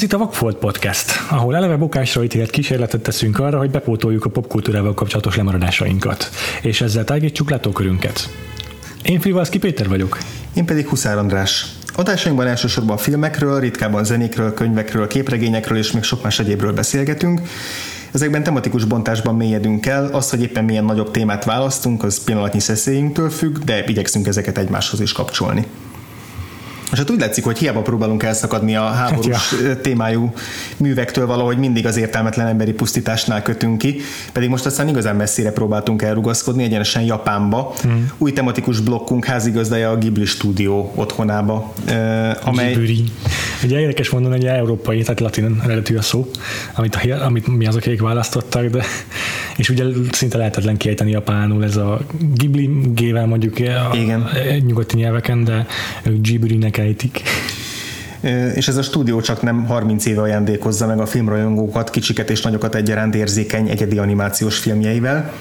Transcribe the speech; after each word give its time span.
Ez 0.00 0.06
itt 0.06 0.12
a 0.12 0.18
Vagfolt 0.18 0.56
Podcast, 0.56 1.10
ahol 1.30 1.56
eleve 1.56 1.76
bukásra 1.76 2.24
ítélt 2.24 2.50
kísérletet 2.50 3.00
teszünk 3.00 3.38
arra, 3.38 3.58
hogy 3.58 3.70
bepótoljuk 3.70 4.24
a 4.24 4.30
popkultúrával 4.30 4.94
kapcsolatos 4.94 5.36
lemaradásainkat, 5.36 6.30
és 6.62 6.80
ezzel 6.80 7.04
tágítsuk 7.04 7.50
látókörünket. 7.50 8.28
Én 9.02 9.20
Frivalszki 9.20 9.58
Péter 9.58 9.88
vagyok. 9.88 10.18
Én 10.54 10.64
pedig 10.64 10.88
Huszár 10.88 11.18
András. 11.18 11.66
Adásainkban 11.94 12.46
elsősorban 12.46 12.96
filmekről, 12.96 13.60
ritkában 13.60 14.04
zenékről, 14.04 14.54
könyvekről, 14.54 15.06
képregényekről 15.06 15.78
és 15.78 15.92
még 15.92 16.02
sok 16.02 16.22
más 16.22 16.38
egyébről 16.38 16.72
beszélgetünk. 16.72 17.40
Ezekben 18.12 18.42
tematikus 18.42 18.84
bontásban 18.84 19.34
mélyedünk 19.34 19.86
el, 19.86 20.06
az, 20.06 20.30
hogy 20.30 20.42
éppen 20.42 20.64
milyen 20.64 20.84
nagyobb 20.84 21.10
témát 21.10 21.44
választunk, 21.44 22.02
az 22.02 22.24
pillanatnyi 22.24 22.60
szeszélyünktől 22.60 23.30
függ, 23.30 23.58
de 23.58 23.84
igyekszünk 23.86 24.26
ezeket 24.26 24.58
egymáshoz 24.58 25.00
is 25.00 25.12
kapcsolni. 25.12 25.66
Hát 27.00 27.10
úgy 27.10 27.20
látszik, 27.20 27.44
hogy 27.44 27.58
hiába 27.58 27.82
próbálunk 27.82 28.22
elszakadni 28.22 28.76
a 28.76 28.82
háborús 28.82 29.50
hát 29.50 29.60
ja. 29.62 29.80
témájú 29.80 30.32
művektől, 30.76 31.26
valahogy 31.26 31.58
mindig 31.58 31.86
az 31.86 31.96
értelmetlen 31.96 32.46
emberi 32.46 32.72
pusztításnál 32.72 33.42
kötünk 33.42 33.78
ki, 33.78 34.00
pedig 34.32 34.48
most 34.48 34.66
aztán 34.66 34.88
igazán 34.88 35.16
messzire 35.16 35.52
próbáltunk 35.52 36.02
elrugaszkodni, 36.02 36.62
egyenesen 36.62 37.02
Japánba. 37.02 37.72
Hmm. 37.82 38.10
Új 38.18 38.32
tematikus 38.32 38.80
blokkunk 38.80 39.24
házigazdája 39.24 39.90
a 39.90 39.96
Ghibli 39.96 40.24
stúdió 40.24 40.92
otthonába, 40.94 41.72
amely... 42.44 42.72
Ghibli. 42.72 43.04
Ugye 43.64 43.80
érdekes 43.80 44.10
mondani, 44.10 44.34
hogy 44.34 44.44
európai, 44.44 45.02
tehát 45.02 45.20
latin 45.20 45.60
eredetű 45.64 45.96
a 45.96 46.02
szó, 46.02 46.30
amit, 46.74 46.98
amit 47.24 47.46
mi 47.46 47.66
azok, 47.66 47.82
akik 47.82 48.00
választottak, 48.00 48.66
de 48.66 48.84
és 49.56 49.68
ugye 49.68 49.84
szinte 50.12 50.36
lehetetlen 50.36 50.76
kiejteni 50.76 51.10
japánul 51.10 51.64
ez 51.64 51.76
a 51.76 52.00
Ghibli 52.34 52.70
gével 52.94 53.26
mondjuk 53.26 53.56
a, 53.58 53.96
Igen. 53.96 54.20
a 54.20 54.56
nyugati 54.66 54.96
nyelveken, 54.96 55.44
de 55.44 55.66
ők 56.02 56.20
Ghibli-nek 56.20 56.78
ejtik. 56.78 57.22
És 58.54 58.68
ez 58.68 58.76
a 58.76 58.82
stúdió 58.82 59.20
csak 59.20 59.42
nem 59.42 59.66
30 59.66 60.06
éve 60.06 60.20
ajándékozza 60.20 60.86
meg 60.86 61.00
a 61.00 61.06
filmrajongókat, 61.06 61.90
kicsiket 61.90 62.30
és 62.30 62.42
nagyokat 62.42 62.74
egyaránt 62.74 63.14
érzékeny 63.14 63.68
egyedi 63.68 63.98
animációs 63.98 64.58
filmjeivel. 64.58 65.32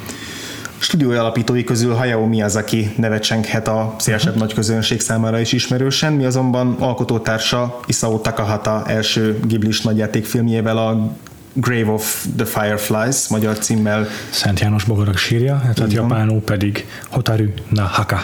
Stúdió 0.79 1.11
alapítói 1.11 1.63
közül 1.63 1.93
Hayao 1.93 2.25
Miyazaki 2.25 2.93
neve 2.97 3.19
csenghet 3.19 3.67
a 3.67 3.95
szélesebb 3.97 4.27
uh-huh. 4.27 4.43
nagy 4.43 4.53
közönség 4.53 4.99
számára 4.99 5.39
is 5.39 5.51
ismerősen, 5.51 6.13
mi 6.13 6.25
azonban 6.25 6.75
alkotótársa 6.79 7.79
Isao 7.85 8.19
Takahata 8.19 8.83
első 8.87 9.39
Ghibli-s 9.43 9.81
nagyjátékfilmjével 9.81 10.77
a 10.77 11.11
Grave 11.53 11.91
of 11.91 12.25
the 12.35 12.45
Fireflies 12.45 13.27
magyar 13.27 13.57
címmel. 13.57 14.07
Szent 14.29 14.59
János 14.59 14.83
bogarak 14.83 15.17
sírja, 15.17 15.61
tehát 15.75 15.93
japánul 15.93 16.41
pedig 16.41 16.87
Hotaru 17.09 17.45
na 17.69 17.83
Haka. 17.83 18.23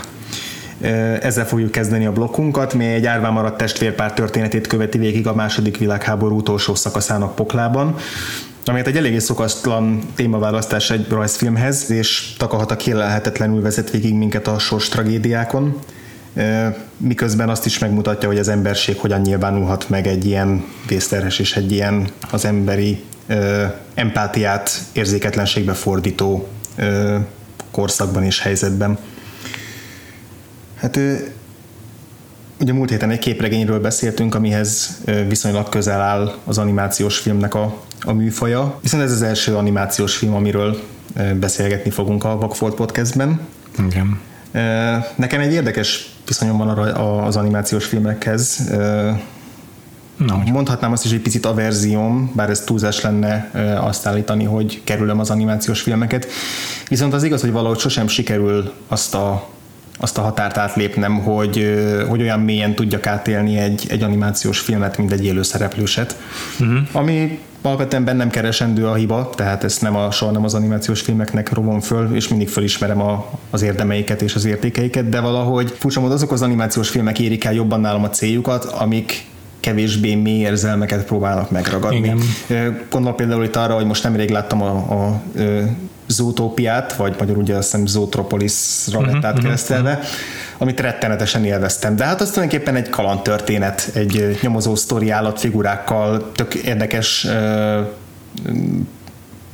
Ezzel 1.21 1.45
fogjuk 1.45 1.71
kezdeni 1.71 2.05
a 2.05 2.11
blokkunkat, 2.11 2.73
mely 2.73 2.93
egy 2.93 3.05
árván 3.05 3.33
maradt 3.33 3.57
testvérpár 3.57 4.13
történetét 4.13 4.67
követi 4.67 4.97
végig 4.97 5.27
a 5.27 5.35
második 5.35 5.77
világháború 5.77 6.37
utolsó 6.37 6.75
szakaszának 6.75 7.35
poklában 7.35 7.95
amelyet 8.65 8.87
egy 8.87 8.97
eléggé 8.97 9.19
szokatlan 9.19 10.01
témaválasztás 10.15 10.89
egy 10.89 11.09
rajzfilmhez, 11.09 11.91
és 11.91 12.33
Takahata 12.37 12.75
kérlelhetetlenül 12.75 13.61
vezet 13.61 13.89
végig 13.91 14.13
minket 14.13 14.47
a 14.47 14.59
sors 14.59 14.89
tragédiákon, 14.89 15.79
miközben 16.97 17.49
azt 17.49 17.65
is 17.65 17.79
megmutatja, 17.79 18.27
hogy 18.27 18.37
az 18.39 18.47
emberség 18.47 18.97
hogyan 18.97 19.21
nyilvánulhat 19.21 19.89
meg 19.89 20.07
egy 20.07 20.25
ilyen 20.25 20.65
vészterhes 20.87 21.39
és 21.39 21.55
egy 21.55 21.71
ilyen 21.71 22.09
az 22.31 22.45
emberi 22.45 23.03
empátiát 23.93 24.81
érzéketlenségbe 24.93 25.73
fordító 25.73 26.47
korszakban 27.71 28.23
és 28.23 28.41
helyzetben. 28.41 28.97
Hát 30.75 30.99
ugye 32.59 32.73
múlt 32.73 32.89
héten 32.89 33.09
egy 33.09 33.19
képregényről 33.19 33.79
beszéltünk, 33.79 34.35
amihez 34.35 35.01
viszonylag 35.27 35.69
közel 35.69 36.01
áll 36.01 36.35
az 36.43 36.57
animációs 36.57 37.17
filmnek 37.17 37.53
a, 37.53 37.81
a 38.01 38.11
műfaja, 38.11 38.79
viszont 38.81 39.03
ez 39.03 39.11
az 39.11 39.21
első 39.21 39.55
animációs 39.55 40.15
film, 40.15 40.33
amiről 40.33 40.79
beszélgetni 41.39 41.89
fogunk 41.89 42.23
a 42.23 42.37
Vagfolt 42.37 42.75
podcastben. 42.75 43.39
Igen. 43.87 44.19
Nekem 45.15 45.39
egy 45.39 45.51
érdekes 45.51 46.15
viszonyom 46.27 46.57
van 46.57 46.69
az 46.97 47.35
animációs 47.35 47.85
filmekhez. 47.85 48.71
Na, 50.17 50.43
Mondhatnám 50.51 50.91
azt 50.91 51.03
is, 51.03 51.09
hogy 51.09 51.17
egy 51.17 51.23
picit 51.23 51.45
averzióm, 51.45 52.31
bár 52.35 52.49
ez 52.49 52.61
túlzás 52.61 53.01
lenne 53.01 53.49
azt 53.81 54.05
állítani, 54.05 54.43
hogy 54.43 54.81
kerülöm 54.83 55.19
az 55.19 55.29
animációs 55.29 55.81
filmeket. 55.81 56.27
Viszont 56.87 57.13
az 57.13 57.23
igaz, 57.23 57.41
hogy 57.41 57.51
valahogy 57.51 57.79
sosem 57.79 58.07
sikerül 58.07 58.73
azt 58.87 59.15
a 59.15 59.49
azt 59.97 60.17
a 60.17 60.21
határt 60.21 60.57
átlépnem, 60.57 61.19
hogy, 61.19 61.77
hogy 62.09 62.21
olyan 62.21 62.39
mélyen 62.39 62.75
tudjak 62.75 63.07
átélni 63.07 63.57
egy, 63.57 63.85
egy 63.89 64.03
animációs 64.03 64.59
filmet, 64.59 64.97
mint 64.97 65.11
egy 65.11 65.25
élő 65.25 65.43
szereplőset. 65.43 66.17
Uh-huh. 66.59 66.77
Ami 66.91 67.39
alapvetően 67.61 68.03
bennem 68.03 68.29
keresendő 68.29 68.87
a 68.87 68.93
hiba, 68.93 69.29
tehát 69.35 69.63
ezt 69.63 69.81
nem 69.81 69.95
a, 69.95 70.11
soha 70.11 70.31
nem 70.31 70.43
az 70.43 70.53
animációs 70.53 71.01
filmeknek 71.01 71.53
rovom 71.53 71.79
föl, 71.79 72.15
és 72.15 72.27
mindig 72.27 72.49
fölismerem 72.49 73.01
a, 73.01 73.25
az 73.49 73.61
érdemeiket 73.61 74.21
és 74.21 74.35
az 74.35 74.45
értékeiket, 74.45 75.09
de 75.09 75.19
valahogy 75.19 75.73
furcsa 75.77 76.01
azok 76.01 76.31
az 76.31 76.41
animációs 76.41 76.89
filmek 76.89 77.19
érik 77.19 77.43
el 77.43 77.53
jobban 77.53 77.79
nálam 77.79 78.03
a 78.03 78.09
céljukat, 78.09 78.63
amik 78.63 79.25
kevésbé 79.59 80.15
mély 80.15 80.39
érzelmeket 80.39 81.05
próbálnak 81.05 81.51
megragadni. 81.51 81.97
Igen. 82.47 82.87
Gondolok 82.89 83.17
például 83.17 83.43
itt 83.43 83.55
arra, 83.55 83.73
hogy 83.73 83.85
most 83.85 84.03
nemrég 84.03 84.29
láttam 84.29 84.61
a, 84.61 84.69
a, 84.69 85.07
a 85.07 85.21
Zootópiát, 86.07 86.95
vagy 86.95 87.15
magyarul 87.19 87.41
ugye 87.41 87.55
azt 87.55 87.71
hiszem 87.71 87.85
Zootropolisra 87.85 88.99
uh-huh, 88.99 89.13
lett 89.13 89.21
mhm, 89.21 89.31
átkeresztelve, 89.31 89.91
uh-huh. 89.91 90.05
amit 90.57 90.79
rettenetesen 90.79 91.45
élveztem. 91.45 91.95
De 91.95 92.03
hát 92.05 92.21
az 92.21 92.29
tulajdonképpen 92.29 92.75
egy 92.75 92.89
kalandtörténet, 92.89 93.89
egy 93.93 94.39
nyomozó 94.41 94.75
sztori 94.75 95.09
állatfigurákkal, 95.09 96.31
tök 96.35 96.53
érdekes 96.53 97.27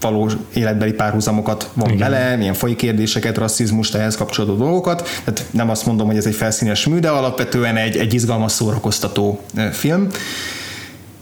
valós 0.02 0.34
életbeli 0.54 0.94
párhuzamokat 0.94 1.70
Igen. 1.84 1.98
bele, 1.98 2.36
milyen 2.36 2.54
fai 2.54 2.76
kérdéseket, 2.76 3.38
rasszizmus, 3.38 3.94
ehhez 3.94 4.16
kapcsolódó 4.16 4.56
dolgokat. 4.56 5.10
Tehát 5.24 5.46
nem 5.52 5.70
azt 5.70 5.86
mondom, 5.86 6.08
hogy 6.08 6.18
ez 6.18 6.26
egy 6.26 6.36
felszínes 6.36 6.86
mű, 6.86 7.00
de 7.00 7.10
alapvetően 7.10 7.78
egy, 7.78 7.98
egy 7.98 8.14
izgalmas 8.14 8.52
szórakoztató 8.52 9.42
film. 9.72 10.08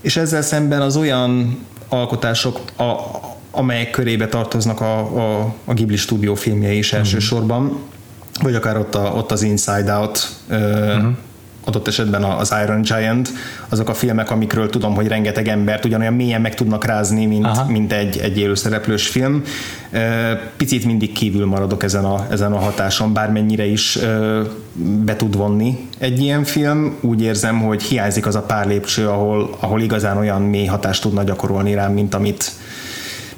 És 0.02 0.18
ezzel 0.18 0.42
szemben 0.42 0.82
az 0.82 0.98
olyan 0.98 1.60
alkotások, 1.90 2.60
a, 2.78 2.84
amelyek 3.52 3.92
körébe 3.92 4.28
tartoznak 4.28 4.82
a, 4.82 5.00
a, 5.00 5.56
a 5.66 5.74
Ghibli 5.74 5.96
stúdió 5.96 6.36
filmjei 6.36 6.78
is 6.78 6.92
mhm. 6.92 7.00
elsősorban, 7.00 7.80
vagy 8.42 8.56
akár 8.56 8.78
ott, 8.78 8.96
a, 8.96 9.14
ott 9.16 9.32
az 9.32 9.42
Inside 9.42 9.94
Out, 9.94 10.30
uh-huh 10.50 11.14
adott 11.70 11.88
esetben 11.88 12.24
az 12.24 12.54
Iron 12.64 12.82
Giant, 12.82 13.30
azok 13.70 13.90
a 13.90 13.94
filmek, 13.94 14.32
amikről 14.32 14.70
tudom, 14.70 14.96
hogy 14.96 15.08
rengeteg 15.08 15.48
embert 15.48 15.86
ugyanolyan 15.86 16.14
mélyen 16.14 16.42
meg 16.42 16.56
tudnak 16.56 16.86
rázni, 16.86 17.26
mint, 17.26 17.68
mint 17.68 17.94
egy, 17.94 18.18
egy 18.18 18.38
élőszereplős 18.38 19.08
film. 19.08 19.44
Picit 20.58 20.86
mindig 20.86 21.12
kívül 21.12 21.46
maradok 21.46 21.84
ezen 21.84 22.06
a, 22.06 22.26
ezen 22.30 22.54
a 22.54 22.60
hatáson, 22.60 23.14
bármennyire 23.14 23.66
is 23.66 24.00
be 25.06 25.16
tud 25.16 25.36
vonni 25.36 25.88
egy 25.98 26.20
ilyen 26.20 26.44
film. 26.44 26.98
Úgy 27.02 27.22
érzem, 27.22 27.60
hogy 27.60 27.84
hiányzik 27.84 28.26
az 28.26 28.36
a 28.36 28.42
pár 28.42 28.68
lépcső, 28.68 29.08
ahol, 29.08 29.58
ahol 29.60 29.82
igazán 29.82 30.18
olyan 30.18 30.42
mély 30.42 30.66
hatást 30.66 31.02
tudna 31.02 31.24
gyakorolni 31.24 31.74
rám, 31.74 31.94
mint 31.94 32.14
amit, 32.14 32.52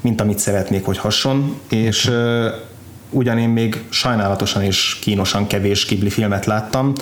mint 0.01 0.21
amit 0.21 0.39
szeretnék, 0.39 0.85
hogy 0.85 0.97
hasson. 0.97 1.59
És 1.69 2.11
ugyan 3.09 3.37
én 3.37 3.49
még 3.49 3.83
sajnálatosan 3.89 4.63
és 4.63 4.97
kínosan 5.01 5.47
kevés 5.47 5.85
Ghibli 5.85 6.09
filmet 6.09 6.45
láttam, 6.45 6.93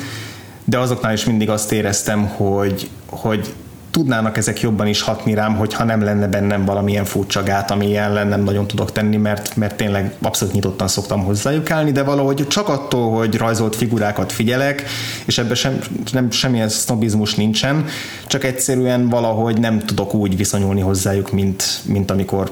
de 0.63 0.77
azoknál 0.77 1.13
is 1.13 1.25
mindig 1.25 1.49
azt 1.49 1.71
éreztem, 1.71 2.27
hogy, 2.27 2.89
hogy 3.05 3.53
tudnának 3.91 4.37
ezek 4.37 4.61
jobban 4.61 4.87
is 4.87 5.01
hatni 5.01 5.33
rám, 5.33 5.55
hogyha 5.55 5.83
nem 5.83 6.03
lenne 6.03 6.27
bennem 6.27 6.65
valamilyen 6.65 7.05
furcsa 7.05 7.43
gát, 7.43 7.71
ami 7.71 7.97
ellen 7.97 8.27
nem 8.27 8.43
nagyon 8.43 8.67
tudok 8.67 8.91
tenni, 8.91 9.17
mert, 9.17 9.55
mert 9.55 9.75
tényleg 9.75 10.13
abszolút 10.21 10.53
nyitottan 10.53 10.87
szoktam 10.87 11.23
hozzájuk 11.23 11.71
állni, 11.71 11.91
de 11.91 12.03
valahogy 12.03 12.47
csak 12.47 12.69
attól, 12.69 13.17
hogy 13.17 13.35
rajzolt 13.35 13.75
figurákat 13.75 14.31
figyelek, 14.31 14.83
és 15.25 15.37
ebben 15.37 15.55
sem, 15.55 15.79
nem, 16.11 16.31
semmilyen 16.31 16.69
sznobizmus 16.69 17.35
nincsen, 17.35 17.85
csak 18.27 18.43
egyszerűen 18.43 19.09
valahogy 19.09 19.59
nem 19.59 19.79
tudok 19.79 20.13
úgy 20.13 20.37
viszonyulni 20.37 20.81
hozzájuk, 20.81 21.31
mint, 21.31 21.63
mint 21.85 22.11
amikor 22.11 22.51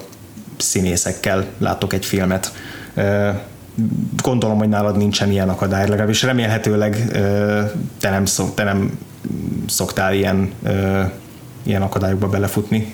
színészekkel 0.57 1.45
látok 1.57 1.93
egy 1.93 2.05
filmet 2.05 2.51
gondolom, 4.21 4.57
hogy 4.57 4.69
nálad 4.69 4.97
nincsen 4.97 5.31
ilyen 5.31 5.49
akadály, 5.49 5.87
legalábbis 5.87 6.23
remélhetőleg 6.23 7.11
te 7.99 8.09
nem, 8.09 8.25
szok, 8.25 8.53
te 8.53 8.63
nem 8.63 8.99
szoktál 9.67 10.13
ilyen, 10.13 10.51
ilyen 11.63 11.81
akadályokba 11.81 12.27
belefutni. 12.27 12.93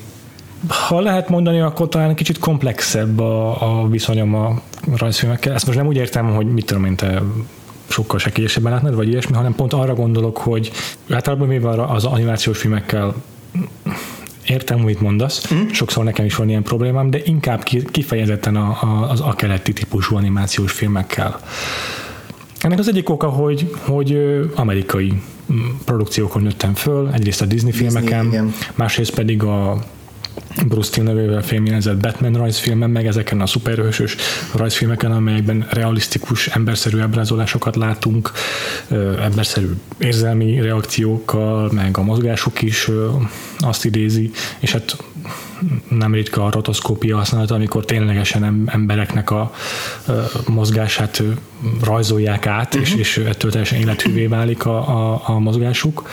Ha 0.68 1.00
lehet 1.00 1.28
mondani, 1.28 1.60
akkor 1.60 1.88
talán 1.88 2.14
kicsit 2.14 2.38
komplexebb 2.38 3.20
a, 3.20 3.62
a 3.80 3.88
viszonyom 3.88 4.34
a 4.34 4.60
rajzfilmekkel. 4.96 5.54
Ezt 5.54 5.66
most 5.66 5.78
nem 5.78 5.86
úgy 5.86 5.96
értem, 5.96 6.34
hogy 6.34 6.46
mit 6.46 6.66
tudom 6.66 6.84
én, 6.84 6.96
te 6.96 7.22
sokkal 7.88 8.18
sekélyesebben 8.18 8.72
látnád, 8.72 8.94
vagy 8.94 9.08
ilyesmi, 9.08 9.34
hanem 9.34 9.54
pont 9.54 9.72
arra 9.72 9.94
gondolok, 9.94 10.38
hogy 10.38 10.70
általában 11.10 11.48
mi 11.48 11.58
van 11.58 11.78
az 11.78 12.04
animációs 12.04 12.58
filmekkel 12.58 13.14
értem, 14.46 14.80
amit 14.80 15.00
mondasz, 15.00 15.52
mm. 15.54 15.68
sokszor 15.68 16.04
nekem 16.04 16.24
is 16.24 16.36
van 16.36 16.48
ilyen 16.48 16.62
problémám, 16.62 17.10
de 17.10 17.20
inkább 17.24 17.62
kifejezetten 17.90 18.56
a, 18.56 18.78
a, 18.80 19.10
az 19.10 19.20
akeleti 19.20 19.72
típusú 19.72 20.16
animációs 20.16 20.72
filmekkel. 20.72 21.40
Ennek 22.60 22.78
az 22.78 22.88
egyik 22.88 23.08
oka, 23.08 23.28
hogy, 23.28 23.70
hogy 23.80 24.18
amerikai 24.54 25.22
produkciókon 25.84 26.42
nőttem 26.42 26.74
föl, 26.74 27.10
egyrészt 27.12 27.42
a 27.42 27.46
Disney, 27.46 27.70
Disney 27.70 27.90
filmeken, 27.90 28.26
igen. 28.26 28.54
másrészt 28.74 29.14
pedig 29.14 29.42
a 29.42 29.84
Bruce 30.62 30.90
Timm 30.90 31.04
nevével 31.04 31.42
filmjelzett 31.42 31.96
Batman 31.96 32.32
rajzfilmen, 32.32 32.90
meg 32.90 33.06
ezeken 33.06 33.40
a 33.40 33.46
szuperhősös 33.46 34.16
rajzfilmeken, 34.54 35.12
amelyekben 35.12 35.66
realisztikus, 35.70 36.46
emberszerű 36.46 36.98
ábrázolásokat 36.98 37.76
látunk, 37.76 38.30
emberszerű 39.20 39.70
érzelmi 39.98 40.60
reakciókkal, 40.60 41.70
meg 41.72 41.98
a 41.98 42.02
mozgásuk 42.02 42.62
is 42.62 42.90
azt 43.58 43.84
idézi, 43.84 44.30
és 44.58 44.72
hát 44.72 44.96
nem 45.88 46.14
ritka 46.14 46.44
a 46.44 46.50
rotoszkópia 46.50 47.16
használata, 47.16 47.54
amikor 47.54 47.84
ténylegesen 47.84 48.64
embereknek 48.66 49.30
a 49.30 49.52
mozgását 50.46 51.22
rajzolják 51.84 52.46
át, 52.46 52.74
uh-huh. 52.74 52.88
és, 52.88 52.94
és 52.94 53.16
ettől 53.16 53.50
teljesen 53.50 53.78
élethűvé 53.78 54.26
válik 54.26 54.66
a, 54.66 54.76
a, 54.88 55.22
a 55.24 55.38
mozgásuk 55.38 56.08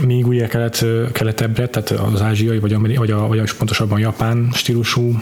míg 0.00 0.26
ugye 0.26 0.46
kelet, 0.46 0.84
keletebbre, 1.12 1.68
tehát 1.68 1.90
az 1.90 2.20
ázsiai, 2.20 2.58
vagy, 2.58 2.96
vagy, 2.96 3.10
a, 3.10 3.26
vagy 3.26 3.38
a, 3.38 3.44
pontosabban 3.58 3.98
japán 3.98 4.48
stílusú 4.52 5.18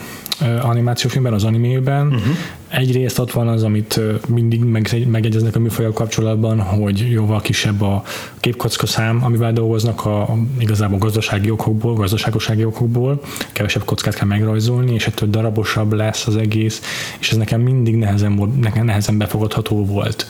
animációfilmben, 0.61 1.33
az 1.33 1.43
animében. 1.43 2.07
Uh-huh. 2.07 2.35
Egyrészt 2.67 3.19
ott 3.19 3.31
van 3.31 3.47
az, 3.47 3.63
amit 3.63 3.99
mindig 4.27 4.63
meg, 4.63 5.07
megegyeznek 5.07 5.55
a 5.55 5.59
műfajok 5.59 5.93
kapcsolatban, 5.93 6.59
hogy 6.59 7.11
jóval 7.11 7.41
kisebb 7.41 7.81
a 7.81 8.03
képkocka 8.39 8.85
szám, 8.85 9.23
amivel 9.23 9.53
dolgoznak 9.53 10.05
a, 10.05 10.21
a 10.21 10.37
igazából 10.59 10.97
gazdasági 10.97 11.49
okokból, 11.49 11.93
gazdaságosági 11.93 12.65
okokból, 12.65 13.21
kevesebb 13.51 13.83
kockát 13.85 14.15
kell 14.15 14.27
megrajzolni, 14.27 14.93
és 14.93 15.07
ettől 15.07 15.29
darabosabb 15.29 15.93
lesz 15.93 16.27
az 16.27 16.35
egész, 16.35 16.81
és 17.19 17.31
ez 17.31 17.37
nekem 17.37 17.61
mindig 17.61 17.95
nehezen, 17.95 18.35
volt, 18.35 18.59
nekem 18.59 18.85
nehezen 18.85 19.17
befogadható 19.17 19.85
volt. 19.85 20.25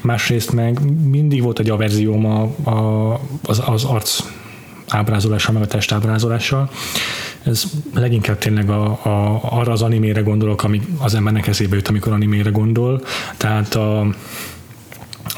Másrészt 0.00 0.52
meg 0.52 0.80
mindig 1.04 1.42
volt 1.42 1.58
egy 1.58 1.70
averzióm 1.70 2.26
a, 2.26 2.70
a, 2.70 3.12
az, 3.42 3.62
az 3.66 3.84
arc 3.84 4.20
ábrázolással, 4.88 5.54
meg 5.54 5.62
a 5.62 5.66
test 5.66 5.92
ábrázolással. 5.92 6.70
Ez 7.48 7.64
leginkább 7.94 8.38
tényleg 8.38 8.70
a, 8.70 8.84
a, 8.84 9.40
arra 9.42 9.72
az 9.72 9.82
animére 9.82 10.20
gondolok, 10.20 10.64
ami 10.64 10.80
az 10.98 11.14
embernek 11.14 11.46
eszébe 11.46 11.76
jut, 11.76 11.88
amikor 11.88 12.12
animére 12.12 12.50
gondol. 12.50 13.02
Tehát 13.36 13.74
a, 13.74 14.00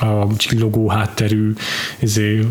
a 0.00 0.26
csillogó 0.36 0.88
hátterű, 0.88 1.52
izé, 1.98 2.46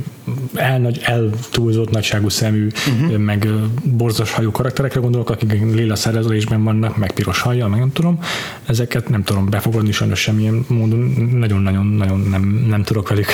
elnagy, 0.53 1.00
eltúlzott 1.03 1.91
nagyságú 1.91 2.29
szemű, 2.29 2.67
uh-huh. 2.67 3.17
meg 3.17 3.47
borzas 3.83 4.31
hajú 4.31 4.51
karakterekre 4.51 5.00
gondolok, 5.00 5.29
akik 5.29 5.51
lila 5.51 5.95
szerezésben 5.95 6.63
vannak, 6.63 6.97
meg 6.97 7.11
piros 7.11 7.41
hajjal, 7.41 7.69
meg 7.69 7.79
nem 7.79 7.91
tudom. 7.91 8.19
Ezeket 8.65 9.09
nem 9.09 9.23
tudom 9.23 9.50
befogadni 9.50 9.91
sajnos 9.91 10.19
semmilyen 10.19 10.65
módon, 10.67 11.00
nagyon-nagyon-nagyon 11.31 12.19
nem, 12.19 12.65
nem 12.69 12.83
tudok 12.83 13.09
velük 13.09 13.27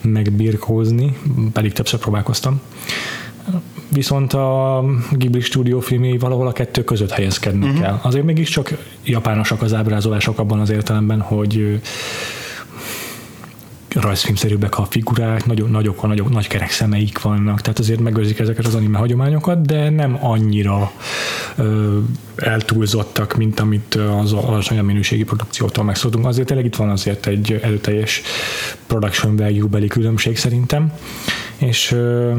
megbirkózni, 0.00 1.16
pedig 1.52 1.72
többször 1.72 2.00
próbálkoztam. 2.00 2.60
Viszont 3.88 4.32
a 4.32 4.84
Ghibli 5.12 5.40
stúdió 5.40 5.80
filmjei 5.80 6.18
valahol 6.18 6.46
a 6.46 6.52
kettő 6.52 6.84
között 6.84 7.10
helyezkednek 7.10 7.70
uh-huh. 7.70 7.86
el. 7.86 8.00
Azért 8.02 8.24
mégiscsak 8.24 8.76
japánosak 9.04 9.62
az 9.62 9.74
ábrázolások 9.74 10.38
abban 10.38 10.60
az 10.60 10.70
értelemben, 10.70 11.20
hogy 11.20 11.80
rajzfilmszerűbbek 13.94 14.78
a 14.78 14.84
figurák, 14.84 15.46
nagyon 15.46 15.70
nagyok, 15.70 16.06
nagyok, 16.06 16.30
nagy 16.30 16.46
kerek 16.46 16.70
szemeik 16.70 17.20
vannak, 17.20 17.60
tehát 17.60 17.78
azért 17.78 18.00
megőrzik 18.00 18.38
ezeket 18.38 18.66
az 18.66 18.74
anime 18.74 18.98
hagyományokat, 18.98 19.66
de 19.66 19.90
nem 19.90 20.18
annyira 20.20 20.92
ö, 21.56 21.98
eltúlzottak, 22.36 23.36
mint 23.36 23.60
amit 23.60 23.94
az 23.94 24.32
alacsonyabb 24.32 24.84
minőségi 24.84 25.24
produkciótól 25.24 25.84
megszoktunk. 25.84 26.26
Azért 26.26 26.46
tényleg 26.46 26.66
itt 26.66 26.76
van 26.76 26.88
azért 26.88 27.26
egy 27.26 27.60
előteljes 27.62 28.22
production 28.86 29.36
value 29.36 29.68
beli 29.68 29.86
különbség 29.86 30.36
szerintem, 30.36 30.92
és 31.56 31.92
ö, 31.92 32.32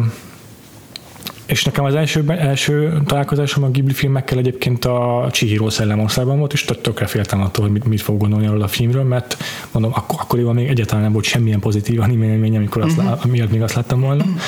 és 1.49 1.63
nekem 1.63 1.83
az 1.83 1.95
első, 1.95 2.23
első 2.27 3.01
találkozásom 3.05 3.63
a 3.63 3.69
Ghibli 3.69 3.93
filmekkel 3.93 4.37
egyébként 4.37 4.85
a 4.85 5.27
Chihiro 5.31 5.69
szellemországban 5.69 6.37
volt, 6.37 6.53
és 6.53 6.65
tökre 6.81 7.05
féltem 7.05 7.41
attól, 7.41 7.63
hogy 7.63 7.73
mit, 7.73 7.85
mit 7.85 8.01
fog 8.01 8.17
gondolni 8.17 8.47
arról 8.47 8.61
a 8.61 8.67
filmről, 8.67 9.03
mert 9.03 9.37
mondom, 9.71 9.91
ak- 9.95 10.21
akkoriban 10.21 10.55
még 10.55 10.67
egyáltalán 10.67 11.03
nem 11.03 11.11
volt 11.11 11.25
semmilyen 11.25 11.59
pozitív 11.59 12.01
anime 12.01 12.25
élmény, 12.25 12.55
amikor 12.55 12.81
azt, 12.81 12.97
uh-huh. 12.97 13.25
miatt 13.25 13.51
még 13.51 13.61
azt 13.61 13.73
láttam 13.73 14.01
volna. 14.01 14.23
Uh-huh. 14.23 14.41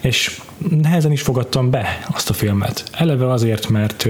És 0.00 0.40
nehezen 0.82 1.12
is 1.12 1.22
fogadtam 1.22 1.70
be 1.70 2.04
azt 2.12 2.30
a 2.30 2.32
filmet. 2.32 2.84
Eleve 2.92 3.30
azért, 3.30 3.68
mert 3.68 4.08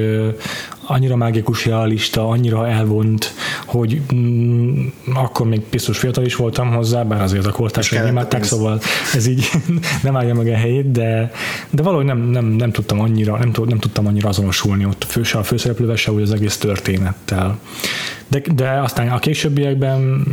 annyira 0.86 1.16
mágikus 1.16 1.66
realista, 1.66 2.28
annyira 2.28 2.68
elvont, 2.68 3.32
hogy 3.66 4.00
mm, 4.14 4.86
akkor 5.14 5.46
még 5.46 5.62
biztos 5.70 5.98
fiatal 5.98 6.24
is 6.24 6.34
voltam 6.34 6.72
hozzá, 6.72 7.02
bár 7.02 7.22
azért 7.22 7.46
a 7.46 7.50
kortársaim 7.50 8.06
imádták, 8.06 8.44
szóval 8.44 8.80
ez 9.14 9.26
így 9.26 9.50
nem 10.02 10.16
állja 10.16 10.34
meg 10.34 10.46
a 10.46 10.56
helyét, 10.56 10.90
de, 10.90 11.32
de 11.70 11.82
valahogy 11.82 12.04
nem, 12.04 12.18
nem, 12.18 12.44
nem 12.44 12.70
tudtam 12.70 13.00
annyira, 13.00 13.36
nem, 13.38 13.52
nem 13.66 13.78
tudtam 13.78 14.06
annyira 14.06 14.28
azonosulni 14.28 14.84
ott 14.84 15.04
fő, 15.04 15.22
se 15.22 15.38
a 15.38 15.42
főszereplővel, 15.42 15.96
se 15.96 16.12
úgy 16.12 16.22
az 16.22 16.32
egész 16.32 16.56
történettel. 16.56 17.58
De, 18.28 18.42
de 18.54 18.70
aztán 18.70 19.08
a 19.08 19.18
későbbiekben 19.18 20.24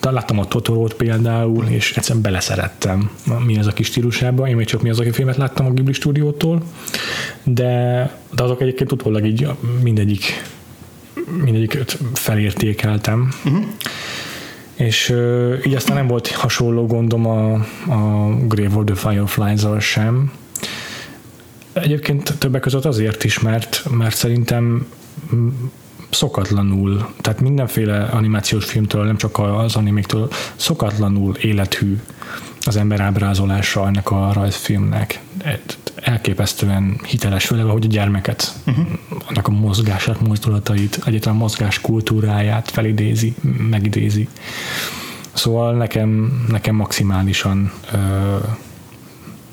láttam 0.00 0.38
a 0.38 0.44
Totorót 0.44 0.94
például, 0.94 1.66
és 1.66 1.96
egyszerűen 1.96 2.22
beleszerettem 2.22 3.10
mi 3.44 3.58
az 3.58 3.66
a 3.66 3.72
kis 3.72 3.86
stílusába. 3.86 4.48
Én 4.48 4.56
még 4.56 4.66
csak 4.66 4.82
mi 4.82 4.90
az, 4.90 5.00
aki 5.00 5.10
filmet 5.10 5.36
láttam 5.36 5.66
a 5.66 5.70
Ghibli 5.70 5.92
stúdiótól, 5.92 6.62
de, 7.42 8.02
de 8.34 8.42
azok 8.42 8.60
egyébként 8.60 8.92
utólag 8.92 9.24
így 9.24 9.48
mindegyik 9.82 10.42
mindegyiket 11.42 11.98
felértékeltem. 12.14 13.34
Uh-huh. 13.44 13.64
És 14.74 15.08
uh, 15.08 15.54
így 15.66 15.74
aztán 15.74 15.96
nem 15.96 16.06
volt 16.06 16.28
hasonló 16.28 16.86
gondom 16.86 17.26
a, 17.26 17.52
a 17.88 18.30
Grave 18.46 18.76
of 18.76 18.84
the 18.84 18.94
Fireflies-al 18.94 19.80
sem. 19.80 20.32
Egyébként 21.72 22.38
többek 22.38 22.60
között 22.60 22.84
azért 22.84 23.24
is, 23.24 23.38
mert, 23.38 23.84
mert 23.90 24.16
szerintem 24.16 24.86
szokatlanul, 26.10 27.08
tehát 27.20 27.40
mindenféle 27.40 28.02
animációs 28.02 28.64
filmtől, 28.64 29.04
nem 29.04 29.16
csak 29.16 29.38
az 29.38 29.76
animéktől, 29.76 30.28
szokatlanul 30.56 31.34
élethű 31.34 31.98
az 32.60 32.76
ember 32.76 33.00
ábrázolása 33.00 33.86
ennek 33.86 34.10
a 34.10 34.32
rajzfilmnek. 34.32 35.20
Elképesztően 35.94 37.00
hiteles, 37.06 37.46
főleg 37.46 37.66
ahogy 37.66 37.84
a 37.84 37.88
gyermeket, 37.88 38.54
uh-huh. 38.66 38.86
annak 39.28 39.48
a 39.48 39.50
mozgását, 39.50 40.20
mozdulatait, 40.20 41.02
egyáltalán 41.06 41.36
a 41.36 41.40
mozgás 41.40 41.80
kultúráját 41.80 42.70
felidézi, 42.70 43.34
megidézi. 43.70 44.28
Szóval 45.32 45.74
nekem, 45.74 46.32
nekem 46.48 46.74
maximálisan 46.74 47.72
ö, 47.92 48.36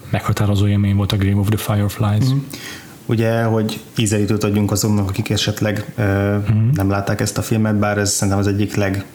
meghatározó 0.10 0.68
élmény 0.68 0.96
volt 0.96 1.12
a 1.12 1.18
Game 1.18 1.40
of 1.40 1.48
the 1.50 1.58
Fireflies. 1.58 2.24
Uh-huh 2.24 2.44
ugye, 3.06 3.44
hogy 3.44 3.80
ízelítőt 3.98 4.44
adjunk 4.44 4.72
azoknak, 4.72 5.10
akik 5.10 5.30
esetleg 5.30 5.94
mm-hmm. 6.02 6.70
nem 6.74 6.90
látták 6.90 7.22
ezt 7.22 7.38
a 7.38 7.42
filmet, 7.42 7.76
bár 7.76 7.98
ez 7.98 8.12
szerintem 8.12 8.40
az 8.40 8.48
egyik 8.48 8.76
leg 8.76 9.06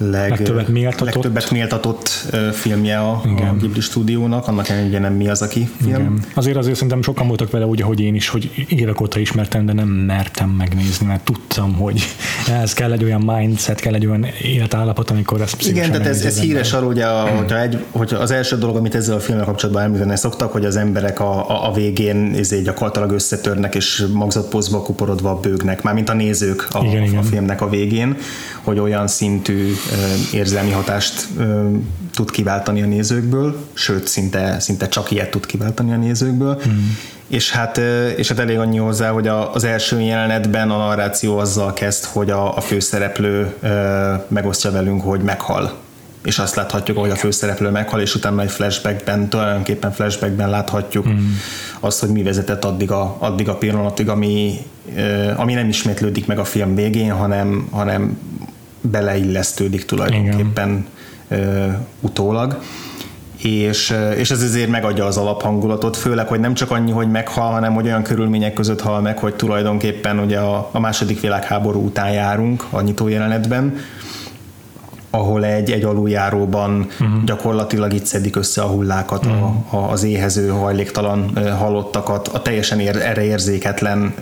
leg, 0.00 0.30
legtöbbet 0.30 0.68
méltatott, 0.68 1.14
legtöbbet 1.14 1.50
méltatott 1.50 2.08
filmje 2.52 2.98
a, 2.98 3.10
a 3.10 3.54
Ghibli 3.58 3.80
stúdiónak, 3.80 4.46
annak 4.46 4.68
ellenére 4.68 4.98
nem 4.98 5.12
mi 5.12 5.28
az, 5.28 5.42
aki 5.42 5.70
film. 5.80 5.90
Igen. 5.90 6.24
Azért 6.34 6.56
azért 6.56 6.74
szerintem 6.74 7.02
sokan 7.02 7.26
voltak 7.26 7.50
vele 7.50 7.66
úgy, 7.66 7.80
hogy 7.80 8.00
én 8.00 8.14
is, 8.14 8.28
hogy 8.28 8.66
évek 8.68 9.00
óta 9.00 9.18
ismertem, 9.18 9.66
de 9.66 9.72
nem 9.72 9.88
mertem 9.88 10.48
megnézni, 10.48 11.06
mert 11.06 11.24
tudtam, 11.24 11.74
hogy 11.74 12.02
ez 12.62 12.72
kell 12.72 12.92
egy 12.92 13.04
olyan 13.04 13.20
mindset, 13.20 13.80
kell 13.80 13.94
egy 13.94 14.06
olyan 14.06 14.26
életállapot, 14.42 15.10
amikor 15.10 15.40
ezt 15.40 15.66
Igen, 15.66 15.90
tehát 15.90 16.06
ez, 16.06 16.24
ez 16.24 16.40
híres 16.40 16.72
arról, 16.72 16.86
hogy, 16.86 17.00
a, 17.00 17.12
hogyha, 17.12 17.60
egy, 17.60 17.84
hogyha 17.90 18.18
az 18.18 18.30
első 18.30 18.58
dolog, 18.58 18.76
amit 18.76 18.94
ezzel 18.94 19.16
a 19.16 19.20
filmmel 19.20 19.44
kapcsolatban 19.44 19.82
említeni 19.82 20.16
szoktak, 20.16 20.52
hogy 20.52 20.64
az 20.64 20.76
emberek 20.76 21.20
a, 21.20 21.50
a, 21.50 21.68
a 21.68 21.72
végén 21.72 22.34
ezért 22.38 22.62
gyakorlatilag 22.62 23.10
összetörnek, 23.10 23.74
és 23.74 24.04
magzatpozba 24.12 24.82
kuporodva 24.82 25.40
bőgnek, 25.40 25.82
mármint 25.82 26.08
a 26.08 26.14
nézők 26.14 26.68
a, 26.70 26.84
igen, 26.84 27.02
a, 27.02 27.04
igen. 27.04 27.18
a 27.18 27.22
filmnek 27.22 27.60
a 27.60 27.68
végén, 27.68 28.16
hogy 28.62 28.78
olyan 28.78 29.06
szintű 29.06 29.72
érzelmi 30.32 30.70
hatást 30.70 31.28
tud 32.14 32.30
kiváltani 32.30 32.82
a 32.82 32.86
nézőkből, 32.86 33.56
sőt, 33.72 34.06
szinte, 34.06 34.60
szinte 34.60 34.88
csak 34.88 35.10
ilyet 35.10 35.30
tud 35.30 35.46
kiváltani 35.46 35.92
a 35.92 35.96
nézőkből. 35.96 36.60
Mm. 36.68 36.88
És 37.26 37.50
hát, 37.50 37.76
és 38.16 38.28
hát 38.28 38.38
elég 38.38 38.58
annyi 38.58 38.78
hozzá, 38.78 39.10
hogy 39.10 39.28
az 39.28 39.64
első 39.64 40.00
jelenetben 40.00 40.70
a 40.70 40.76
narráció 40.76 41.38
azzal 41.38 41.72
kezd, 41.72 42.04
hogy 42.04 42.30
a, 42.30 42.56
a 42.56 42.60
főszereplő 42.60 43.54
megosztja 44.28 44.70
velünk, 44.70 45.02
hogy 45.02 45.20
meghal 45.20 45.78
és 46.24 46.38
azt 46.38 46.54
láthatjuk, 46.54 46.98
hogy 46.98 47.10
a 47.10 47.16
főszereplő 47.16 47.70
meghal, 47.70 48.00
és 48.00 48.14
utána 48.14 48.42
egy 48.42 48.50
flashbackben, 48.50 49.28
tulajdonképpen 49.28 49.92
flashbackben 49.92 50.50
láthatjuk 50.50 51.08
mm. 51.08 51.28
azt, 51.80 52.00
hogy 52.00 52.08
mi 52.08 52.22
vezetett 52.22 52.64
addig 52.64 52.90
a, 52.90 53.16
addig 53.18 53.48
a 53.48 53.54
pillanatig, 53.54 54.08
ami, 54.08 54.58
ami 55.36 55.54
nem 55.54 55.68
ismétlődik 55.68 56.26
meg 56.26 56.38
a 56.38 56.44
film 56.44 56.74
végén, 56.74 57.12
hanem, 57.12 57.68
hanem 57.70 58.18
beleillesztődik 58.80 59.84
tulajdonképpen 59.84 60.86
Igen. 61.30 61.86
utólag 62.00 62.58
és, 63.42 63.94
és 64.16 64.30
ez 64.30 64.42
azért 64.42 64.70
megadja 64.70 65.04
az 65.04 65.16
alaphangulatot, 65.16 65.96
főleg, 65.96 66.28
hogy 66.28 66.40
nem 66.40 66.54
csak 66.54 66.70
annyi, 66.70 66.90
hogy 66.90 67.10
meghal, 67.10 67.50
hanem 67.50 67.74
hogy 67.74 67.86
olyan 67.86 68.02
körülmények 68.02 68.52
között 68.52 68.80
hal 68.80 69.00
meg, 69.00 69.18
hogy 69.18 69.34
tulajdonképpen 69.34 70.18
ugye 70.18 70.38
a, 70.38 70.68
a 70.72 70.80
második 70.80 71.20
világháború 71.20 71.84
után 71.84 72.10
járunk 72.12 72.66
a 72.70 72.80
nyitó 72.80 73.08
jelenetben, 73.08 73.76
ahol 75.10 75.44
egy, 75.44 75.70
egy 75.70 75.82
aluljáróban 75.82 76.86
uh-huh. 77.00 77.24
gyakorlatilag 77.24 77.92
itt 77.92 78.04
szedik 78.04 78.36
össze 78.36 78.62
a 78.62 78.66
hullákat, 78.66 79.26
uh-huh. 79.26 79.74
a, 79.74 79.76
a, 79.76 79.90
az 79.90 80.02
éhező, 80.02 80.48
hajléktalan 80.48 81.36
halottakat, 81.58 82.28
a 82.28 82.42
teljesen 82.42 82.80
ér, 82.80 82.96
erre 82.96 83.24
érzéketlen 83.24 84.14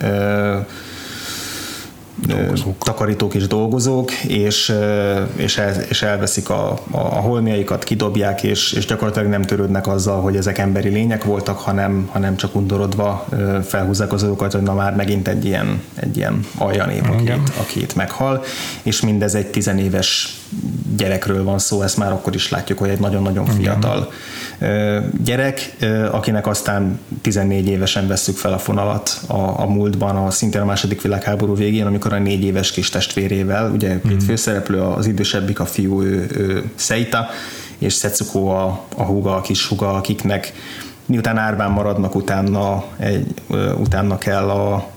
dolgozók. 2.26 2.84
takarítók 2.84 3.34
és 3.34 3.46
dolgozók, 3.46 4.12
és, 4.12 4.74
és, 5.36 5.58
el, 5.58 5.80
és 5.88 6.02
elveszik 6.02 6.50
a, 6.50 6.70
a, 6.70 6.78
a 6.90 7.20
holmiaikat, 7.20 7.84
kidobják, 7.84 8.42
és, 8.42 8.72
és 8.72 8.86
gyakorlatilag 8.86 9.28
nem 9.28 9.42
törődnek 9.42 9.86
azzal, 9.86 10.20
hogy 10.20 10.36
ezek 10.36 10.58
emberi 10.58 10.88
lények 10.88 11.24
voltak, 11.24 11.58
hanem, 11.58 12.08
hanem 12.12 12.36
csak 12.36 12.54
undorodva 12.54 13.26
felhúzzák 13.64 14.12
az 14.12 14.22
azokat, 14.22 14.52
hogy 14.52 14.62
na 14.62 14.74
már 14.74 14.94
megint 14.94 15.28
egy 15.28 15.44
ilyen, 15.44 15.82
egy 15.94 16.16
ilyen 16.16 16.46
aljanép, 16.58 17.08
aki, 17.10 17.32
aki 17.58 17.80
itt 17.80 17.94
meghal, 17.94 18.44
és 18.82 19.00
mindez 19.00 19.34
egy 19.34 19.46
tizenéves 19.46 20.36
gyerekről 20.96 21.44
van 21.44 21.58
szó, 21.58 21.82
ezt 21.82 21.96
már 21.96 22.12
akkor 22.12 22.34
is 22.34 22.50
látjuk, 22.50 22.78
hogy 22.78 22.88
egy 22.88 23.00
nagyon-nagyon 23.00 23.46
fiatal 23.46 24.10
gyerek, 25.24 25.76
akinek 26.10 26.46
aztán 26.46 27.00
14 27.22 27.68
évesen 27.68 28.08
vesszük 28.08 28.36
fel 28.36 28.52
a 28.52 28.58
fonalat 28.58 29.20
a, 29.26 29.60
a 29.60 29.66
múltban, 29.66 30.16
a 30.16 30.30
szintén 30.30 30.60
a 30.60 30.64
második 30.64 31.02
világháború 31.02 31.54
végén, 31.54 31.86
amikor 31.86 32.12
a 32.12 32.18
négy 32.18 32.44
éves 32.44 32.70
kis 32.70 32.88
testvérével, 32.88 33.70
ugye 33.70 34.00
két 34.00 34.22
mm. 34.22 34.26
főszereplő, 34.26 34.80
az 34.80 35.06
idősebbik 35.06 35.60
a 35.60 35.66
fiú, 35.66 36.02
ő, 36.02 36.26
ő 36.36 36.70
Seita, 36.74 37.26
és 37.78 37.94
Setsuko 37.94 38.46
a, 38.46 38.84
a 38.96 39.02
húga, 39.02 39.36
a 39.36 39.40
kis 39.40 39.66
húga, 39.66 39.94
akiknek 39.94 40.52
miután 41.06 41.38
árván 41.38 41.70
maradnak, 41.70 42.14
utána, 42.14 42.84
egy, 42.96 43.26
utána 43.78 44.18
kell 44.18 44.50
a 44.50 44.90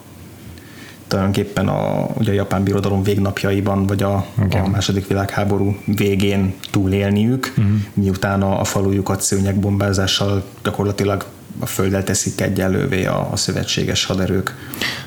tulajdonképpen 1.12 1.68
a, 1.68 2.08
ugye 2.14 2.32
a 2.32 2.34
japán 2.34 2.64
birodalom 2.64 3.04
végnapjaiban, 3.04 3.86
vagy 3.86 4.04
a, 4.04 4.26
okay. 4.46 4.60
a 4.62 4.68
második 4.68 5.08
világháború 5.08 5.78
végén 5.86 6.54
túlélniük, 6.70 7.54
uh-huh. 7.58 7.74
miután 7.94 8.42
a, 8.42 8.60
a 8.60 8.64
falujukat 8.64 9.22
szőnyegbombázással 9.22 10.44
gyakorlatilag 10.64 11.26
a 11.60 11.66
földdel 11.66 12.04
teszik 12.04 12.42
egyenlővé 12.42 13.06
a, 13.06 13.28
a 13.32 13.36
szövetséges 13.36 14.06
haderők. 14.06 14.56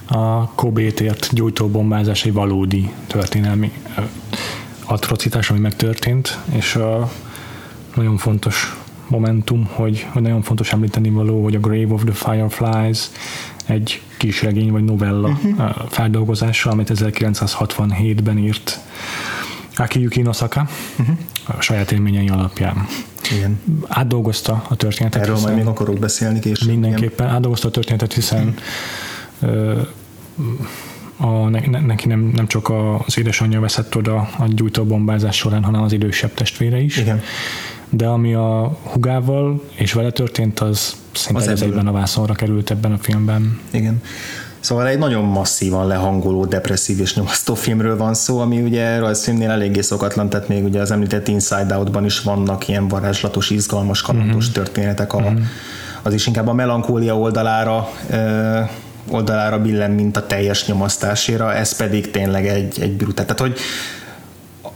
A 0.07 0.49
Kobét 0.49 1.01
ért 1.01 1.29
gyújtóbombázás 1.33 2.25
egy 2.25 2.33
valódi 2.33 2.91
történelmi 3.07 3.73
atrocitás, 4.85 5.51
ami 5.51 5.59
megtörtént, 5.59 6.39
és 6.53 6.75
a 6.75 7.13
nagyon 7.95 8.17
fontos 8.17 8.77
momentum, 9.09 9.69
hogy, 9.73 10.07
hogy 10.13 10.23
nagyon 10.23 10.43
fontos 10.43 10.73
említeni 10.73 11.11
való, 11.11 11.43
hogy 11.43 11.55
a 11.55 11.61
Grave 11.61 11.95
of 11.95 12.05
the 12.05 12.15
Fireflies 12.15 13.11
egy 13.67 14.03
kis 14.25 14.43
regény 14.43 14.73
vagy 14.73 14.85
novella 14.85 15.29
uh-huh. 15.29 15.71
feldolgozása, 15.89 16.71
amit 16.71 16.91
1967-ben 16.95 18.39
írt 18.39 18.81
Akiyuki 19.77 20.23
Nosaka 20.23 20.69
uh-huh. 20.99 21.17
a 21.47 21.61
saját 21.61 21.93
élményei 21.93 22.29
alapján. 22.29 22.87
Igen. 23.37 23.61
Átdolgozta 23.89 24.65
a 24.69 24.77
történetet. 24.77 25.23
Erről 25.23 25.39
majd 25.39 25.57
még 25.57 25.67
akarok 25.67 25.99
beszélni 25.99 26.39
később. 26.39 26.69
Mindenképpen 26.69 27.27
igen. 27.27 27.37
átdolgozta 27.37 27.69
a 27.69 27.71
történetet, 27.71 28.13
hiszen 28.13 28.55
uh-huh. 29.41 29.87
a, 31.17 31.49
ne, 31.49 31.61
neki 31.81 32.09
nem, 32.09 32.21
nem 32.21 32.47
csak 32.47 32.71
az 33.07 33.19
édesanyja 33.19 33.61
veszett 33.61 33.97
oda 33.97 34.17
a 34.17 34.45
gyújtóbombázás 34.47 35.37
során, 35.37 35.65
hanem 35.65 35.83
az 35.83 35.93
idősebb 35.93 36.35
testvére 36.35 36.79
is. 36.79 36.97
Igen. 36.97 37.23
De 37.91 38.07
ami 38.07 38.35
a 38.35 38.79
hugával 38.83 39.63
és 39.75 39.93
vele 39.93 40.11
történt, 40.11 40.61
az 40.61 40.95
szinte 41.13 41.53
az 41.53 41.65
a 41.87 41.93
vászonra 41.93 42.35
került 42.35 42.71
ebben 42.71 42.93
a 42.93 42.99
filmben. 42.99 43.61
Igen. 43.71 44.03
Szóval 44.61 44.87
egy 44.87 44.99
nagyon 44.99 45.25
masszívan 45.25 45.87
lehangoló, 45.87 46.45
depresszív 46.45 47.01
és 47.01 47.15
nyomasztó 47.15 47.55
filmről 47.55 47.97
van 47.97 48.15
szó, 48.15 48.39
ami 48.39 48.61
ugye 48.61 48.99
rajzfilmnél 48.99 49.51
eléggé 49.51 49.81
szokatlan, 49.81 50.29
tehát 50.29 50.49
még 50.49 50.65
ugye 50.65 50.81
az 50.81 50.91
említett 50.91 51.29
Inside 51.29 51.77
Out-ban 51.77 52.05
is 52.05 52.21
vannak 52.21 52.69
ilyen 52.69 52.89
varázslatos, 52.89 53.51
izgalmas, 53.51 54.03
kalandos 54.03 54.45
mm-hmm. 54.45 54.53
történetek, 54.53 55.13
a, 55.13 55.21
mm-hmm. 55.21 55.43
az 56.03 56.15
is 56.15 56.27
inkább 56.27 56.49
a 56.49 56.53
melankólia 56.53 57.19
oldalára 57.19 57.89
oldalára 59.11 59.61
billen, 59.61 59.91
mint 59.91 60.17
a 60.17 60.27
teljes 60.27 60.67
nyomasztáséra, 60.67 61.55
ez 61.55 61.77
pedig 61.77 62.11
tényleg 62.11 62.47
egy, 62.47 62.81
egy 62.81 62.97
brutál. 62.97 63.25
Tehát, 63.25 63.41
hogy 63.41 63.59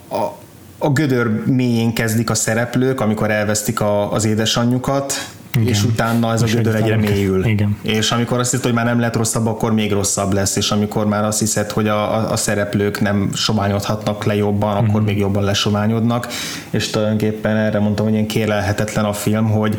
a, 0.08 0.32
a 0.78 0.90
gödör 0.90 1.44
mélyén 1.46 1.92
kezdik 1.92 2.30
a 2.30 2.34
szereplők, 2.34 3.00
amikor 3.00 3.30
elvesztik 3.30 3.80
a, 3.80 4.12
az 4.12 4.24
édesanyjukat, 4.24 5.12
igen. 5.54 5.68
és 5.68 5.84
utána 5.84 6.32
ez 6.32 6.42
a 6.42 6.46
gödör 6.46 6.74
egyre 6.74 6.96
mélyül. 6.96 7.44
Igen. 7.44 7.76
És 7.82 8.10
amikor 8.10 8.38
azt 8.38 8.50
hiszed, 8.50 8.64
hogy 8.64 8.74
már 8.74 8.84
nem 8.84 9.00
lett 9.00 9.16
rosszabb, 9.16 9.46
akkor 9.46 9.72
még 9.72 9.92
rosszabb 9.92 10.32
lesz, 10.32 10.56
és 10.56 10.70
amikor 10.70 11.06
már 11.06 11.24
azt 11.24 11.38
hiszed, 11.38 11.70
hogy 11.70 11.88
a, 11.88 12.16
a, 12.16 12.32
a 12.32 12.36
szereplők 12.36 13.00
nem 13.00 13.30
sományodhatnak 13.34 14.24
le 14.24 14.34
jobban, 14.34 14.82
mm. 14.82 14.88
akkor 14.88 15.02
még 15.02 15.18
jobban 15.18 15.44
lesományodnak, 15.44 16.26
és 16.70 16.90
tulajdonképpen 16.90 17.56
erre 17.56 17.78
mondtam, 17.78 18.04
hogy 18.04 18.14
ilyen 18.14 18.26
kérlelhetetlen 18.26 19.04
a 19.04 19.12
film, 19.12 19.50
hogy 19.50 19.76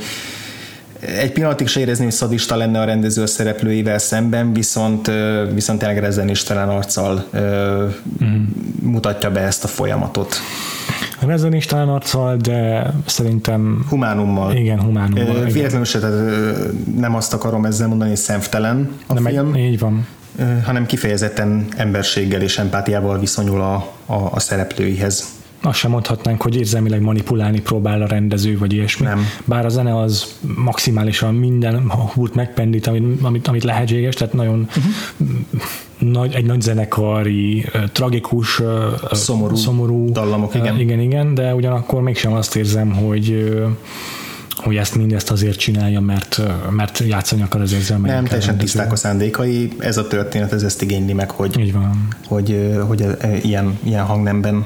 egy 0.99 1.31
pillanatig 1.31 1.67
se 1.67 1.79
érezni, 1.79 2.03
hogy 2.03 2.13
szadista 2.13 2.55
lenne 2.55 2.79
a 2.79 2.83
rendező 2.83 3.21
a 3.21 3.27
szereplőivel 3.27 3.97
szemben, 3.97 4.53
viszont, 4.53 5.11
viszont 5.53 5.79
tényleg 5.79 5.99
rezenéstelen 5.99 6.69
arccal 6.69 7.25
mm. 8.23 8.43
mutatja 8.81 9.31
be 9.31 9.39
ezt 9.39 9.63
a 9.63 9.67
folyamatot. 9.67 10.35
Rezenéstelen 11.19 11.89
arccal, 11.89 12.37
de 12.37 12.91
szerintem... 13.05 13.85
Humánummal. 13.89 14.55
Igen, 14.55 14.79
humánummal. 14.79 15.43
Véletlenül 15.43 15.85
se, 15.85 15.99
tehát 15.99 16.15
nem 16.95 17.15
azt 17.15 17.33
akarom 17.33 17.65
ezzel 17.65 17.87
mondani, 17.87 18.09
hogy 18.09 18.19
szemtelen 18.19 18.91
a 19.07 19.13
nem 19.13 19.25
film. 19.25 19.53
Egy, 19.53 19.59
így 19.59 19.79
van. 19.79 20.07
Hanem 20.65 20.85
kifejezetten 20.85 21.65
emberséggel 21.75 22.41
és 22.41 22.57
empátiával 22.57 23.19
viszonyul 23.19 23.61
a, 23.61 23.73
a, 24.05 24.29
a 24.31 24.39
szereplőihez 24.39 25.37
azt 25.61 25.77
sem 25.77 25.91
mondhatnánk, 25.91 26.41
hogy 26.41 26.55
érzelmileg 26.55 27.01
manipulálni 27.01 27.61
próbál 27.61 28.01
a 28.01 28.07
rendező, 28.07 28.57
vagy 28.57 28.73
ilyesmi. 28.73 29.05
Nem. 29.05 29.25
Bár 29.45 29.65
a 29.65 29.69
zene 29.69 29.97
az 29.97 30.37
maximálisan 30.55 31.35
minden 31.35 31.91
húrt 32.13 32.35
megpendít, 32.35 32.87
amit, 32.87 33.23
amit, 33.23 33.47
amit 33.47 33.63
lehetséges, 33.63 34.15
tehát 34.15 34.33
nagyon 34.33 34.59
uh-huh. 34.59 34.83
Nagy, 35.99 36.33
egy 36.33 36.45
nagy 36.45 36.61
zenekari, 36.61 37.65
tragikus, 37.91 38.61
szomorú, 39.11 39.55
szomorú 39.55 40.11
dallamok, 40.11 40.55
igen. 40.55 40.79
igen, 40.79 40.99
igen, 40.99 41.33
de 41.33 41.55
ugyanakkor 41.55 42.01
mégsem 42.01 42.33
azt 42.33 42.55
érzem, 42.55 42.91
hogy 42.91 43.53
hogy 44.63 44.75
ezt 44.75 44.95
mindezt 44.95 45.31
azért 45.31 45.57
csinálja, 45.57 45.99
mert, 45.99 46.41
mert 46.69 46.99
játszani 47.07 47.41
akar 47.41 47.61
az 47.61 47.73
érzelmekkel. 47.73 48.15
Nem, 48.15 48.25
teljesen 48.25 48.57
tiszták 48.57 48.91
a 48.91 48.95
szándékai. 48.95 49.71
Ez 49.77 49.97
a 49.97 50.07
történet, 50.07 50.53
ez 50.53 50.63
ezt 50.63 50.81
igényli 50.81 51.13
meg, 51.13 51.31
hogy, 51.31 51.59
Így 51.59 51.73
van. 51.73 52.07
hogy, 52.27 52.71
hogy 52.87 53.05
ilyen, 53.41 53.79
ilyen 53.83 54.05
hangnemben 54.05 54.65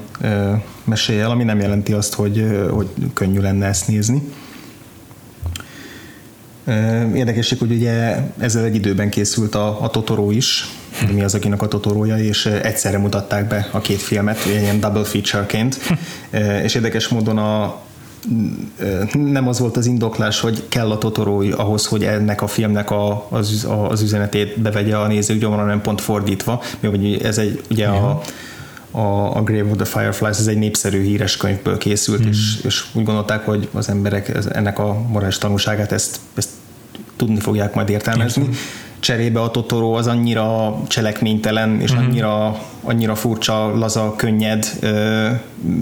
mesélj 0.84 1.20
el, 1.20 1.30
ami 1.30 1.44
nem 1.44 1.60
jelenti 1.60 1.94
azt, 1.94 2.14
hogy, 2.14 2.46
hogy 2.72 2.88
könnyű 3.14 3.40
lenne 3.40 3.66
ezt 3.66 3.88
nézni. 3.88 4.22
Érdekesség, 7.16 7.60
hogy 7.60 7.72
ugye 7.72 8.18
ezzel 8.38 8.64
egy 8.64 8.76
időben 8.76 9.10
készült 9.10 9.56
a, 9.56 9.82
a 9.82 9.90
Totoro 9.90 10.32
is, 10.32 10.70
mi 11.14 11.24
az, 11.24 11.36
akinek 11.36 11.62
a 11.62 11.68
Totorója, 11.68 12.18
és 12.18 12.46
egyszerre 12.46 12.98
mutatták 12.98 13.48
be 13.48 13.68
a 13.72 13.80
két 13.80 14.02
filmet, 14.02 14.46
ilyen 14.46 14.80
double 14.80 15.04
featureként, 15.04 15.80
és 16.64 16.76
érdekes 16.76 17.08
módon 17.08 17.38
a, 17.38 17.82
nem 19.14 19.48
az 19.48 19.60
volt 19.60 19.78
az 19.78 19.86
indoklás, 19.86 20.40
hogy 20.40 20.64
kell 20.70 20.92
a 20.92 20.98
Totoro 20.98 21.42
ahhoz, 21.56 21.86
hogy 21.86 22.04
ennek 22.04 22.42
a 22.42 22.48
filmnek 22.48 22.92
a, 22.92 23.28
az, 23.30 23.68
az 23.90 24.02
üzenetét 24.02 24.60
bevegye 24.60 24.96
a 24.98 25.08
nézők 25.08 25.40
gyomra, 25.40 25.60
hanem 25.60 25.82
pont 25.82 26.02
fordítva, 26.02 26.62
mert 26.80 27.24
ez 27.24 27.38
egy, 27.38 27.62
ugye 27.70 27.88
a, 27.88 28.22
a, 28.92 29.36
a 29.36 29.44
Grave 29.44 29.70
of 29.70 29.76
the 29.76 29.86
Fireflies, 29.86 30.40
ez 30.40 30.48
egy 30.48 30.58
népszerű 30.58 31.04
híres 31.04 31.38
könyvből 31.38 31.78
készült, 31.78 32.26
mm. 32.26 32.30
és, 32.30 32.60
és 32.64 32.86
úgy 32.94 33.04
gondolták, 33.04 33.46
hogy 33.46 33.70
az 33.72 33.90
emberek 33.90 34.32
ennek 34.52 34.80
a 34.80 34.98
morális 35.08 35.38
tanulságát 35.38 35.92
ezt, 35.92 36.20
ezt 36.34 36.50
tudni 37.16 37.40
fogják 37.40 37.74
majd 37.74 37.90
értelmezni. 37.90 38.44
Mm. 38.44 38.52
Cserébe 39.04 39.42
a 39.42 39.52
Totoro 39.52 39.92
az 39.92 40.08
annyira 40.08 40.78
cselekménytelen, 40.88 41.82
és 41.82 41.94
mm. 41.94 41.98
annyira, 41.98 42.60
annyira 42.82 43.16
furcsa, 43.16 43.78
laza, 43.78 44.14
könnyed 44.16 44.68
ö, 44.80 45.30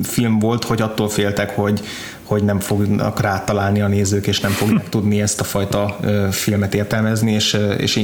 film 0.03 0.39
volt, 0.39 0.63
hogy 0.63 0.81
attól 0.81 1.09
féltek, 1.09 1.55
hogy, 1.55 1.81
hogy 2.23 2.43
nem 2.43 2.59
fognak 2.59 3.21
rátalálni 3.21 3.81
a 3.81 3.87
nézők, 3.87 4.27
és 4.27 4.39
nem 4.39 4.51
fogják 4.51 4.89
tudni 4.89 5.21
ezt 5.21 5.39
a 5.39 5.43
fajta 5.43 5.97
filmet 6.31 6.73
értelmezni, 6.73 7.31
és, 7.31 7.57
és 7.77 7.99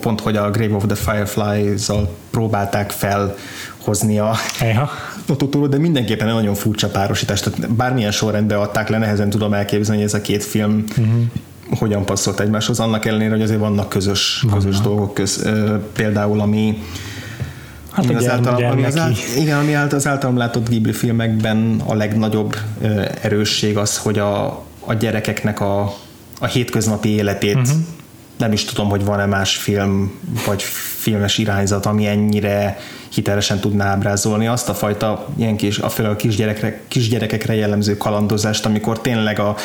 pont, 0.00 0.20
hogy 0.20 0.36
a 0.36 0.50
Grave 0.50 0.74
of 0.74 0.84
the 0.86 0.94
Fireflies-zal 0.94 2.16
próbálták 2.30 2.90
felhozni 2.90 4.18
a, 4.18 4.34
Totoro, 5.36 5.66
de 5.66 5.78
mindenképpen 5.78 6.28
egy 6.28 6.34
nagyon 6.34 6.54
furcsa 6.54 6.88
párosítás, 6.88 7.40
tehát 7.40 7.72
bármilyen 7.72 8.10
sorrendben 8.10 8.58
adták 8.58 8.88
le, 8.88 8.98
nehezen 8.98 9.30
tudom 9.30 9.52
elképzelni, 9.52 10.00
hogy 10.00 10.10
ez 10.10 10.18
a 10.18 10.22
két 10.22 10.44
film 10.44 10.84
uh-huh 10.90 11.22
hogyan 11.78 12.04
passzolt 12.04 12.40
egymáshoz, 12.40 12.80
annak 12.80 13.04
ellenére, 13.04 13.30
hogy 13.30 13.42
azért 13.42 13.60
vannak 13.60 13.88
közös, 13.88 14.44
közös 14.52 14.80
dolgok 14.80 15.14
köz, 15.14 15.48
például 15.92 16.40
ami 16.40 16.82
Hát 17.90 18.04
ami, 18.04 18.14
az 18.14 18.28
általam, 18.28 18.70
ami 18.70 18.84
az 18.84 18.96
által, 18.96 19.16
igen, 19.36 19.58
ami 19.58 19.72
által, 19.72 19.98
az 19.98 20.06
általam 20.06 20.36
látott 20.36 20.68
Ghibli 20.68 20.92
filmekben 20.92 21.82
a 21.86 21.94
legnagyobb 21.94 22.56
erősség 23.22 23.76
az, 23.76 23.98
hogy 23.98 24.18
a, 24.18 24.46
a 24.84 24.94
gyerekeknek 24.94 25.60
a, 25.60 25.94
a 26.40 26.46
hétköznapi 26.46 27.08
életét 27.08 27.56
uh-huh. 27.56 27.76
nem 28.36 28.52
is 28.52 28.64
tudom, 28.64 28.88
hogy 28.88 29.04
van-e 29.04 29.26
más 29.26 29.56
film 29.56 30.18
vagy 30.46 30.62
filmes 31.00 31.38
irányzat, 31.38 31.86
ami 31.86 32.06
ennyire 32.06 32.78
hitelesen 33.08 33.58
tudná 33.58 33.84
ábrázolni 33.84 34.46
azt 34.46 34.68
a 34.68 34.74
fajta 34.74 35.26
ilyen 35.36 35.56
kis, 35.56 35.78
a 35.78 36.16
kisgyerekre, 36.16 36.80
kisgyerekekre 36.88 37.54
jellemző 37.54 37.96
kalandozást, 37.96 38.66
amikor 38.66 39.00
tényleg 39.00 39.38
a, 39.38 39.56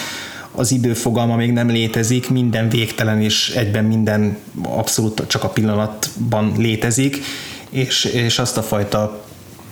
az 0.56 0.72
időfogalma 0.72 1.36
még 1.36 1.52
nem 1.52 1.70
létezik, 1.70 2.30
minden 2.30 2.70
végtelen 2.70 3.22
és 3.22 3.50
egyben 3.50 3.86
minden 3.86 4.38
abszolút 4.62 5.24
csak 5.28 5.44
a 5.44 5.50
pillanatban 5.50 6.54
létezik, 6.58 7.18
és, 7.70 8.04
és 8.06 8.40
azt 8.40 8.58
a 8.58 8.62
fajta 8.62 9.24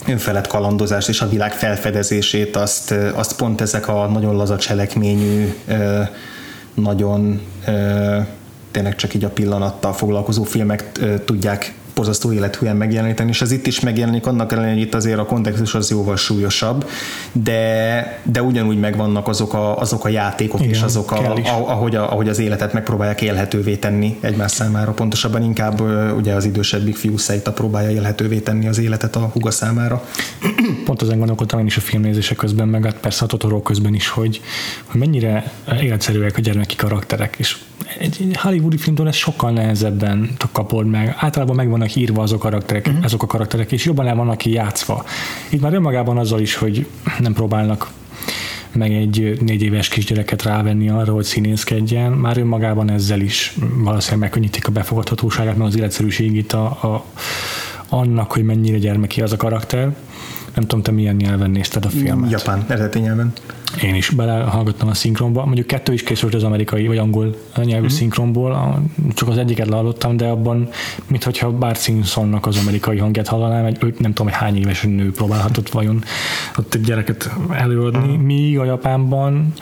önfelett 0.08 0.48
kalandozást 0.48 1.10
és 1.10 1.22
a 1.22 1.30
világ 1.30 1.54
felfedezését 1.54 2.56
azt, 2.56 2.92
azt 3.14 3.36
pont 3.36 3.62
ezek 3.62 3.88
a 3.88 4.08
nagyon 4.08 4.36
laza 4.36 4.58
cselekményű, 4.58 5.54
nagyon 6.74 7.42
tényleg 8.72 8.96
csak 8.96 9.14
így 9.14 9.24
a 9.24 9.30
pillanattal 9.30 9.94
foglalkozó 9.94 10.44
filmek 10.44 11.00
tudják 11.26 11.74
borzasztó 11.96 12.34
élethűen 12.34 12.76
megjeleníteni, 12.76 13.30
és 13.30 13.42
ez 13.42 13.52
itt 13.52 13.68
is 13.68 13.80
megjelenik, 13.80 14.26
annak 14.26 14.52
ellenére, 14.52 14.74
hogy 14.74 14.82
itt 14.82 14.94
azért 14.94 15.20
a 15.20 15.26
kontextus 15.26 15.76
az 15.76 15.90
jóval 15.90 16.16
súlyosabb, 16.16 16.90
de, 17.32 18.22
de 18.24 18.42
ugyanúgy 18.42 18.80
megvannak 18.80 19.28
azok 19.28 19.54
a, 19.54 19.78
azok 19.78 20.06
a 20.06 20.10
játékok 20.10 20.60
Igen, 20.60 20.72
és 20.72 20.82
azok, 20.82 21.12
a, 21.12 21.34
a, 21.34 21.72
ahogy, 21.72 21.96
a, 21.96 22.12
ahogy 22.12 22.30
az 22.30 22.40
életet 22.40 22.74
megpróbálják 22.74 23.22
élhetővé 23.22 23.76
tenni 23.76 24.18
egymás 24.22 24.52
számára, 24.52 24.92
pontosabban 24.92 25.44
inkább 25.44 25.82
ugye 26.18 26.34
az 26.34 26.46
idősebbik 26.46 26.96
fiú 26.96 27.18
Szeita 27.18 27.52
próbálja 27.52 27.90
élhetővé 27.90 28.40
tenni 28.40 28.68
az 28.68 28.78
életet 28.78 29.16
a 29.16 29.20
huga 29.20 29.52
számára. 29.52 30.04
Pont 30.86 31.02
ezen 31.02 31.18
gondolkodtam 31.18 31.60
én 31.60 31.66
is 31.66 31.78
a 31.78 31.82
filmnézése 31.82 32.36
közben, 32.36 32.68
meg 32.68 32.86
hát 32.86 32.98
persze 32.98 33.24
a 33.24 33.28
Totoro 33.28 33.62
közben 33.62 33.94
is, 33.94 34.08
hogy, 34.08 34.42
hogy 34.86 35.00
mennyire 35.00 35.52
életszerűek 35.82 36.38
a 36.38 36.42
gyermeki 36.42 36.76
karakterek, 36.76 37.36
és 37.38 37.58
egy 38.00 38.30
hollywoodi 38.34 38.78
filmtől 38.78 39.08
ez 39.08 39.16
sokkal 39.16 39.52
nehezebben 39.52 40.30
kapod 40.52 40.88
meg. 40.88 41.16
Általában 41.20 41.56
meg 41.56 41.70
vannak 41.70 41.96
írva 41.96 42.22
azok 42.22 42.44
a 42.44 42.50
karakterek, 42.50 42.88
uh-huh. 42.88 43.04
azok 43.04 43.24
a 43.24 43.28
karakterek, 43.28 43.72
és 43.72 43.86
jobban 43.86 44.08
el 44.08 44.16
vannak 44.16 44.46
játszva. 44.46 45.06
Itt 45.50 45.62
már 45.62 45.74
önmagában 45.74 46.18
azzal 46.18 46.40
is, 46.40 46.56
hogy 46.56 46.88
nem 47.20 47.34
próbálnak 47.34 47.92
meg 48.72 48.94
egy 48.94 49.38
négy 49.42 49.62
éves 49.62 49.88
kisgyereket 49.88 50.44
rávenni 50.44 50.90
arra, 50.90 51.14
hogy 51.14 51.24
színészkedjen, 51.24 52.12
már 52.12 52.38
önmagában 52.38 52.92
ezzel 52.92 53.20
is 53.20 53.56
valószínűleg 53.76 54.20
megkönnyítik 54.20 54.68
a 54.68 54.72
befogadhatóságát, 54.72 55.58
meg 55.58 55.68
az 55.68 55.78
életszerűségét 55.78 56.54
a, 56.54 56.66
a, 56.66 57.06
annak, 57.90 58.32
hogy 58.32 58.44
mennyire 58.44 58.78
gyermeki 58.78 59.22
az 59.22 59.32
a 59.32 59.38
karakter. 59.38 59.96
Nem 60.56 60.64
tudom, 60.64 60.82
te 60.82 60.92
milyen 60.92 61.16
nyelven 61.16 61.52
nézted 61.52 61.86
a 61.86 61.90
filmet? 61.90 62.32
Japán, 62.32 62.66
eredeti 62.68 63.00
nyelven. 63.00 63.34
Én 63.82 63.96
is 63.96 64.10
belehallgattam 64.10 64.88
a 64.88 64.94
szinkronba. 64.94 65.46
Mondjuk 65.46 65.68
kettő 65.68 65.94
is 65.94 66.04
készült 66.04 66.34
az 66.34 66.44
amerikai 66.44 66.88
vagy 66.88 66.98
angol 66.98 67.36
nyelvű 67.56 67.86
mm-hmm. 67.86 67.88
szinkronból, 67.88 68.82
csak 69.14 69.30
az 69.30 69.38
egyiket 69.38 69.70
hallottam, 69.70 70.18
de 70.18 70.28
abban, 70.28 70.70
mintha 71.08 71.52
Bart 71.52 71.82
Simpsonnak 71.82 72.46
az 72.46 72.58
amerikai 72.58 72.98
hangját 72.98 73.28
hallanám, 73.28 73.66
egy 73.66 73.80
nem 73.82 74.14
tudom, 74.14 74.32
hogy 74.32 74.42
hány 74.42 74.58
éves 74.58 74.82
nő 74.82 75.12
próbálhatott 75.12 75.70
vajon 75.70 76.04
ott 76.58 76.74
egy 76.74 76.82
gyereket 76.82 77.30
előadni, 77.52 78.12
mm-hmm. 78.12 78.22
míg 78.22 78.60
a 78.60 78.66
Japánban 78.66 79.54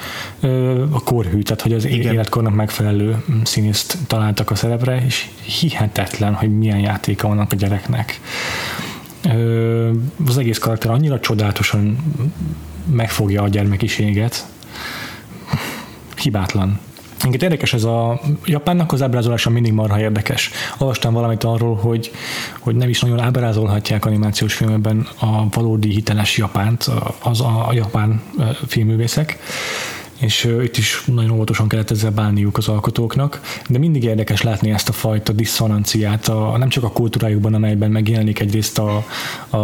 a 0.90 1.04
korhű, 1.04 1.42
tehát 1.42 1.62
hogy 1.62 1.74
az 1.74 1.86
Igen. 1.86 2.14
életkornak 2.14 2.56
megfelelő 2.56 3.24
színészt 3.44 3.98
találtak 4.08 4.52
a 4.52 4.56
szerepre, 4.56 5.04
és 5.06 5.30
hihetetlen, 5.60 6.34
hogy 6.34 6.58
milyen 6.58 6.80
játéka 6.80 7.28
vannak 7.28 7.52
a 7.52 7.56
gyereknek 7.56 8.20
az 10.28 10.38
egész 10.38 10.58
karakter 10.58 10.92
annyira 10.92 11.20
csodálatosan 11.20 11.98
megfogja 12.92 13.42
a 13.42 13.48
gyermekiséget. 13.48 14.46
Hibátlan. 16.16 16.80
Engedj 17.24 17.44
érdekes 17.44 17.74
ez 17.74 17.84
a 17.84 18.22
Japánnak 18.46 18.92
az 18.92 19.02
ábrázolása 19.02 19.50
mindig 19.50 19.74
marha 19.74 20.00
érdekes. 20.00 20.52
Olvastam 20.78 21.14
valamit 21.14 21.44
arról, 21.44 21.76
hogy, 21.76 22.12
hogy 22.60 22.76
nem 22.76 22.90
is 22.90 23.00
nagyon 23.00 23.20
ábrázolhatják 23.20 24.06
animációs 24.06 24.54
filmekben 24.54 25.08
a 25.20 25.50
valódi 25.50 25.90
hiteles 25.90 26.38
Japánt, 26.38 26.90
az 27.24 27.42
a 27.42 27.70
japán 27.74 28.22
filmművészek 28.68 29.40
és 30.22 30.56
itt 30.64 30.78
is 30.78 31.04
nagyon 31.06 31.32
óvatosan 31.32 31.68
kellett 31.68 31.92
ezzel 31.92 32.12
bánniuk 32.12 32.58
az 32.58 32.68
alkotóknak, 32.68 33.42
de 33.68 33.78
mindig 33.78 34.04
érdekes 34.04 34.42
látni 34.42 34.72
ezt 34.72 34.90
a 34.90 34.92
fajta 34.92 35.34
diszonanciát, 35.34 36.28
a, 36.28 36.58
nem 36.58 36.70
csak 36.70 36.84
a 36.84 36.92
kultúrájukban, 36.92 37.54
amelyben 37.54 37.92
megjelenik 37.92 38.40
egyrészt 38.40 38.80
a, 38.80 39.06
a, 39.50 39.58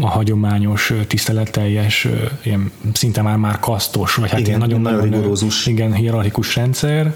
a 0.00 0.06
hagyományos, 0.06 0.92
tiszteletteljes, 1.06 2.08
ilyen 2.42 2.72
szinte 2.92 3.22
már 3.22 3.36
már 3.36 3.60
kasztos, 3.60 4.14
vagy 4.14 4.30
hát 4.30 4.40
igen, 4.40 4.48
ilyen 4.48 4.60
nagyon, 4.60 4.80
nagyon 4.80 5.00
rigorózus. 5.00 5.66
Igen, 5.66 5.94
hierarchikus 5.94 6.56
rendszer. 6.56 7.14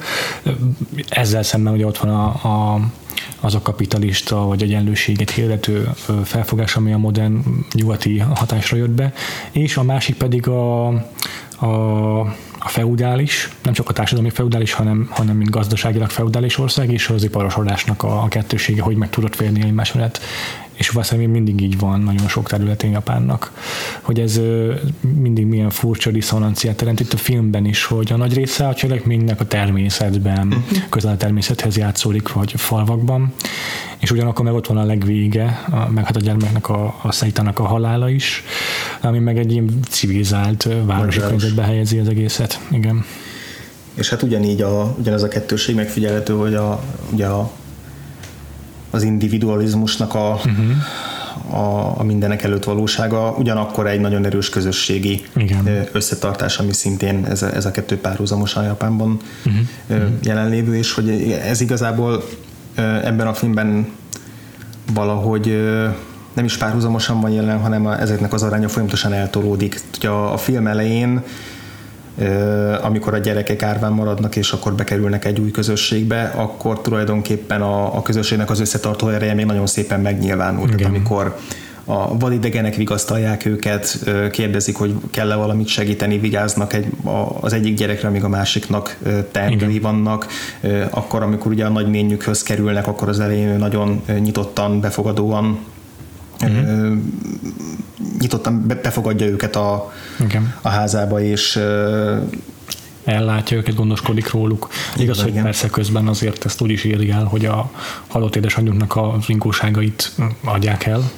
Ezzel 1.09 1.43
szemben 1.43 1.73
ugye 1.73 1.87
ott 1.87 1.99
van 1.99 2.11
a, 2.11 2.25
a 2.25 2.81
az 3.41 3.55
a 3.55 3.63
kapitalista 3.63 4.37
vagy 4.37 4.63
egyenlőséget 4.63 5.31
hirdető 5.31 5.91
felfogás, 6.25 6.77
ami 6.77 6.93
a 6.93 6.99
modern 6.99 7.41
nyugati 7.75 8.19
hatásra 8.19 8.77
jött 8.77 8.91
be, 8.91 9.13
és 9.51 9.77
a 9.77 9.83
másik 9.83 10.17
pedig 10.17 10.49
a, 10.49 10.87
a 10.87 12.37
a 12.65 12.69
feudális, 12.69 13.49
nem 13.63 13.73
csak 13.73 13.89
a 13.89 13.93
társadalmi 13.93 14.31
feudális, 14.31 14.73
hanem, 14.73 15.09
hanem 15.11 15.37
mint 15.37 15.51
gazdaságilag 15.51 16.11
feudális 16.11 16.59
ország, 16.59 16.93
és 16.93 17.09
az 17.09 17.25
iparosodásnak 17.25 18.03
a, 18.03 18.23
a 18.23 18.29
kettősége, 18.29 18.83
hogy 18.83 18.97
meg 18.97 19.11
tudott 19.11 19.35
férni 19.37 19.63
egymás 19.63 19.93
mellett 19.93 20.21
és 20.73 20.89
valószínűleg 20.89 21.31
mindig 21.31 21.61
így 21.61 21.79
van 21.79 22.01
nagyon 22.01 22.29
sok 22.29 22.49
területén 22.49 22.91
Japánnak, 22.91 23.53
hogy 24.01 24.21
ez 24.21 24.41
mindig 25.01 25.47
milyen 25.47 25.71
furcsa 25.71 26.11
diszonanciát 26.11 26.81
jelent 26.81 27.01
itt 27.01 27.13
a 27.13 27.17
filmben 27.17 27.65
is, 27.65 27.85
hogy 27.85 28.13
a 28.13 28.17
nagy 28.17 28.35
része 28.35 28.69
a 28.69 28.75
cselekménynek 28.75 29.41
a 29.41 29.47
természetben, 29.47 30.47
uh-huh. 30.47 30.89
közel 30.89 31.13
a 31.13 31.17
természethez 31.17 31.77
játszódik, 31.77 32.33
vagy 32.33 32.53
falvakban, 32.57 33.33
és 33.99 34.11
ugyanakkor 34.11 34.45
meg 34.45 34.55
ott 34.55 34.67
van 34.67 34.77
a 34.77 34.85
legvége, 34.85 35.65
a, 35.71 35.91
meg 35.91 36.05
hát 36.05 36.17
a 36.17 36.21
gyermeknek 36.21 36.69
a, 36.69 36.99
a 37.03 37.13
szeitának 37.13 37.59
a 37.59 37.67
halála 37.67 38.09
is, 38.09 38.45
ami 39.01 39.19
meg 39.19 39.39
egy 39.39 39.53
ilyen 39.53 39.81
civilizált 39.89 40.69
városi 40.85 41.19
környezetbe 41.19 41.63
helyezi 41.63 41.99
az 41.99 42.09
egészet. 42.09 42.61
Igen. 42.71 43.05
És 43.95 44.09
hát 44.09 44.23
ugyanígy 44.23 44.63
a, 44.63 44.95
ugyanez 44.99 45.23
a 45.23 45.29
kettőség 45.29 45.75
megfigyelhető, 45.75 46.35
hogy 46.35 46.55
a, 46.55 46.83
ugye 47.11 47.27
a 47.27 47.51
az 48.93 49.03
individualizmusnak 49.03 50.15
a, 50.15 50.41
uh-huh. 50.45 51.61
a, 51.61 51.95
a 52.01 52.03
mindenek 52.03 52.43
előtt 52.43 52.65
valósága, 52.65 53.35
ugyanakkor 53.39 53.87
egy 53.87 54.01
nagyon 54.01 54.25
erős 54.25 54.49
közösségi 54.49 55.25
Igen. 55.37 55.89
összetartás, 55.93 56.59
ami 56.59 56.73
szintén 56.73 57.25
ez 57.25 57.43
a, 57.43 57.55
ez 57.55 57.67
a 57.67 57.71
kettő 57.71 57.99
párhuzamosan 57.99 58.65
Japánban 58.65 59.21
uh-huh. 59.47 60.09
jelenlévő, 60.23 60.77
és 60.77 60.93
hogy 60.93 61.39
ez 61.45 61.61
igazából 61.61 62.25
ebben 63.05 63.27
a 63.27 63.35
filmben 63.35 63.87
valahogy 64.95 65.63
nem 66.33 66.45
is 66.45 66.57
párhuzamosan 66.57 67.21
van 67.21 67.31
jelen, 67.31 67.61
hanem 67.61 67.87
ezeknek 67.87 68.33
az 68.33 68.43
aránya 68.43 68.69
folyamatosan 68.69 69.13
eltolódik. 69.13 69.81
Ugye 69.97 70.09
a, 70.09 70.33
a 70.33 70.37
film 70.37 70.67
elején 70.67 71.23
amikor 72.83 73.15
a 73.15 73.19
gyerekek 73.19 73.63
árván 73.63 73.93
maradnak, 73.93 74.37
és 74.37 74.53
akkor 74.53 74.75
bekerülnek 74.75 75.25
egy 75.25 75.41
új 75.41 75.51
közösségbe, 75.51 76.23
akkor 76.37 76.81
tulajdonképpen 76.81 77.63
a, 77.63 77.97
a 77.97 78.03
közösségnek 78.03 78.51
az 78.51 78.61
összetartó 78.61 79.09
ereje 79.09 79.35
még 79.35 79.45
nagyon 79.45 79.67
szépen 79.67 80.01
megnyilvánul. 80.01 80.69
Igen. 80.69 80.89
amikor 80.89 81.37
a 81.85 82.19
vadidegenek 82.19 82.75
vigasztalják 82.75 83.45
őket, 83.45 83.99
kérdezik, 84.31 84.77
hogy 84.77 84.95
kell-e 85.11 85.35
valamit 85.35 85.67
segíteni, 85.67 86.19
vigyáznak 86.19 86.73
egy, 86.73 86.87
az 87.41 87.53
egyik 87.53 87.77
gyerekre, 87.77 88.09
amíg 88.09 88.25
a 88.25 88.29
másiknak 88.29 88.99
teendői 89.31 89.79
vannak, 89.79 90.27
akkor 90.91 91.23
amikor 91.23 91.53
ugye 91.53 91.65
a 91.65 91.69
nagyményükhöz 91.69 92.43
kerülnek, 92.43 92.87
akkor 92.87 93.09
az 93.09 93.21
elején 93.21 93.59
nagyon 93.59 94.03
nyitottan, 94.19 94.81
befogadóan 94.81 95.59
uh-huh. 96.43 96.99
nyitottan 98.19 98.67
befogadja 98.83 99.27
őket 99.27 99.57
a, 99.57 99.93
igen. 100.21 100.55
a 100.61 100.69
házába, 100.69 101.21
és 101.21 101.61
ellátja 103.05 103.57
őket, 103.57 103.75
gondoskodik 103.75 104.31
róluk. 104.31 104.69
Igaz, 104.97 105.03
igen, 105.03 105.23
hogy 105.23 105.33
igen. 105.33 105.45
persze 105.45 105.69
közben 105.69 106.09
azért 106.09 106.45
ezt 106.45 106.61
úgy 106.61 106.71
is 106.71 106.85
el, 106.85 107.25
hogy 107.25 107.45
a 107.45 107.71
halott 108.07 108.37
édesanyjunknak 108.37 108.97
a 108.97 109.19
rinkóságait 109.27 110.13
adják 110.45 110.87
el, 110.87 111.11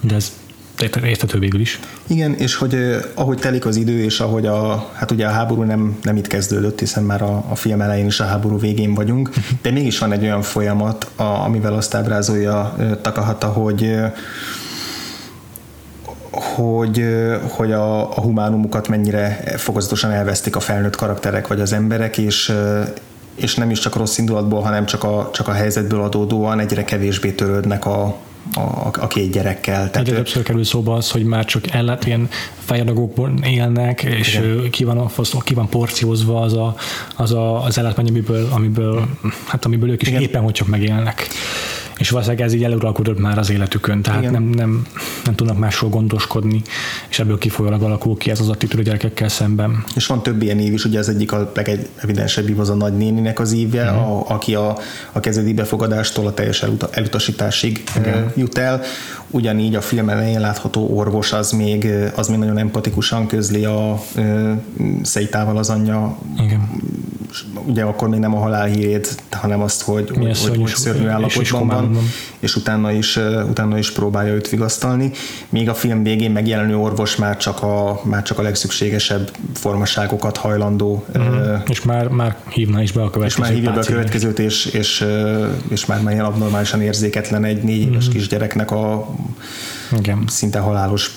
de 0.00 0.14
ez 0.14 0.32
értető 0.80 1.38
végül 1.38 1.60
is. 1.60 1.80
Igen, 2.06 2.34
és 2.34 2.54
hogy 2.54 2.96
ahogy 3.14 3.38
telik 3.38 3.66
az 3.66 3.76
idő, 3.76 4.02
és 4.02 4.20
ahogy 4.20 4.46
a, 4.46 4.90
hát 4.94 5.10
ugye 5.10 5.26
a 5.26 5.30
háború 5.30 5.62
nem, 5.62 5.98
nem 6.02 6.16
itt 6.16 6.26
kezdődött, 6.26 6.78
hiszen 6.78 7.02
már 7.02 7.22
a, 7.22 7.44
a 7.48 7.54
film 7.54 7.80
elején 7.80 8.06
is 8.06 8.20
a 8.20 8.24
háború 8.24 8.58
végén 8.58 8.94
vagyunk, 8.94 9.30
de 9.62 9.70
mégis 9.70 9.98
van 9.98 10.12
egy 10.12 10.22
olyan 10.22 10.42
folyamat, 10.42 11.10
a, 11.16 11.22
amivel 11.22 11.74
azt 11.74 11.94
ábrázolja 11.94 12.76
Takahata, 13.02 13.46
hogy 13.46 13.96
hogy, 16.30 17.04
hogy 17.48 17.72
a, 17.72 18.16
a 18.16 18.20
humánumukat 18.20 18.88
mennyire 18.88 19.42
fokozatosan 19.56 20.10
elvesztik 20.10 20.56
a 20.56 20.60
felnőtt 20.60 20.96
karakterek 20.96 21.46
vagy 21.46 21.60
az 21.60 21.72
emberek, 21.72 22.18
és, 22.18 22.52
és 23.34 23.54
nem 23.54 23.70
is 23.70 23.78
csak 23.78 23.96
rossz 23.96 24.18
indulatból, 24.18 24.60
hanem 24.60 24.86
csak 24.86 25.04
a, 25.04 25.30
csak 25.32 25.48
a 25.48 25.52
helyzetből 25.52 26.02
adódóan 26.02 26.60
egyre 26.60 26.84
kevésbé 26.84 27.30
törődnek 27.30 27.86
a, 27.86 28.16
a, 28.54 28.90
a 29.00 29.06
két 29.06 29.32
gyerekkel. 29.32 29.90
Tehát 29.90 29.96
Egyre 29.96 30.16
többször 30.16 30.42
kerül 30.42 30.64
szóba 30.64 30.94
az, 30.94 31.10
hogy 31.10 31.24
már 31.24 31.44
csak 31.44 31.70
ellát 31.70 32.06
ilyen 32.06 32.28
fejadagokból 32.64 33.32
élnek, 33.44 34.02
és 34.02 34.40
ki 34.70 34.84
van, 34.84 35.10
ki 35.44 35.54
van 35.54 35.68
porciózva 35.68 36.40
az 36.40 36.52
a, 36.52 36.74
az, 37.16 37.32
a, 37.32 37.64
az 37.64 37.78
ellátmány, 37.78 38.08
amiből, 38.08 38.48
amiből, 38.50 39.08
hát 39.46 39.64
amiből 39.64 39.90
ők 39.90 40.02
is 40.02 40.08
Igen. 40.08 40.20
éppen 40.20 40.42
hogy 40.42 40.52
csak 40.52 40.68
megélnek. 40.68 41.28
És 41.98 42.10
valószínűleg 42.10 42.46
ez 42.46 42.52
így 42.52 42.64
előralkodott 42.64 43.18
már 43.18 43.38
az 43.38 43.50
életükön, 43.50 44.02
tehát 44.02 44.30
nem, 44.30 44.42
nem, 44.42 44.86
nem 45.24 45.34
tudnak 45.34 45.58
másról 45.58 45.90
gondoskodni, 45.90 46.62
és 47.08 47.18
ebből 47.18 47.38
kifolyólag 47.38 47.82
alakul 47.82 48.16
ki 48.16 48.30
ez 48.30 48.40
az 48.40 48.48
attitűd 48.48 48.80
a 48.80 48.82
gyerekekkel 48.82 49.28
szemben. 49.28 49.84
És 49.94 50.06
van 50.06 50.22
több 50.22 50.42
ilyen 50.42 50.58
év 50.58 50.72
is, 50.72 50.84
ugye 50.84 50.98
az 50.98 51.08
egyik 51.08 51.32
a 51.32 51.52
legevidensebb 51.54 52.58
az 52.58 52.70
a 52.70 52.74
nagynéninek 52.74 53.40
az 53.40 53.52
ívje, 53.52 53.90
uh-huh. 53.90 54.10
a, 54.10 54.24
aki 54.28 54.54
a, 54.54 54.78
a 55.12 55.20
kezdeti 55.20 55.54
befogadástól 55.54 56.26
a 56.26 56.34
teljes 56.34 56.62
eluta, 56.62 56.88
elutasításig 56.92 57.82
Igen. 57.96 58.32
jut 58.36 58.58
el. 58.58 58.82
Ugyanígy 59.30 59.74
a 59.74 59.80
film 59.80 60.08
elején 60.08 60.40
látható 60.40 60.96
orvos 60.96 61.32
az 61.32 61.50
még, 61.50 61.88
az 62.14 62.28
még 62.28 62.38
nagyon 62.38 62.58
empatikusan 62.58 63.26
közli 63.26 63.64
a 63.64 64.02
Szeitával 65.02 65.56
az 65.56 65.70
anyja 65.70 66.18
Igen 66.44 66.68
ugye 67.66 67.82
akkor 67.82 68.08
még 68.08 68.20
nem 68.20 68.34
a 68.34 68.38
halál 68.38 68.66
hírét, 68.66 69.22
hanem 69.30 69.62
azt, 69.62 69.82
hogy, 69.82 70.10
hogy, 70.10 70.38
hogy, 70.40 70.56
hogy 70.56 70.66
szörnyű 70.66 71.06
állapotban 71.06 71.66
van, 71.66 71.98
és 72.38 72.56
utána 72.56 72.92
is, 72.92 73.16
utána 73.48 73.78
is 73.78 73.92
próbálja 73.92 74.32
őt 74.32 74.48
vigasztalni. 74.48 75.10
Még 75.48 75.68
a 75.68 75.74
film 75.74 76.02
végén 76.02 76.30
megjelenő 76.30 76.76
orvos 76.76 77.16
már 77.16 77.36
csak 77.36 77.62
a, 77.62 78.00
már 78.04 78.22
csak 78.22 78.38
a 78.38 78.42
legszükségesebb 78.42 79.30
formaságokat 79.54 80.36
hajlandó. 80.36 81.04
Mm. 81.18 81.54
és 81.66 81.82
már, 81.82 82.08
már 82.08 82.36
hívna 82.48 82.82
is 82.82 82.92
be 82.92 83.02
a 83.02 83.10
következőt. 83.10 83.44
És 83.44 83.50
már 83.50 83.52
hívja 83.52 83.72
be 83.72 83.80
a 83.80 83.84
következőt, 83.84 84.38
és, 84.38 84.66
és, 84.66 85.06
és 85.68 85.86
már 85.86 86.02
már 86.02 86.12
ilyen 86.12 86.24
abnormálisan 86.24 86.82
érzéketlen 86.82 87.44
egy 87.44 87.62
négy 87.62 87.80
éves 87.80 88.08
mm. 88.08 88.10
kisgyereknek 88.10 88.70
a 88.70 89.08
Igen. 89.98 90.24
szinte 90.26 90.58
halálos 90.58 91.10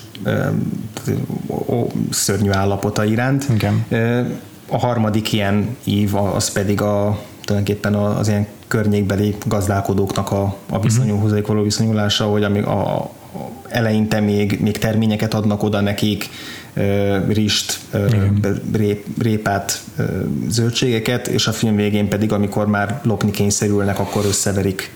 szörnyű 2.09 2.49
állapota 2.49 3.03
iránt. 3.05 3.45
Igen 3.53 3.85
a 4.71 4.77
harmadik 4.77 5.33
ilyen 5.33 5.77
ív 5.83 6.15
az 6.15 6.51
pedig 6.51 6.81
a, 6.81 7.19
tulajdonképpen 7.45 7.95
az 7.95 8.27
ilyen 8.27 8.47
környékbeli 8.67 9.35
gazdálkodóknak 9.45 10.31
a, 10.31 10.55
a 10.69 10.79
viszonyúhoz 10.79 11.31
uh-huh. 11.31 11.47
való 11.47 11.63
viszonyulása, 11.63 12.25
hogy 12.25 12.43
amíg 12.43 12.63
a, 12.63 12.95
a 12.95 13.11
eleinte 13.67 14.19
még, 14.19 14.59
még 14.61 14.77
terményeket 14.77 15.33
adnak 15.33 15.63
oda 15.63 15.81
nekik, 15.81 16.29
rist, 17.27 17.79
rép, 18.73 19.05
répát, 19.21 19.81
zöldségeket, 20.47 21.27
és 21.27 21.47
a 21.47 21.51
film 21.51 21.75
végén 21.75 22.07
pedig, 22.07 22.31
amikor 22.31 22.67
már 22.67 22.99
lopni 23.03 23.31
kényszerülnek, 23.31 23.99
akkor 23.99 24.25
összeverik, 24.25 24.91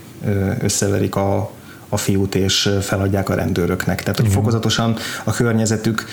összeverik 0.61 1.15
a, 1.15 1.51
a 1.89 1.97
fiút, 1.97 2.35
és 2.35 2.69
feladják 2.81 3.29
a 3.29 3.35
rendőröknek. 3.35 4.01
Tehát, 4.01 4.19
hogy 4.19 4.31
fokozatosan 4.31 4.95
a 5.23 5.31
környezetük 5.31 6.05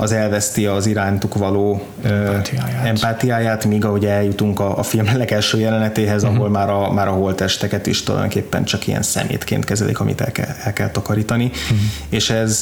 az 0.00 0.12
elveszti 0.12 0.66
az 0.66 0.86
irántuk 0.86 1.34
való 1.34 1.82
empátiáját, 2.02 2.86
empátiáját 2.86 3.64
míg 3.64 3.84
ahogy 3.84 4.06
eljutunk 4.06 4.60
a, 4.60 4.78
a 4.78 4.82
film 4.82 5.16
legelső 5.16 5.58
jelenetéhez, 5.58 6.22
uh-huh. 6.22 6.38
ahol 6.38 6.50
már 6.50 6.70
a, 6.70 6.92
már 6.92 7.08
a 7.08 7.12
holtesteket 7.12 7.86
is 7.86 8.02
tulajdonképpen 8.02 8.64
csak 8.64 8.86
ilyen 8.86 9.02
szemétként 9.02 9.64
kezelik, 9.64 10.00
amit 10.00 10.20
el 10.20 10.32
kell, 10.32 10.54
el 10.64 10.72
kell 10.72 10.90
takarítani. 10.90 11.44
Uh-huh. 11.44 11.78
És 12.08 12.30
ez, 12.30 12.60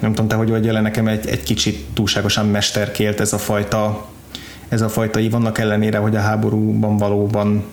nem 0.00 0.12
tudom 0.12 0.28
te, 0.28 0.34
hogy 0.34 0.50
vagy 0.50 0.64
jelen 0.64 0.82
nekem 0.82 1.08
egy, 1.08 1.26
egy 1.26 1.42
kicsit 1.42 1.86
túlságosan 1.94 2.46
mesterkélt 2.46 3.20
ez 3.20 3.32
a 3.32 3.38
fajta 3.38 4.06
ez 4.68 4.80
a 4.80 4.88
fajta 4.88 5.18
ív, 5.18 5.34
annak 5.34 5.58
ellenére, 5.58 5.98
hogy 5.98 6.16
a 6.16 6.20
háborúban 6.20 6.96
valóban 6.96 7.64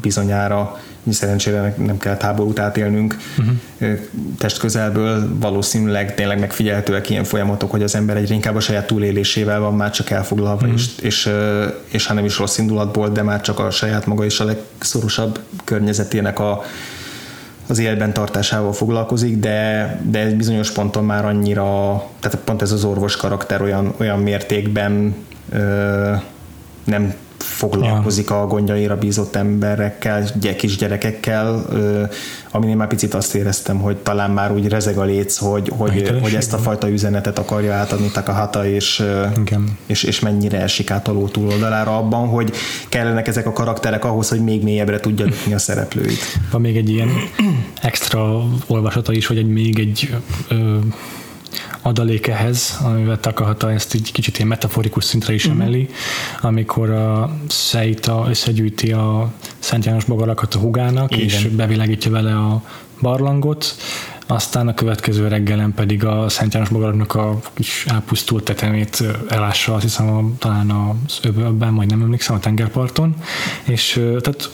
bizonyára 0.00 0.80
szerencsére 1.12 1.74
nem 1.76 1.98
kell 1.98 2.16
háborút 2.20 2.58
átélnünk 2.58 3.16
uh-huh. 3.38 3.98
test 4.38 4.58
közelből, 4.58 5.38
valószínűleg 5.40 6.14
tényleg 6.14 6.38
megfigyelhetőek 6.38 7.10
ilyen 7.10 7.24
folyamatok, 7.24 7.70
hogy 7.70 7.82
az 7.82 7.94
ember 7.94 8.16
egyre 8.16 8.34
inkább 8.34 8.54
a 8.54 8.60
saját 8.60 8.86
túlélésével 8.86 9.60
van 9.60 9.74
már 9.74 9.90
csak 9.90 10.10
elfoglalva, 10.10 10.66
uh-huh. 10.66 10.72
és, 10.72 10.86
és, 11.00 11.30
és 11.88 12.06
ha 12.06 12.14
nem 12.14 12.24
is 12.24 12.38
rossz 12.38 12.58
indulatból, 12.58 13.08
de 13.08 13.22
már 13.22 13.40
csak 13.40 13.58
a 13.58 13.70
saját 13.70 14.06
maga 14.06 14.24
és 14.24 14.40
a 14.40 14.44
legszorosabb 14.44 15.40
környezetének 15.64 16.38
a, 16.38 16.62
az 17.68 17.78
életben 17.78 18.12
tartásával 18.12 18.72
foglalkozik, 18.72 19.38
de, 19.38 20.00
de 20.10 20.18
ez 20.18 20.32
bizonyos 20.32 20.70
ponton 20.70 21.04
már 21.04 21.24
annyira, 21.24 22.02
tehát 22.20 22.38
pont 22.44 22.62
ez 22.62 22.72
az 22.72 22.84
orvos 22.84 23.16
karakter 23.16 23.62
olyan, 23.62 23.94
olyan 23.96 24.18
mértékben 24.18 25.14
ö, 25.52 26.12
nem 26.84 27.14
foglalkozik 27.38 28.28
ja. 28.28 28.42
a 28.42 28.46
gondjaira 28.46 28.96
bízott 28.96 29.36
emberekkel, 29.36 30.24
kisgyerekekkel, 30.56 31.66
aminél 32.50 32.76
már 32.76 32.88
picit 32.88 33.14
azt 33.14 33.34
éreztem, 33.34 33.78
hogy 33.78 33.96
talán 33.96 34.30
már 34.30 34.52
úgy 34.52 34.68
rezeg 34.68 34.98
a 34.98 35.04
léc, 35.04 35.36
hogy, 35.36 35.72
hogy, 35.76 36.18
hogy 36.22 36.34
ezt 36.34 36.52
a 36.52 36.58
fajta 36.58 36.88
üzenetet 36.88 37.38
akarja 37.38 37.74
átadni 37.74 38.10
Takahata, 38.10 38.66
és, 38.66 39.04
és, 39.86 40.02
és 40.02 40.20
mennyire 40.20 40.60
esik 40.60 40.90
át 40.90 41.08
a 41.08 41.12
ló 41.12 41.28
túloldalára 41.28 41.96
abban, 41.96 42.28
hogy 42.28 42.52
kellenek 42.88 43.28
ezek 43.28 43.46
a 43.46 43.52
karakterek 43.52 44.04
ahhoz, 44.04 44.28
hogy 44.28 44.40
még 44.40 44.62
mélyebbre 44.62 45.00
tudja 45.00 45.24
lökni 45.24 45.54
a 45.54 45.58
szereplőit. 45.58 46.38
Van 46.50 46.60
még 46.60 46.76
egy 46.76 46.90
ilyen 46.90 47.08
extra 47.82 48.42
olvasata 48.66 49.12
is, 49.12 49.26
hogy 49.26 49.38
egy 49.38 49.48
még 49.48 49.78
egy 49.78 50.14
ö, 50.48 50.76
adalék 51.82 52.26
ehhez, 52.26 52.78
amivel 52.84 53.20
Takahata 53.20 53.72
ezt 53.72 53.94
egy 53.94 54.12
kicsit 54.12 54.36
ilyen 54.36 54.48
metaforikus 54.48 55.04
szintre 55.04 55.34
is 55.34 55.44
uh-huh. 55.44 55.60
emeli, 55.60 55.88
amikor 56.40 56.90
a 56.90 57.36
Seita 57.48 58.26
összegyűjti 58.28 58.92
a 58.92 59.32
Szent 59.58 59.84
János 59.84 60.04
bogarakat 60.04 60.54
a 60.54 60.58
hugának, 60.58 61.12
Igen. 61.12 61.24
és 61.24 61.46
bevilágítja 61.46 62.10
vele 62.10 62.36
a 62.36 62.62
barlangot, 63.00 63.76
aztán 64.26 64.68
a 64.68 64.74
következő 64.74 65.28
reggelen 65.28 65.74
pedig 65.74 66.04
a 66.04 66.28
Szent 66.28 66.52
János 66.54 66.68
bogaraknak 66.68 67.14
a 67.14 67.40
kis 67.54 67.84
elpusztult 67.88 68.44
tetemét 68.44 69.02
elássa, 69.28 69.74
azt 69.74 69.82
hiszem 69.82 70.08
a, 70.08 70.24
talán 70.38 70.70
az 70.70 71.18
öbölben, 71.22 71.72
majd 71.72 71.90
nem 71.90 72.02
emlékszem, 72.02 72.36
a 72.36 72.38
tengerparton, 72.38 73.14
és 73.64 73.92
tehát 74.20 74.50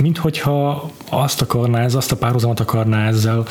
minthogyha 0.00 0.90
azt 1.10 1.40
akarná, 1.40 1.82
ez 1.82 1.94
azt 1.94 2.12
a 2.12 2.16
párhuzamot 2.16 2.60
akarná 2.60 3.06
ezzel 3.06 3.44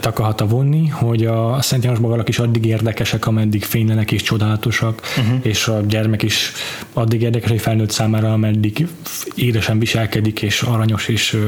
Takahata 0.00 0.46
vonni, 0.46 0.88
hogy 0.88 1.26
a 1.26 1.62
Szent 1.62 1.84
János 1.84 1.98
magalak 1.98 2.28
is 2.28 2.38
addig 2.38 2.64
érdekesek, 2.64 3.26
ameddig 3.26 3.64
fénylenek 3.64 4.12
és 4.12 4.22
csodálatosak, 4.22 5.00
uh-huh. 5.18 5.38
és 5.42 5.68
a 5.68 5.80
gyermek 5.80 6.22
is 6.22 6.52
addig 6.92 7.22
érdekes 7.22 7.50
egy 7.50 7.60
felnőtt 7.60 7.90
számára, 7.90 8.32
ameddig 8.32 8.86
édesen 9.34 9.78
viselkedik, 9.78 10.42
és 10.42 10.62
aranyos, 10.62 11.08
és 11.08 11.38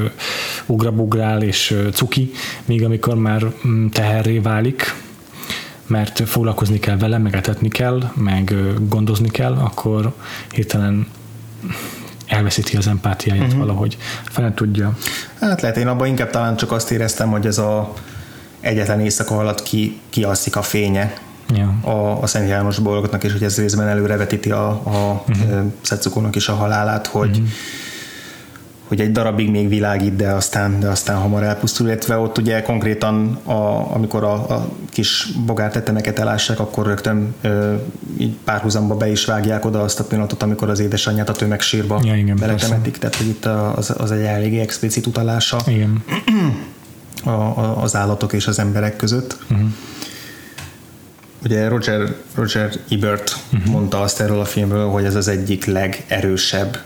ugrabugrál, 0.66 1.42
és 1.42 1.74
cuki, 1.92 2.30
míg 2.64 2.84
amikor 2.84 3.14
már 3.14 3.52
um, 3.64 3.90
teherré 3.90 4.38
válik, 4.38 4.94
mert 5.86 6.28
foglalkozni 6.28 6.78
kell 6.78 6.96
vele, 6.96 7.18
megetetni 7.18 7.68
kell, 7.68 8.10
meg 8.14 8.54
gondozni 8.88 9.28
kell, 9.28 9.52
akkor 9.52 10.14
hirtelen 10.54 11.06
elveszíti 12.26 12.76
az 12.76 12.86
empátiáját 12.86 13.44
uh-huh. 13.44 13.58
valahogy. 13.58 13.96
Fel 14.24 14.54
tudja. 14.54 14.96
Hát 15.40 15.60
lehet, 15.60 15.76
én 15.76 15.86
abban 15.86 16.06
inkább 16.06 16.30
talán 16.30 16.56
csak 16.56 16.72
azt 16.72 16.90
éreztem, 16.90 17.30
hogy 17.30 17.46
ez 17.46 17.58
a 17.58 17.92
egyetlen 18.60 19.00
éjszaka 19.00 19.38
alatt 19.38 19.62
ki, 19.62 20.00
kialszik 20.10 20.56
a 20.56 20.62
fénye 20.62 21.14
ja. 21.54 21.74
a, 21.90 22.22
a 22.22 22.26
Szent 22.26 22.48
János 22.48 22.78
bolgotnak, 22.78 23.24
és 23.24 23.32
hogy 23.32 23.42
ez 23.42 23.58
részben 23.58 23.88
előrevetíti 23.88 24.50
a, 24.50 24.68
a 24.68 25.24
uh-huh. 25.28 25.72
Szetsukónak 25.80 26.36
is 26.36 26.48
a 26.48 26.54
halálát, 26.54 27.06
hogy 27.06 27.30
uh-huh 27.30 27.48
hogy 28.86 29.00
egy 29.00 29.12
darabig 29.12 29.50
még 29.50 29.68
világít, 29.68 30.16
de 30.16 30.28
aztán, 30.28 30.80
de 30.80 30.88
aztán 30.88 31.16
hamar 31.16 31.42
elpusztul, 31.42 31.86
illetve 31.86 32.18
ott 32.18 32.38
ugye 32.38 32.62
konkrétan, 32.62 33.38
a, 33.44 33.94
amikor 33.94 34.24
a, 34.24 34.32
a 34.32 34.68
kis 34.90 35.28
bogártetemeket 35.46 36.18
elássák, 36.18 36.60
akkor 36.60 36.86
rögtön 36.86 37.34
ö, 37.40 37.74
így 38.16 38.34
párhuzamba 38.44 38.96
be 38.96 39.10
is 39.10 39.24
vágják 39.24 39.64
oda 39.64 39.80
azt 39.82 40.00
a 40.00 40.04
pillanatot, 40.04 40.42
amikor 40.42 40.70
az 40.70 40.78
édesanyját 40.78 41.28
a 41.28 41.32
tömegsírba 41.32 42.00
ja, 42.04 42.16
igen, 42.16 42.36
beletemetik, 42.36 42.98
tehát 42.98 43.16
hogy 43.16 43.26
itt 43.28 43.44
az, 43.44 43.94
az 43.98 44.10
egy 44.10 44.22
eléggé 44.22 44.60
explicit 44.60 45.06
utalása 45.06 45.58
igen. 45.66 46.04
A, 47.24 47.30
a, 47.30 47.82
az 47.82 47.96
állatok 47.96 48.32
és 48.32 48.46
az 48.46 48.58
emberek 48.58 48.96
között. 48.96 49.36
Uh-huh. 49.50 49.68
Ugye 51.46 51.68
Roger, 51.68 52.14
Roger 52.34 52.72
Ebert 52.90 53.36
uh-huh. 53.52 53.72
mondta 53.72 54.00
azt 54.00 54.20
erről 54.20 54.40
a 54.40 54.44
filmről, 54.44 54.88
hogy 54.88 55.04
ez 55.04 55.14
az 55.14 55.28
egyik 55.28 55.64
legerősebb 55.64 56.78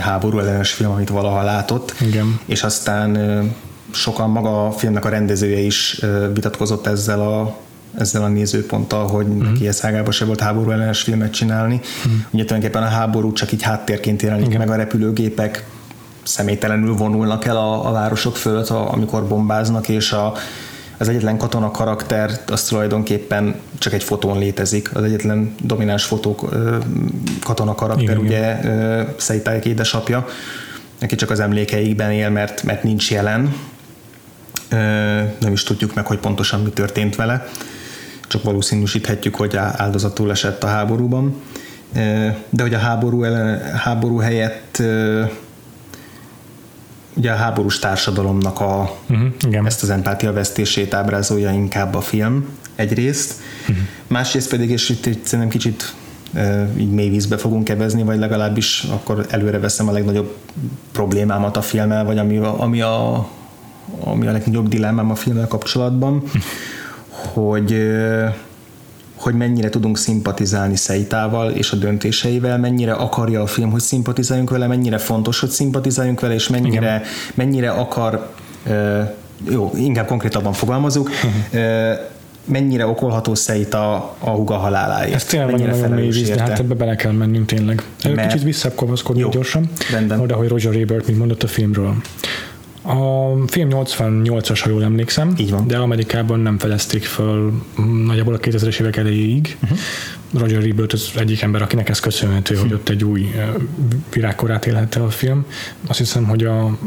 háború 0.00 0.38
ellenes 0.38 0.72
film, 0.72 0.90
amit 0.90 1.08
valaha 1.08 1.42
látott. 1.42 1.94
Igen. 2.00 2.40
És 2.44 2.62
aztán 2.62 3.42
sokan 3.90 4.30
maga 4.30 4.66
a 4.66 4.70
filmnek 4.70 5.04
a 5.04 5.08
rendezője 5.08 5.58
is 5.58 6.00
vitatkozott 6.34 6.86
ezzel 6.86 7.20
a 7.20 7.56
ezzel 7.98 8.22
a 8.22 8.28
nézőponttal, 8.28 9.06
hogy 9.06 9.26
uh-huh. 9.26 9.42
neki 9.42 9.66
ez 9.66 9.84
ágában 9.84 10.12
se 10.12 10.24
volt 10.24 10.40
háború 10.40 10.70
ellenes 10.70 11.02
filmet 11.02 11.32
csinálni. 11.32 11.74
Uh-huh. 11.74 12.12
Ugye 12.30 12.44
tulajdonképpen 12.44 12.82
a 12.82 12.90
háború 12.90 13.32
csak 13.32 13.52
így 13.52 13.62
háttérként 13.62 14.22
jelenik 14.22 14.46
Igen. 14.46 14.58
meg 14.58 14.70
a 14.70 14.74
repülőgépek 14.74 15.66
személytelenül 16.22 16.94
vonulnak 16.94 17.44
el 17.44 17.56
a, 17.56 17.88
a 17.88 17.92
városok 17.92 18.36
fölött, 18.36 18.68
amikor 18.68 19.28
bombáznak, 19.28 19.88
és 19.88 20.12
a, 20.12 20.32
az 20.98 21.08
egyetlen 21.08 21.38
katona 21.38 21.70
karakter 21.70 22.30
az 22.46 22.62
tulajdonképpen 22.62 23.54
csak 23.78 23.92
egy 23.92 24.02
fotón 24.02 24.38
létezik. 24.38 24.96
Az 24.96 25.02
egyetlen 25.02 25.54
domináns 25.62 26.04
fotó 26.04 26.50
katona 27.44 27.74
karakter, 27.74 28.02
igen, 28.02 28.18
ugye 28.18 28.60
Szeitályek 29.16 29.64
édesapja, 29.64 30.26
neki 30.98 31.14
csak 31.14 31.30
az 31.30 31.40
emlékeikben 31.40 32.10
él, 32.10 32.30
mert, 32.30 32.62
mert 32.62 32.82
nincs 32.82 33.10
jelen. 33.10 33.54
Nem 35.38 35.52
is 35.52 35.62
tudjuk 35.62 35.94
meg, 35.94 36.06
hogy 36.06 36.18
pontosan 36.18 36.60
mi 36.60 36.70
történt 36.70 37.16
vele. 37.16 37.46
Csak 38.28 38.42
valószínűsíthetjük, 38.42 39.34
hogy 39.34 39.56
áldozatul 39.56 40.30
esett 40.30 40.64
a 40.64 40.66
háborúban. 40.66 41.42
De 42.48 42.62
hogy 42.62 42.74
a 42.74 42.78
háború, 42.78 43.24
ellen, 43.24 43.62
háború 43.74 44.18
helyett 44.18 44.82
ugye 47.18 47.30
a 47.30 47.36
háborús 47.36 47.78
társadalomnak 47.78 48.60
a, 48.60 48.96
uh-huh, 49.10 49.26
igen. 49.46 49.66
ezt 49.66 49.82
az 49.82 49.90
empátia 49.90 50.32
vesztését 50.32 50.94
ábrázolja 50.94 51.50
inkább 51.50 51.94
a 51.94 52.00
film 52.00 52.48
egyrészt, 52.74 53.34
uh-huh. 53.60 53.76
másrészt 54.06 54.50
pedig, 54.50 54.70
és 54.70 54.88
itt, 54.88 55.06
itt 55.06 55.24
szerintem 55.24 55.58
kicsit 55.58 55.94
így 56.78 56.90
mély 56.90 57.08
vízbe 57.08 57.36
fogunk 57.36 57.68
evezni, 57.68 58.02
vagy 58.02 58.18
legalábbis 58.18 58.86
akkor 58.90 59.26
előre 59.30 59.58
veszem 59.58 59.88
a 59.88 59.92
legnagyobb 59.92 60.36
problémámat 60.92 61.56
a 61.56 61.62
filmmel, 61.62 62.04
vagy 62.04 62.18
ami 62.18 62.36
a, 62.36 62.60
ami 62.60 62.80
a, 62.80 63.28
ami 64.00 64.26
a 64.26 64.32
legnagyobb 64.32 64.68
dilemmám 64.68 65.10
a 65.10 65.14
filmmel 65.14 65.46
kapcsolatban, 65.46 66.22
hogy 67.32 67.90
hogy 69.28 69.36
mennyire 69.36 69.68
tudunk 69.68 69.98
szimpatizálni 69.98 70.76
Szeitával 70.76 71.50
és 71.50 71.72
a 71.72 71.76
döntéseivel, 71.76 72.58
mennyire 72.58 72.92
akarja 72.92 73.42
a 73.42 73.46
film, 73.46 73.70
hogy 73.70 73.80
szimpatizáljunk 73.80 74.50
vele, 74.50 74.66
mennyire 74.66 74.98
fontos, 74.98 75.40
hogy 75.40 75.48
szimpatizáljunk 75.48 76.20
vele, 76.20 76.34
és 76.34 76.48
mennyire, 76.48 77.02
mennyire 77.34 77.70
akar, 77.70 78.30
jó, 79.50 79.72
inkább 79.76 80.06
konkrétabban 80.06 80.52
fogalmazunk, 80.52 81.08
uh-huh 81.08 82.16
mennyire 82.50 82.86
okolható 82.86 83.34
szeit 83.34 83.74
a, 83.74 84.14
a 84.18 84.30
huga 84.30 84.56
haláláért. 84.56 85.14
Ez 85.14 85.24
tényleg 85.24 85.50
mennyire 85.50 85.70
nagyon 85.70 85.90
mély 85.90 86.08
víz, 86.08 86.28
de 86.28 86.40
hát 86.40 86.58
ebbe 86.58 86.74
bele 86.74 86.96
kell 86.96 87.12
mennünk 87.12 87.46
tényleg. 87.46 87.82
Mert... 88.04 88.32
Kicsit 88.32 88.42
visszakapaszkodni 88.44 89.28
gyorsan, 89.30 89.70
rendben. 89.92 90.20
oda, 90.20 90.34
hogy 90.34 90.48
Roger 90.48 90.74
Ebert 90.74 91.06
mit 91.06 91.18
mondott 91.18 91.42
a 91.42 91.46
filmről. 91.46 91.94
A 92.82 93.32
film 93.46 93.68
88-as, 93.72 94.60
ha 94.62 94.70
jól 94.70 94.82
emlékszem, 94.82 95.34
Így 95.38 95.50
van. 95.50 95.66
de 95.66 95.76
Amerikában 95.76 96.40
nem 96.40 96.58
felezték 96.58 97.04
föl 97.04 97.62
nagyjából 98.04 98.34
a 98.34 98.38
2000-es 98.38 98.80
évek 98.80 98.96
elejéig. 98.96 99.56
Uh-huh. 99.62 99.78
Roger 100.32 100.64
Ebert 100.64 100.92
az 100.92 101.10
egyik 101.16 101.42
ember, 101.42 101.62
akinek 101.62 101.88
ez 101.88 102.00
köszönhető, 102.00 102.54
uh-huh. 102.54 102.68
hogy 102.68 102.78
ott 102.78 102.88
egy 102.88 103.04
új 103.04 103.34
virágkorát 104.12 104.66
élhette 104.66 105.02
a 105.02 105.10
film. 105.10 105.44
Azt 105.86 105.98
hiszem, 105.98 106.24
hogy 106.24 106.44
a 106.44 106.78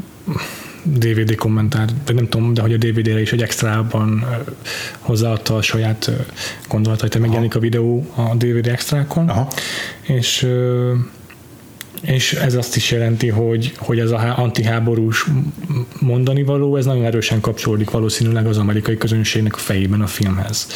DVD 0.84 1.36
kommentár, 1.36 1.90
vagy 2.06 2.16
nem 2.16 2.28
tudom, 2.28 2.54
de 2.54 2.62
hogy 2.62 2.74
a 2.74 2.78
DVD-re 2.78 3.22
is 3.22 3.32
egy 3.32 3.42
extrában 3.42 4.26
hozzáadta 5.00 5.56
a 5.56 5.62
saját 5.62 6.12
gondolatait, 6.68 7.20
megjelenik 7.20 7.56
a 7.56 7.60
videó 7.60 8.12
a 8.16 8.36
DVD 8.36 8.68
extrákon, 8.68 9.30
Aha. 9.30 9.48
és 10.02 10.48
és 12.02 12.34
ez 12.34 12.56
azt 12.56 12.76
is 12.76 12.92
jelenti, 12.92 13.28
hogy, 13.28 13.74
hogy 13.78 14.00
ez 14.00 14.12
a 14.12 14.34
antiháborús 14.38 15.26
mondani 16.00 16.44
való, 16.44 16.76
ez 16.76 16.86
nagyon 16.86 17.06
erősen 17.06 17.40
kapcsolódik 17.40 17.90
valószínűleg 17.90 18.46
az 18.48 18.58
amerikai 18.58 18.98
közönségnek 18.98 19.54
a 19.54 19.58
fejében 19.58 20.02
a 20.02 20.08
filmhez. 20.08 20.68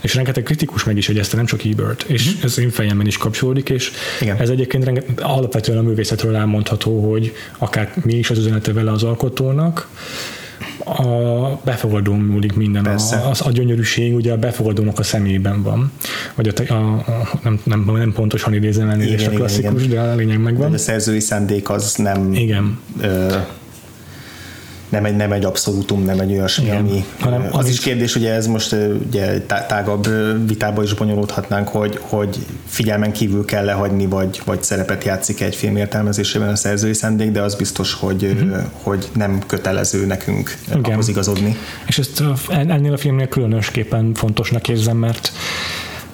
És 0.00 0.14
rengeteg 0.14 0.42
kritikus 0.42 0.84
meg 0.84 0.96
is 0.96 1.08
jegyezte, 1.08 1.36
nem 1.36 1.46
csak 1.46 1.64
Ebert, 1.64 2.02
és 2.02 2.28
mm-hmm. 2.28 2.42
ez 2.42 2.58
én 2.58 2.70
fejemben 2.70 3.06
is 3.06 3.16
kapcsolódik, 3.16 3.68
és 3.68 3.90
Igen. 4.20 4.36
ez 4.36 4.48
egyébként 4.48 4.84
renget, 4.84 5.20
alapvetően 5.20 5.78
a 5.78 5.82
művészetről 5.82 6.36
elmondható, 6.36 7.10
hogy 7.10 7.34
akár 7.58 7.92
mi 8.04 8.14
is 8.14 8.30
az 8.30 8.38
üzenete 8.38 8.72
vele 8.72 8.90
az 8.90 9.02
alkotónak, 9.02 9.88
a 10.84 11.60
befogadón 11.64 12.18
múlik 12.18 12.54
minden. 12.54 12.84
A, 12.84 12.94
az, 13.28 13.40
a 13.44 13.50
gyönyörűség 13.50 14.14
ugye 14.14 14.32
a 14.32 14.36
befogadónak 14.36 14.98
a 14.98 15.02
szemében 15.02 15.62
van. 15.62 15.92
Vagy 16.34 16.48
a, 16.48 16.72
a, 16.72 16.74
a 16.74 17.38
nem, 17.42 17.60
nem, 17.64 17.90
nem 17.96 18.12
pontosan 18.12 18.54
idézem 18.54 18.88
el 18.88 19.00
a 19.00 19.30
klasszikus, 19.30 19.82
igen. 19.82 20.04
de 20.04 20.10
a 20.10 20.14
lényeg 20.14 20.38
megvan. 20.38 20.70
De 20.70 20.76
a 20.76 20.78
szerzői 20.78 21.20
szándék 21.20 21.70
az 21.70 21.94
nem... 21.94 22.32
Igen. 22.32 22.78
Ö, 23.00 23.36
nem 24.92 25.04
egy, 25.04 25.16
nem 25.16 25.32
egy 25.32 25.44
abszolútum, 25.44 26.04
nem 26.04 26.20
egy 26.20 26.32
olyasmi, 26.32 26.64
Igen, 26.64 26.76
ami, 26.76 27.04
hanem 27.20 27.48
az 27.50 27.68
is 27.68 27.80
kérdés, 27.80 28.16
ugye 28.16 28.32
ez 28.32 28.46
most 28.46 28.76
ugye 29.06 29.40
tágabb 29.40 30.08
vitába 30.46 30.82
is 30.82 30.94
bonyolódhatnánk, 30.94 31.68
hogy, 31.68 31.98
hogy 32.00 32.38
figyelmen 32.66 33.12
kívül 33.12 33.44
kell 33.44 33.64
lehagyni, 33.64 34.06
vagy, 34.06 34.40
vagy 34.44 34.62
szerepet 34.62 35.04
játszik 35.04 35.40
egy 35.40 35.54
film 35.54 35.76
értelmezésében 35.76 36.48
a 36.48 36.56
szerzői 36.56 36.92
szándék, 36.92 37.30
de 37.30 37.40
az 37.40 37.54
biztos, 37.54 37.94
hogy, 37.94 38.24
uh-huh. 38.24 38.56
hogy 38.72 39.08
nem 39.14 39.42
kötelező 39.46 40.06
nekünk 40.06 40.56
Igen. 40.68 40.84
ahhoz 40.84 41.08
igazodni. 41.08 41.56
És 41.86 41.98
ezt 41.98 42.22
ennél 42.48 42.92
a 42.92 42.96
filmnél 42.96 43.28
különösképpen 43.28 44.14
fontosnak 44.14 44.68
érzem, 44.68 44.96
mert 44.96 45.32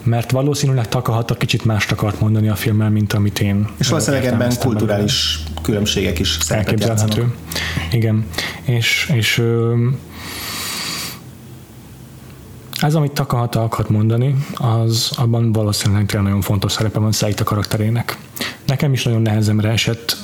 mert 0.09 0.31
valószínűleg 0.31 0.89
Takahata 0.89 1.35
kicsit 1.35 1.65
mást 1.65 1.93
akart 1.93 2.21
mondani 2.21 2.49
a 2.49 2.55
filmmel, 2.55 2.91
mint 2.91 3.13
amit 3.13 3.41
én. 3.41 3.69
És 3.79 3.89
valószínűleg 3.89 4.25
ebben 4.25 4.53
kulturális 4.59 5.41
belőle. 5.45 5.61
különbségek 5.63 6.19
is 6.19 6.39
elképzelhető. 6.49 7.35
Igen, 7.93 8.27
és, 8.65 9.13
és 9.15 9.43
ez, 12.81 12.95
amit 12.95 13.13
Takahata 13.13 13.63
akart 13.63 13.89
mondani, 13.89 14.35
az 14.55 15.11
abban 15.17 15.53
valószínűleg 15.53 16.07
tényleg 16.07 16.27
nagyon 16.27 16.43
fontos 16.43 16.73
szerepe 16.73 16.99
van 16.99 17.13
Saita 17.13 17.45
karakterének. 17.45 18.19
Nekem 18.67 18.93
is 18.93 19.03
nagyon 19.03 19.23
nehezemre 19.23 19.69
esett 19.69 20.17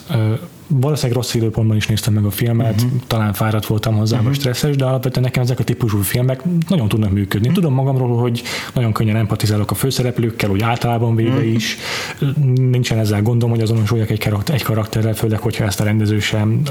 valószínűleg 0.66 1.16
rossz 1.16 1.35
időpontban 1.35 1.77
is 1.77 1.87
néztem 1.87 2.14
meg 2.14 2.24
a 2.24 2.31
filmet, 2.31 2.83
uh-huh. 2.83 3.00
talán 3.07 3.33
fáradt 3.33 3.66
voltam 3.66 3.96
hozzá, 3.96 4.18
uh-huh. 4.18 4.35
stresszes, 4.35 4.77
de 4.77 4.85
alapvetően 4.85 5.24
nekem 5.24 5.42
ezek 5.42 5.59
a 5.59 5.64
típusú 5.64 6.00
filmek 6.00 6.42
nagyon 6.68 6.88
tudnak 6.88 7.11
működni. 7.11 7.48
Uh-huh. 7.48 7.62
Tudom 7.62 7.74
magamról, 7.74 8.16
hogy 8.16 8.42
nagyon 8.74 8.92
könnyen 8.92 9.16
empatizálok 9.16 9.70
a 9.70 9.74
főszereplőkkel, 9.74 10.50
úgy 10.50 10.62
általában 10.62 11.14
véve 11.14 11.31
uh-huh. 11.31 11.53
is. 11.53 11.77
Nincsen 12.55 12.98
ezzel 12.98 13.22
gondom, 13.22 13.50
hogy 13.50 13.61
azonosuljak 13.61 14.11
egy, 14.11 14.20
karakter, 14.20 14.55
egy 14.55 14.62
karakterrel, 14.62 15.14
főleg, 15.14 15.38
hogyha 15.38 15.64
ezt 15.64 15.81
a 15.81 15.85
rendező 15.85 16.18
sem 16.18 16.62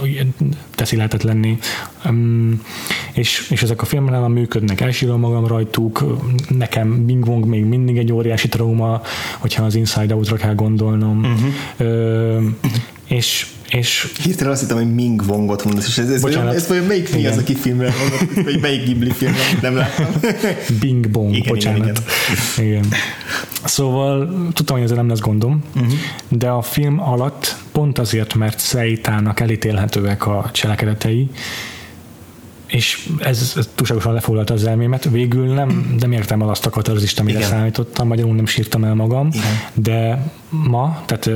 teszi 0.76 0.96
lehetetlenni. 0.96 1.58
Um, 2.06 2.62
és, 3.14 3.48
és 3.50 3.64
ezek 3.64 3.82
a 3.82 3.86
filmek 3.86 4.12
nem 4.12 4.32
működnek, 4.32 4.82
elsírom 4.82 5.20
magam 5.20 5.48
rajtuk, 5.48 6.22
nekem 6.50 7.06
Bing 7.06 7.28
Wong 7.28 7.46
még 7.46 7.64
mindig 7.66 7.98
egy 7.98 8.12
óriási 8.12 8.48
trauma, 8.48 9.02
hogyha 9.38 9.64
az 9.64 9.76
Inside 9.76 10.14
Out-ra 10.14 10.36
kell 10.36 10.56
gondolnom. 10.56 11.20
Uh-huh. 11.20 12.38
Uh, 12.38 12.44
és 13.08 13.48
és 13.74 14.12
Hirtelen 14.24 14.52
azt 14.52 14.62
hittem, 14.62 14.78
hogy 14.78 14.94
Ming 14.94 15.22
Wongot 15.28 15.64
mondasz, 15.64 15.88
és 15.88 15.98
ez, 15.98 16.10
ez, 16.10 16.22
bocsánat, 16.22 16.54
ez 16.54 16.68
vagy 16.68 16.88
melyik 16.88 17.14
mi 17.14 17.26
az, 17.26 17.38
aki 17.38 17.56
filmre 17.56 17.94
mondott, 18.00 18.44
vagy 18.44 18.60
melyik 18.62 18.84
Ghibli 18.84 19.12
filmre, 19.12 19.40
nem 19.62 19.76
láttam. 19.76 20.06
Bing 20.80 21.10
Bong, 21.10 21.36
igen, 21.36 21.54
bocsánat. 21.54 21.80
Igen, 21.80 21.96
igen. 22.58 22.68
igen. 22.68 22.86
Szóval 23.64 24.28
tudtam, 24.54 24.76
hogy 24.76 24.86
ezzel 24.86 24.98
nem 24.98 25.08
lesz 25.08 25.20
gondom, 25.20 25.64
uh-huh. 25.76 25.94
de 26.30 26.50
a 26.50 26.62
film 26.62 27.00
alatt 27.00 27.56
pont 27.72 28.00
azért, 28.00 28.34
mert 28.34 28.60
Szeitának 28.60 29.40
elítélhetőek 29.40 30.28
a 30.28 30.50
cselekedetei, 30.52 31.30
és 32.68 33.10
ez, 33.20 33.54
ez 33.56 33.70
túlságosan 33.76 34.14
lefoglalta 34.14 34.54
az 34.54 34.66
elmémet. 34.66 35.10
Végül 35.10 35.54
nem, 35.54 35.96
nem 36.00 36.12
értem 36.12 36.42
el 36.42 36.50
azt 36.50 36.66
a 36.66 36.70
katarzist, 36.70 37.20
amire 37.20 37.38
Igen. 37.38 37.50
számítottam, 37.50 38.08
magyarul 38.08 38.36
nem 38.36 38.46
sírtam 38.46 38.84
el 38.84 38.94
magam, 38.94 39.30
Igen. 39.32 39.46
de 39.74 40.32
ma, 40.50 41.04
tehát 41.06 41.30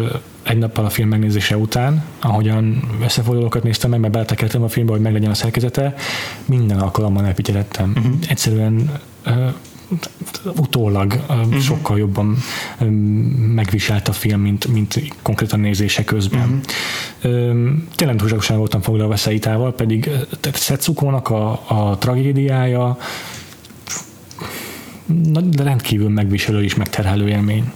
egy 0.48 0.58
nappal 0.58 0.86
a 0.86 0.90
film 0.90 1.10
megnézése 1.10 1.58
után, 1.58 2.04
ahogyan 2.20 2.90
összefoglalókat 3.04 3.64
néztem 3.64 3.90
meg, 3.90 4.00
mert 4.00 4.14
beletekertem 4.14 4.64
a 4.64 4.68
filmbe, 4.68 4.92
hogy 4.92 5.02
meglegyen 5.02 5.32
a 5.32 5.34
szerkezete, 5.34 5.96
minden 6.46 6.80
alkalommal 6.80 7.26
elpityelettem. 7.26 7.94
Uh-huh. 7.98 8.14
Egyszerűen 8.28 9.00
uh, 9.26 9.54
utólag 10.56 11.24
uh-huh. 11.30 11.58
sokkal 11.58 11.98
jobban 11.98 12.38
um, 12.80 12.94
megviselt 13.56 14.08
a 14.08 14.12
film, 14.12 14.42
mint, 14.42 14.68
mint 14.68 15.02
konkrétan 15.22 15.60
nézése 15.60 16.04
közben. 16.04 16.62
Uh-huh. 17.22 17.50
Um, 17.50 17.88
tényleg 17.96 18.16
túlságosan 18.16 18.58
voltam 18.58 18.82
foglalva 18.82 19.16
Szeitával, 19.16 19.74
pedig 19.74 20.10
Szetsukónak 20.54 21.30
a, 21.30 21.52
a 21.68 21.98
tragédiája 21.98 22.98
rendkívül 25.58 26.10
megviselő 26.10 26.64
és 26.64 26.76
megterhelő 26.76 27.28
élmény 27.28 27.72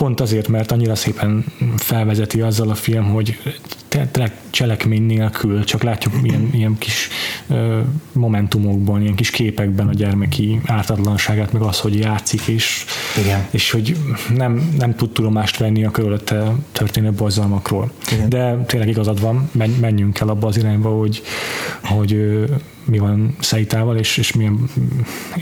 pont 0.00 0.20
azért, 0.20 0.48
mert 0.48 0.72
annyira 0.72 0.94
szépen 0.94 1.44
felvezeti 1.76 2.40
azzal 2.40 2.68
a 2.70 2.74
film, 2.74 3.04
hogy 3.04 3.38
tényleg 3.88 4.32
cselekmény 4.50 5.02
nélkül, 5.02 5.64
csak 5.64 5.82
látjuk 5.82 6.14
ilyen, 6.22 6.48
ilyen 6.52 6.76
kis 6.78 7.08
momentumokban, 8.12 9.02
ilyen 9.02 9.14
kis 9.14 9.30
képekben 9.30 9.88
a 9.88 9.92
gyermeki 9.92 10.60
ártatlanságát, 10.66 11.52
meg 11.52 11.62
az, 11.62 11.80
hogy 11.80 11.98
játszik, 11.98 12.40
és, 12.46 12.84
Igen. 13.18 13.46
és 13.50 13.70
hogy 13.70 13.96
nem, 14.34 14.74
nem 14.78 14.94
tud 14.94 15.10
tudomást 15.10 15.58
venni 15.58 15.84
a 15.84 15.90
körülötte 15.90 16.52
történő 16.72 17.12
borzalmakról. 17.12 17.92
Igen. 18.12 18.28
De 18.28 18.56
tényleg 18.66 18.88
igazad 18.88 19.20
van, 19.20 19.50
menjünk 19.80 20.18
el 20.20 20.28
abba 20.28 20.46
az 20.46 20.56
irányba, 20.56 20.88
hogy, 20.88 21.22
hogy 21.82 22.44
mi 22.84 22.98
van 22.98 23.36
Szeitával, 23.40 23.96
és, 23.96 24.16
és 24.16 24.32
milyen 24.32 24.70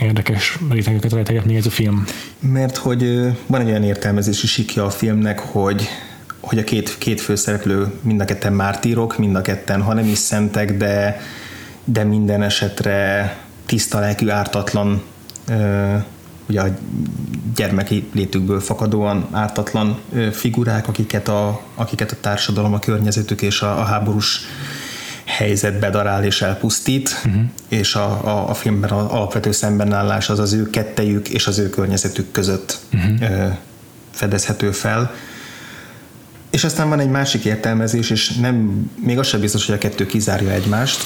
érdekes 0.01 0.59
rétegeket 0.71 1.13
rejteget 1.13 1.45
még 1.45 1.57
ez 1.57 1.67
a 1.67 1.71
film. 1.71 2.05
Mert 2.41 2.77
hogy 2.77 3.03
van 3.47 3.61
egy 3.61 3.69
olyan 3.69 3.83
értelmezési 3.83 4.47
sikja 4.47 4.85
a 4.85 4.91
filmnek, 4.91 5.39
hogy 5.39 5.89
hogy 6.41 6.59
a 6.59 6.65
két, 6.65 6.99
két 6.99 7.21
főszereplő 7.21 7.93
mind 8.01 8.21
a 8.21 8.25
ketten 8.25 8.53
mártírok, 8.53 9.19
mind 9.19 9.37
a 9.37 9.41
ketten, 9.41 9.83
ha 9.83 9.95
nem 9.95 10.07
is 10.07 10.19
szentek, 10.19 10.77
de, 10.77 11.21
de 11.85 12.05
minden 12.05 12.43
esetre 12.43 13.37
tiszta 13.67 13.99
lelkű, 13.99 14.29
ártatlan 14.29 15.03
ugye 16.49 16.61
a 16.61 16.67
gyermeki 17.55 18.09
létükből 18.13 18.61
fakadóan 18.61 19.29
ártatlan 19.31 19.99
figurák, 20.33 20.89
akiket 20.89 21.29
a, 21.29 21.61
akiket 21.75 22.13
a 22.13 22.17
társadalom, 22.21 22.75
a 22.75 22.79
környezetük 22.79 23.43
és 23.43 23.63
a, 23.63 23.79
a 23.79 23.83
háborús 23.83 24.41
helyzet 25.39 25.79
bedarál 25.79 26.25
és 26.25 26.43
elpusztít, 26.43 27.23
uh-huh. 27.25 27.43
és 27.69 27.95
a, 27.95 28.27
a, 28.27 28.51
a 28.51 28.55
filmben 28.55 28.91
az 28.91 29.11
alapvető 29.11 29.53
szembenállás 29.53 30.29
az 30.29 30.39
az 30.39 30.53
ő 30.53 30.71
kettejük 30.71 31.29
és 31.29 31.47
az 31.47 31.59
ő 31.59 31.71
környezetük 31.71 32.31
között 32.33 32.79
uh-huh. 32.93 33.53
fedezhető 34.11 34.71
fel 34.71 35.15
És 36.51 36.65
aztán 36.65 36.89
van 36.89 37.01
egy 37.01 37.11
másik 37.11 37.45
értelmezés, 37.45 38.11
és 38.11 38.35
nem, 38.35 38.87
még 39.05 39.19
az 39.19 39.27
sem 39.27 39.41
biztos, 39.41 39.67
hogy 39.67 39.75
a 39.75 39.79
kettő 39.79 40.07
kizárja 40.07 40.51
egymást, 40.51 41.01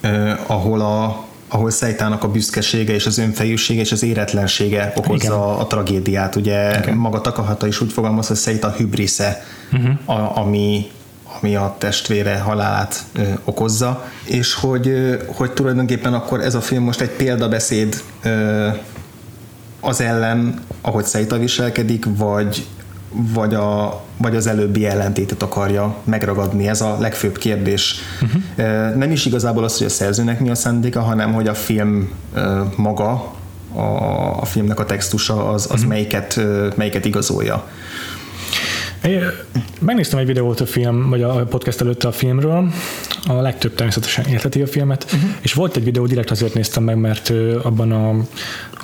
eh, 0.00 0.50
ahol 0.50 0.80
a, 0.80 1.24
ahol 1.48 1.70
Szejtának 1.70 2.24
a 2.24 2.30
büszkesége 2.30 2.94
és 2.94 3.06
az 3.06 3.18
önfejűsége 3.18 3.80
és 3.80 3.92
az 3.92 4.02
éretlensége 4.02 4.92
okozza 4.96 5.56
a, 5.56 5.60
a 5.60 5.66
tragédiát. 5.66 6.36
Ugye 6.36 6.78
Igen. 6.78 6.96
maga 6.96 7.20
Takahata 7.20 7.66
is 7.66 7.80
úgy 7.80 7.92
fogalmaz, 7.92 8.26
hogy 8.26 8.36
Szejta 8.36 8.70
hübrisze, 8.70 9.44
uh-huh. 9.72 10.18
a, 10.18 10.38
ami, 10.38 10.90
ami 11.40 11.56
a 11.56 11.74
testvére 11.78 12.38
halálát 12.38 13.04
okozza, 13.44 14.04
és 14.24 14.54
hogy, 14.54 15.16
hogy 15.26 15.50
tulajdonképpen 15.52 16.14
akkor 16.14 16.40
ez 16.40 16.54
a 16.54 16.60
film 16.60 16.82
most 16.82 17.00
egy 17.00 17.10
példabeszéd 17.10 18.02
az 19.80 20.00
ellen, 20.00 20.60
ahogy 20.80 21.04
Szeita 21.04 21.38
viselkedik, 21.38 22.04
vagy, 22.16 22.66
vagy, 23.10 23.54
a, 23.54 24.02
vagy 24.16 24.36
az 24.36 24.46
előbbi 24.46 24.86
ellentétet 24.86 25.42
akarja 25.42 25.96
megragadni. 26.04 26.68
Ez 26.68 26.80
a 26.80 26.96
legfőbb 27.00 27.38
kérdés. 27.38 27.94
Uh-huh. 28.22 28.94
Nem 28.94 29.10
is 29.10 29.24
igazából 29.24 29.64
az, 29.64 29.78
hogy 29.78 29.86
a 29.86 29.90
szerzőnek 29.90 30.40
mi 30.40 30.50
a 30.50 30.54
szándéka, 30.54 31.00
hanem 31.00 31.32
hogy 31.32 31.48
a 31.48 31.54
film 31.54 32.10
maga, 32.76 33.34
a, 33.74 33.80
a 34.40 34.44
filmnek 34.44 34.80
a 34.80 34.84
textusa 34.84 35.50
az, 35.50 35.64
az 35.64 35.70
uh-huh. 35.70 35.88
melyiket, 35.88 36.40
melyiket 36.76 37.04
igazolja. 37.04 37.68
Én 39.06 39.30
megnéztem 39.80 40.18
egy 40.18 40.26
videót 40.26 40.60
a 40.60 40.66
film, 40.66 41.08
vagy 41.08 41.22
a 41.22 41.44
podcast 41.44 41.80
előtt 41.80 42.04
a 42.04 42.12
filmről, 42.12 42.72
a 43.26 43.32
legtöbb 43.32 43.74
természetesen 43.74 44.24
érteti 44.24 44.62
a 44.62 44.66
filmet, 44.66 45.04
uh-huh. 45.04 45.30
és 45.40 45.52
volt 45.52 45.76
egy 45.76 45.84
videó, 45.84 46.06
direkt 46.06 46.30
azért 46.30 46.54
néztem 46.54 46.82
meg, 46.82 46.96
mert 46.96 47.32
abban 47.62 47.92
a, 47.92 48.24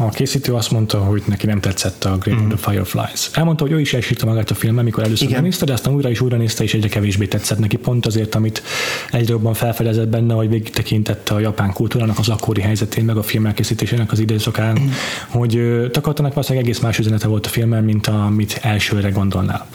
a 0.07 0.11
készítő 0.11 0.55
azt 0.55 0.71
mondta, 0.71 0.99
hogy 0.99 1.23
neki 1.27 1.47
nem 1.47 1.61
tetszett 1.61 2.05
a 2.05 2.17
Great 2.17 2.41
uh-huh. 2.41 2.59
the 2.59 2.71
Fireflies. 2.71 3.31
Elmondta, 3.33 3.65
hogy 3.65 3.73
ő 3.73 3.81
is 3.81 3.95
elsírta 3.95 4.27
magát 4.27 4.51
a 4.51 4.55
filmben, 4.55 4.85
mikor 4.85 5.05
először 5.05 5.29
Igen. 5.29 5.43
nézte, 5.43 5.65
de 5.65 5.73
aztán 5.73 5.95
újra 5.95 6.11
is 6.11 6.21
újra 6.21 6.37
nézte, 6.37 6.63
és 6.63 6.75
egyre 6.75 6.89
kevésbé 6.89 7.27
tetszett 7.27 7.59
neki, 7.59 7.77
pont 7.77 8.07
azért, 8.07 8.35
amit 8.35 8.63
egyre 9.11 9.33
jobban 9.33 9.55
felfedezett 9.55 10.09
benne, 10.09 10.35
hogy 10.35 10.49
végig 10.49 10.71
tekintette 10.71 11.35
a 11.35 11.39
japán 11.39 11.73
kultúrának 11.73 12.19
az 12.19 12.29
akkori 12.29 12.61
helyzetén, 12.61 13.05
meg 13.05 13.17
a 13.17 13.23
film 13.23 13.47
elkészítésének 13.47 14.13
az 14.13 14.19
időszakán, 14.19 14.73
uh-huh. 14.73 14.93
hogy 15.29 15.61
takartanak 15.91 16.35
valószínűleg 16.35 16.69
egész 16.69 16.81
más 16.81 16.99
üzenete 16.99 17.27
volt 17.27 17.47
a 17.47 17.49
filmben, 17.49 17.85
mint 17.85 18.07
amit 18.07 18.59
elsőre 18.63 19.09
gondolnál. 19.09 19.67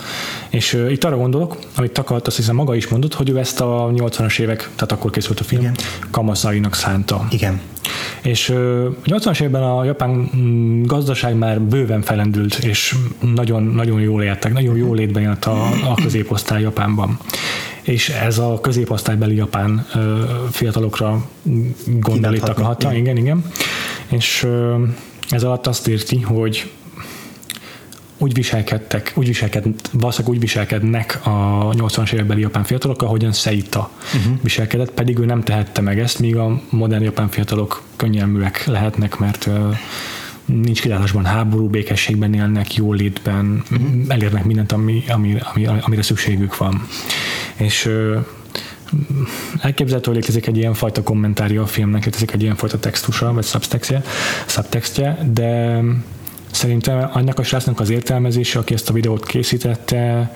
És 0.49 0.73
uh, 0.73 0.91
itt 0.91 1.03
arra 1.03 1.17
gondolok, 1.17 1.57
amit 1.75 1.91
Takart 1.91 2.27
azt 2.27 2.35
hiszem 2.35 2.55
maga 2.55 2.75
is 2.75 2.87
mondott, 2.87 3.13
hogy 3.13 3.29
ő 3.29 3.37
ezt 3.37 3.61
a 3.61 3.91
80-as 3.93 4.39
évek, 4.39 4.69
tehát 4.75 4.91
akkor 4.91 5.11
készült 5.11 5.39
a 5.39 5.43
film, 5.43 5.61
Igen. 5.61 5.75
Kamaszainak 6.11 6.75
szánta. 6.75 7.27
Igen. 7.29 7.59
És 8.21 8.49
uh, 8.49 8.55
80-as 9.05 9.39
években 9.39 9.63
a 9.63 9.83
japán 9.83 10.29
mm, 10.35 10.83
gazdaság 10.83 11.35
már 11.35 11.61
bőven 11.61 12.01
felendült, 12.01 12.55
és 12.55 12.95
nagyon, 13.35 13.63
nagyon 13.63 14.01
jól 14.01 14.23
éltek, 14.23 14.53
nagyon 14.53 14.77
jól 14.77 14.95
létben 14.95 15.23
élt 15.23 15.45
a, 15.45 15.65
a 15.65 15.95
középosztály 16.03 16.61
Japánban. 16.61 17.19
És 17.81 18.09
ez 18.09 18.37
a 18.37 18.59
középosztálybeli 18.61 19.35
japán 19.35 19.87
fiatalokra 20.51 21.25
gondolítak 21.85 22.59
a 22.59 22.63
hatta, 22.63 22.93
igen, 22.93 23.17
igen. 23.17 23.43
És 24.07 24.47
ez 25.29 25.43
alatt 25.43 25.67
azt 25.67 25.87
érti, 25.87 26.21
hogy 26.21 26.71
úgy 28.17 28.33
viselkedtek, 28.33 29.11
úgy 29.15 29.27
viselked, 29.27 29.65
valószínűleg 29.91 30.33
úgy 30.35 30.41
viselkednek 30.41 31.19
a 31.23 31.69
80-as 31.71 32.13
évekbeli 32.13 32.41
japán 32.41 32.63
fiatalok, 32.63 33.01
ahogyan 33.01 33.31
Seita 33.31 33.91
uh-huh. 34.15 34.39
viselkedett, 34.41 34.91
pedig 34.91 35.17
ő 35.17 35.25
nem 35.25 35.43
tehette 35.43 35.81
meg 35.81 35.99
ezt, 35.99 36.19
míg 36.19 36.35
a 36.35 36.61
modern 36.69 37.03
japán 37.03 37.29
fiatalok 37.29 37.81
könnyelműek 37.95 38.65
lehetnek, 38.65 39.17
mert 39.17 39.49
nincs 40.45 40.81
kilátásban 40.81 41.25
háború, 41.25 41.67
békességben 41.67 42.33
élnek, 42.33 42.75
jólétben, 42.75 43.63
uh-huh. 43.71 43.89
elérnek 44.07 44.43
mindent, 44.43 44.71
ami, 44.71 45.03
ami, 45.07 45.37
ami, 45.53 45.65
amire 45.65 46.01
szükségük 46.01 46.57
van. 46.57 46.87
És 47.55 47.89
elképzelhető, 49.61 50.11
hogy 50.11 50.19
létezik 50.19 50.47
egy 50.47 50.57
ilyen 50.57 50.73
fajta 50.73 51.03
kommentárja 51.03 51.61
a 51.61 51.65
filmnek, 51.65 52.05
létezik 52.05 52.31
egy 52.31 52.41
ilyen 52.41 52.55
fajta 52.55 52.79
textusa, 52.79 53.33
vagy 53.33 53.45
subtextje, 53.45 54.01
subtextje 54.47 55.17
de 55.33 55.81
Szerintem 56.51 57.09
annak 57.13 57.39
a 57.39 57.43
srácnak 57.43 57.79
az 57.79 57.89
értelmezése, 57.89 58.59
aki 58.59 58.73
ezt 58.73 58.89
a 58.89 58.93
videót 58.93 59.25
készítette, 59.25 60.31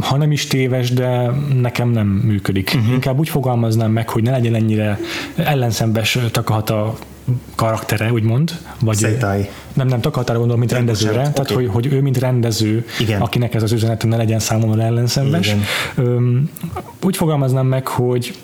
ha 0.00 0.16
nem 0.16 0.32
is 0.32 0.46
téves, 0.46 0.90
de 0.90 1.30
nekem 1.60 1.88
nem 1.88 2.06
működik. 2.06 2.72
Uh-huh. 2.74 2.92
Inkább 2.92 3.18
úgy 3.18 3.28
fogalmaznám 3.28 3.90
meg, 3.90 4.08
hogy 4.08 4.22
ne 4.22 4.30
legyen 4.30 4.54
ennyire 4.54 4.98
ellenszembes 5.36 6.18
Takahata 6.30 6.96
karaktere, 7.54 8.12
úgymond. 8.12 8.58
Vagy 8.80 8.96
Szeitai. 8.96 9.48
Nem, 9.72 9.86
nem, 9.86 10.00
Takahatára 10.00 10.38
gondolom, 10.38 10.60
mint 10.60 10.72
rendezőre. 10.72 11.20
Okay. 11.20 11.32
Tehát, 11.32 11.50
hogy, 11.50 11.68
hogy 11.72 11.86
ő, 11.92 12.00
mint 12.00 12.18
rendező, 12.18 12.86
Igen. 12.98 13.20
akinek 13.20 13.54
ez 13.54 13.62
az 13.62 13.72
üzenet 13.72 14.06
ne 14.06 14.16
legyen 14.16 14.38
számomra 14.38 14.82
ellenszembes. 14.82 15.54
Igen. 15.96 16.50
Úgy 17.02 17.16
fogalmaznám 17.16 17.66
meg, 17.66 17.86
hogy 17.86 18.34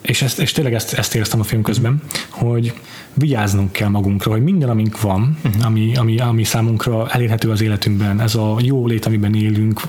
és, 0.00 0.22
ezt, 0.22 0.38
és 0.38 0.52
tényleg 0.52 0.74
ezt, 0.74 0.92
ezt 0.92 1.14
éreztem 1.14 1.40
a 1.40 1.44
film 1.44 1.62
közben, 1.62 2.02
hogy 2.28 2.74
vigyáznunk 3.16 3.72
kell 3.72 3.88
magunkra, 3.88 4.30
hogy 4.30 4.42
minden, 4.42 4.68
amink 4.68 5.00
van, 5.00 5.38
uh-huh. 5.44 5.66
ami, 5.66 5.96
ami, 5.96 6.18
ami 6.18 6.44
számunkra 6.44 7.08
elérhető 7.08 7.50
az 7.50 7.60
életünkben, 7.60 8.20
ez 8.20 8.34
a 8.34 8.56
jó 8.62 8.86
lét, 8.86 9.06
amiben 9.06 9.34
élünk, 9.34 9.80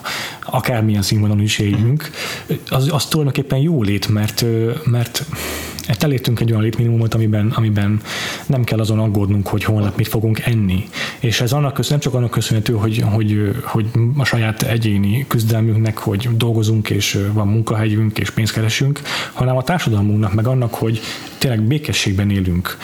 akármilyen 0.45 1.01
színvonalon 1.01 1.43
is 1.43 1.59
éljünk, 1.59 2.09
az, 2.69 2.89
az 2.91 3.05
tulajdonképpen 3.05 3.59
jó 3.59 3.83
lét, 3.83 4.07
mert, 4.07 4.45
mert 4.83 5.25
Hát 5.87 6.03
elértünk 6.03 6.39
egy 6.39 6.49
olyan 6.49 6.61
létminimumot, 6.61 7.13
amiben, 7.13 7.51
amiben 7.55 8.01
nem 8.45 8.63
kell 8.63 8.79
azon 8.79 8.99
aggódnunk, 8.99 9.47
hogy 9.47 9.63
holnap 9.63 9.97
mit 9.97 10.07
fogunk 10.07 10.39
enni. 10.39 10.87
És 11.19 11.41
ez 11.41 11.51
annak 11.51 11.73
köszön, 11.73 11.91
nem 11.91 11.99
csak 11.99 12.13
annak 12.13 12.29
köszönhető, 12.29 12.73
hogy, 12.73 13.03
hogy, 13.05 13.51
hogy 13.63 13.85
a 14.17 14.23
saját 14.23 14.63
egyéni 14.63 15.25
küzdelmünknek, 15.27 15.97
hogy 15.97 16.29
dolgozunk, 16.37 16.89
és 16.89 17.19
van 17.33 17.47
munkahelyünk, 17.47 18.19
és 18.19 18.29
pénzt 18.29 18.53
keresünk, 18.53 19.01
hanem 19.33 19.57
a 19.57 19.63
társadalmunknak, 19.63 20.33
meg 20.33 20.47
annak, 20.47 20.73
hogy 20.73 21.01
tényleg 21.37 21.61
békességben 21.61 22.29
élünk. 22.29 22.77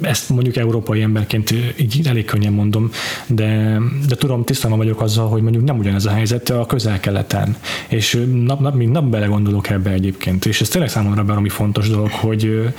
Ezt 0.00 0.28
mondjuk 0.28 0.56
európai 0.56 1.02
emberként 1.02 1.54
így 1.76 2.06
elég 2.08 2.24
könnyen 2.24 2.52
mondom, 2.52 2.90
de, 3.26 3.80
de 4.08 4.14
tudom, 4.14 4.44
tisztában 4.44 4.78
vagyok 4.78 5.00
azzal, 5.00 5.28
hogy 5.28 5.42
mondjuk 5.42 5.64
nem 5.64 5.78
ugyanez 5.78 6.06
a 6.06 6.10
helyzet 6.10 6.50
a 6.50 6.66
közel-keleten. 6.66 7.56
És 7.88 8.24
nap, 8.32 8.60
nap, 8.60 8.74
mint 8.74 8.92
nap 8.92 9.04
belegondolok 9.04 9.70
ebbe 9.70 9.90
egyébként. 9.90 10.46
És 10.46 10.60
ez 10.60 10.68
tényleg 10.68 10.90
számomra 10.90 11.24
baromi 11.24 11.48
fontos 11.48 11.88
dolog, 11.88 12.10
hogy, 12.10 12.72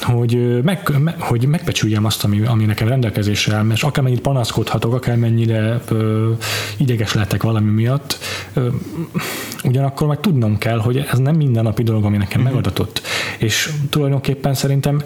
hogy, 0.00 0.62
meg, 0.62 0.92
hogy 1.18 1.46
megbecsüljem 1.46 2.04
azt, 2.04 2.24
ami, 2.24 2.40
ami 2.40 2.64
nekem 2.64 2.88
rendelkezésre 2.88 3.54
áll, 3.54 3.70
és 3.72 3.82
akármennyit 3.82 4.20
panaszkodhatok, 4.20 4.94
akármennyire 4.94 5.80
ö, 5.88 6.30
ideges 6.76 7.14
lehetek 7.14 7.42
valami 7.42 7.70
miatt, 7.70 8.18
ö, 8.52 8.68
ugyanakkor 9.64 10.06
meg 10.06 10.20
tudnom 10.20 10.58
kell, 10.58 10.78
hogy 10.78 10.96
ez 11.12 11.18
nem 11.18 11.36
mindennapi 11.36 11.82
dolog, 11.82 12.04
ami 12.04 12.16
nekem 12.16 12.40
uh-huh. 12.40 12.54
megadatott. 12.54 13.02
És 13.38 13.70
tulajdonképpen 13.90 14.07
szerintem 14.54 15.02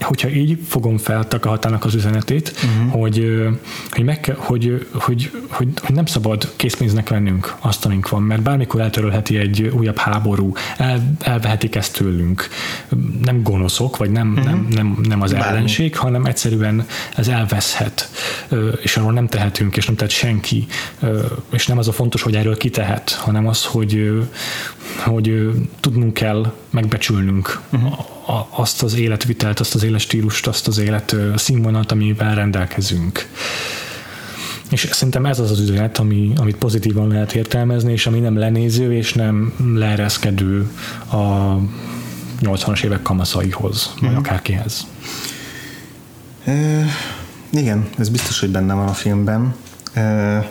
hogyha 0.00 0.28
így 0.28 0.58
fogom 0.66 0.98
fel 0.98 1.28
Takahatának 1.28 1.84
az 1.84 1.94
üzenetét, 1.94 2.54
uh-huh. 2.54 3.00
hogy, 3.00 3.46
hogy, 3.90 4.04
meg 4.04 4.20
kell, 4.20 4.36
hogy, 4.38 4.86
hogy, 4.92 5.30
hogy, 5.48 5.68
hogy, 5.80 5.94
nem 5.94 6.06
szabad 6.06 6.52
készpénznek 6.56 7.08
vennünk 7.08 7.54
azt, 7.60 7.84
amink 7.84 8.08
van, 8.08 8.22
mert 8.22 8.42
bármikor 8.42 8.80
eltörölheti 8.80 9.36
egy 9.36 9.62
újabb 9.62 9.96
háború, 9.96 10.52
el, 10.76 11.14
elvehetik 11.20 11.74
ezt 11.74 11.96
tőlünk. 11.96 12.48
Nem 13.24 13.42
gonoszok, 13.42 13.96
vagy 13.96 14.10
nem, 14.10 14.28
uh-huh. 14.28 14.44
nem, 14.44 14.66
nem, 14.70 14.98
nem 15.08 15.22
az 15.22 15.32
Bármi. 15.32 15.46
ellenség, 15.46 15.96
hanem 15.96 16.24
egyszerűen 16.24 16.86
ez 17.16 17.28
elveszhet, 17.28 18.10
és 18.82 18.96
arról 18.96 19.12
nem 19.12 19.26
tehetünk, 19.26 19.76
és 19.76 19.86
nem 19.86 19.96
tehet 19.96 20.12
senki, 20.12 20.66
és 21.50 21.66
nem 21.66 21.78
az 21.78 21.88
a 21.88 21.92
fontos, 21.92 22.22
hogy 22.22 22.34
erről 22.34 22.56
kitehet, 22.56 23.10
hanem 23.10 23.46
az, 23.46 23.64
hogy, 23.64 24.22
hogy 25.04 25.50
tudnunk 25.80 26.14
kell 26.14 26.52
megbecsülnünk 26.70 27.60
uh-huh 27.70 28.13
azt 28.50 28.82
az 28.82 28.94
életvitelt, 28.94 29.60
azt 29.60 29.74
az 29.74 29.82
életstílust, 29.82 30.46
azt 30.46 30.66
az 30.66 30.78
élet 30.78 31.16
színvonalat, 31.36 31.92
amivel 31.92 32.34
rendelkezünk. 32.34 33.28
És 34.70 34.88
szerintem 34.92 35.26
ez 35.26 35.38
az 35.38 35.50
az 35.50 35.60
üzenet, 35.60 35.98
ami, 35.98 36.32
amit 36.36 36.56
pozitívan 36.56 37.08
lehet 37.08 37.32
értelmezni, 37.32 37.92
és 37.92 38.06
ami 38.06 38.18
nem 38.18 38.38
lenéző, 38.38 38.94
és 38.94 39.12
nem 39.12 39.54
leereszkedő 39.74 40.70
a 41.10 41.56
80-as 42.40 42.84
évek 42.84 43.02
kamaszaihoz, 43.02 43.94
vagy 44.00 44.10
mm. 44.10 44.16
akárkihez. 44.16 44.86
E, 46.44 46.84
igen, 47.50 47.88
ez 47.98 48.08
biztos, 48.08 48.40
hogy 48.40 48.50
benne 48.50 48.74
van 48.74 48.88
a 48.88 48.92
filmben, 48.92 49.54
e, 49.92 50.50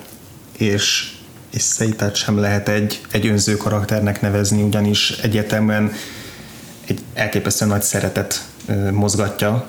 és 0.58 1.14
és 1.54 1.62
Szeitát 1.62 2.16
sem 2.16 2.38
lehet 2.38 2.70
egy, 2.70 3.02
egy 3.12 3.28
önző 3.28 3.58
karakternek 3.58 4.22
nevezni, 4.22 4.62
ugyanis 4.62 5.10
egyetemben 5.10 5.92
egy 6.88 7.02
elképesztően 7.14 7.72
nagy 7.72 7.82
szeretet 7.82 8.46
mozgatja, 8.92 9.66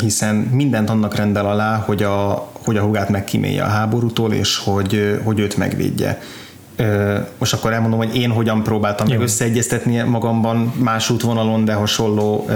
hiszen 0.00 0.34
mindent 0.34 0.90
annak 0.90 1.14
rendel 1.14 1.46
alá, 1.46 1.76
hogy 1.76 2.02
a, 2.02 2.48
hogy 2.52 2.76
a 2.76 2.82
hugát 2.82 3.08
megkímélje 3.08 3.62
a 3.62 3.68
háborútól, 3.68 4.32
és 4.32 4.56
hogy, 4.56 5.20
hogy 5.24 5.38
őt 5.38 5.56
megvédje. 5.56 6.22
Most 7.38 7.52
akkor 7.52 7.72
elmondom, 7.72 7.98
hogy 7.98 8.16
én 8.16 8.30
hogyan 8.30 8.62
próbáltam 8.62 9.06
Jó. 9.06 9.14
meg 9.14 9.22
összeegyeztetni 9.22 10.02
magamban 10.02 10.72
más 10.76 11.10
útvonalon, 11.10 11.64
de 11.64 11.72
hasonló 11.72 12.48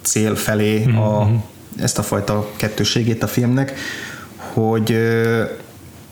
cél 0.00 0.34
felé 0.34 0.84
a, 0.84 1.24
mm-hmm. 1.24 1.34
ezt 1.78 1.98
a 1.98 2.02
fajta 2.02 2.50
kettőségét 2.56 3.22
a 3.22 3.26
filmnek, 3.26 3.74
hogy 4.36 4.96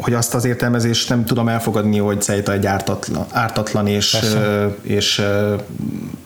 hogy 0.02 0.14
azt 0.14 0.34
az 0.34 0.44
értelmezést 0.44 1.08
nem 1.08 1.24
tudom 1.24 1.48
elfogadni, 1.48 1.98
hogy 1.98 2.22
Szeita 2.22 2.52
egy 2.52 2.66
ártatlan, 2.66 3.26
ártatlan 3.30 3.86
és, 3.86 4.10
Persze. 4.10 4.74
és 4.82 5.22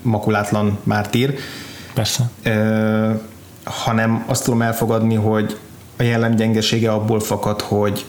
makulátlan 0.02 0.78
mártír. 0.82 1.34
Persze. 1.94 2.30
hanem 3.64 4.24
azt 4.26 4.44
tudom 4.44 4.62
elfogadni, 4.62 5.14
hogy 5.14 5.58
a 5.96 6.02
jellemgyengesége 6.02 6.92
abból 6.92 7.20
fakad, 7.20 7.60
hogy 7.60 8.04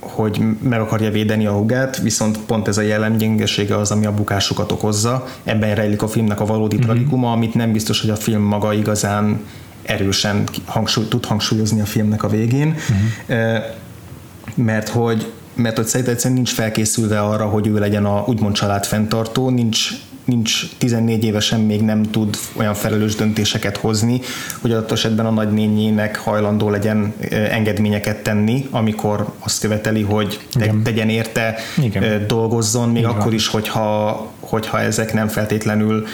hogy 0.00 0.40
meg 0.62 0.80
akarja 0.80 1.10
védeni 1.10 1.46
a 1.46 1.52
hugát, 1.52 1.98
viszont 1.98 2.38
pont 2.38 2.68
ez 2.68 2.78
a 2.78 2.80
jellemgyengesége 2.80 3.76
az, 3.76 3.90
ami 3.90 4.06
a 4.06 4.14
bukásokat 4.14 4.72
okozza. 4.72 5.26
Ebben 5.44 5.74
rejlik 5.74 6.02
a 6.02 6.08
filmnek 6.08 6.40
a 6.40 6.44
valódi 6.44 6.76
mm-hmm. 6.76 6.84
tragikuma, 6.84 7.32
amit 7.32 7.54
nem 7.54 7.72
biztos, 7.72 8.00
hogy 8.00 8.10
a 8.10 8.16
film 8.16 8.42
maga 8.42 8.72
igazán 8.72 9.40
erősen 9.82 10.44
hangsúly, 10.64 11.08
tud 11.08 11.24
hangsúlyozni 11.24 11.80
a 11.80 11.84
filmnek 11.84 12.22
a 12.22 12.28
végén, 12.28 12.66
mm-hmm. 12.66 13.56
Mert 14.56 14.88
hogy 14.88 15.32
mert 15.54 15.76
hogy 15.76 15.86
szerintem 15.86 16.14
egyszerűen 16.14 16.40
nincs 16.40 16.52
felkészülve 16.52 17.20
arra, 17.20 17.46
hogy 17.46 17.66
ő 17.66 17.78
legyen 17.78 18.04
a 18.04 18.24
úgymond 18.26 18.54
családfenntartó, 18.54 19.50
nincs 19.50 19.90
nincs 20.26 20.76
14 20.78 21.24
évesen 21.24 21.60
még 21.60 21.80
nem 21.80 22.02
tud 22.02 22.36
olyan 22.56 22.74
felelős 22.74 23.14
döntéseket 23.14 23.76
hozni, 23.76 24.20
hogy 24.60 24.72
adott 24.72 24.92
esetben 24.92 25.26
a 25.26 25.30
nagynényének 25.30 26.16
hajlandó 26.16 26.70
legyen 26.70 27.14
engedményeket 27.30 28.22
tenni, 28.22 28.68
amikor 28.70 29.32
azt 29.38 29.60
követeli, 29.60 30.02
hogy 30.02 30.40
te, 30.52 30.74
tegyen 30.84 31.08
érte, 31.08 31.54
Igen. 31.82 32.26
dolgozzon, 32.26 32.88
még 32.88 33.02
Igen. 33.02 33.14
akkor 33.14 33.34
is, 33.34 33.48
hogyha, 33.48 34.26
hogyha 34.40 34.80
ezek 34.80 35.12
nem 35.12 35.28
feltétlenül 35.28 36.06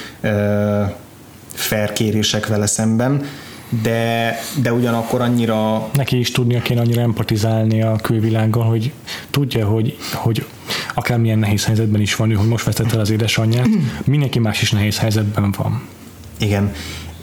fair 1.54 1.92
kérések 1.92 2.46
vele 2.46 2.66
szemben 2.66 3.24
de, 3.82 4.38
de 4.62 4.72
ugyanakkor 4.72 5.20
annyira... 5.20 5.88
Neki 5.92 6.18
is 6.18 6.30
tudnia 6.30 6.62
kéne 6.62 6.80
annyira 6.80 7.00
empatizálni 7.00 7.82
a 7.82 7.96
külvilággal, 7.96 8.64
hogy 8.64 8.92
tudja, 9.30 9.66
hogy, 9.66 9.96
hogy 10.12 10.46
akármilyen 10.94 11.38
nehéz 11.38 11.64
helyzetben 11.64 12.00
is 12.00 12.16
van 12.16 12.30
ő, 12.30 12.34
hogy 12.34 12.48
most 12.48 12.64
vesztette 12.64 12.94
el 12.94 13.00
az 13.00 13.10
édesanyját, 13.10 13.68
mindenki 14.04 14.38
más 14.38 14.62
is 14.62 14.70
nehéz 14.70 14.98
helyzetben 14.98 15.54
van. 15.58 15.82
Igen, 16.38 16.72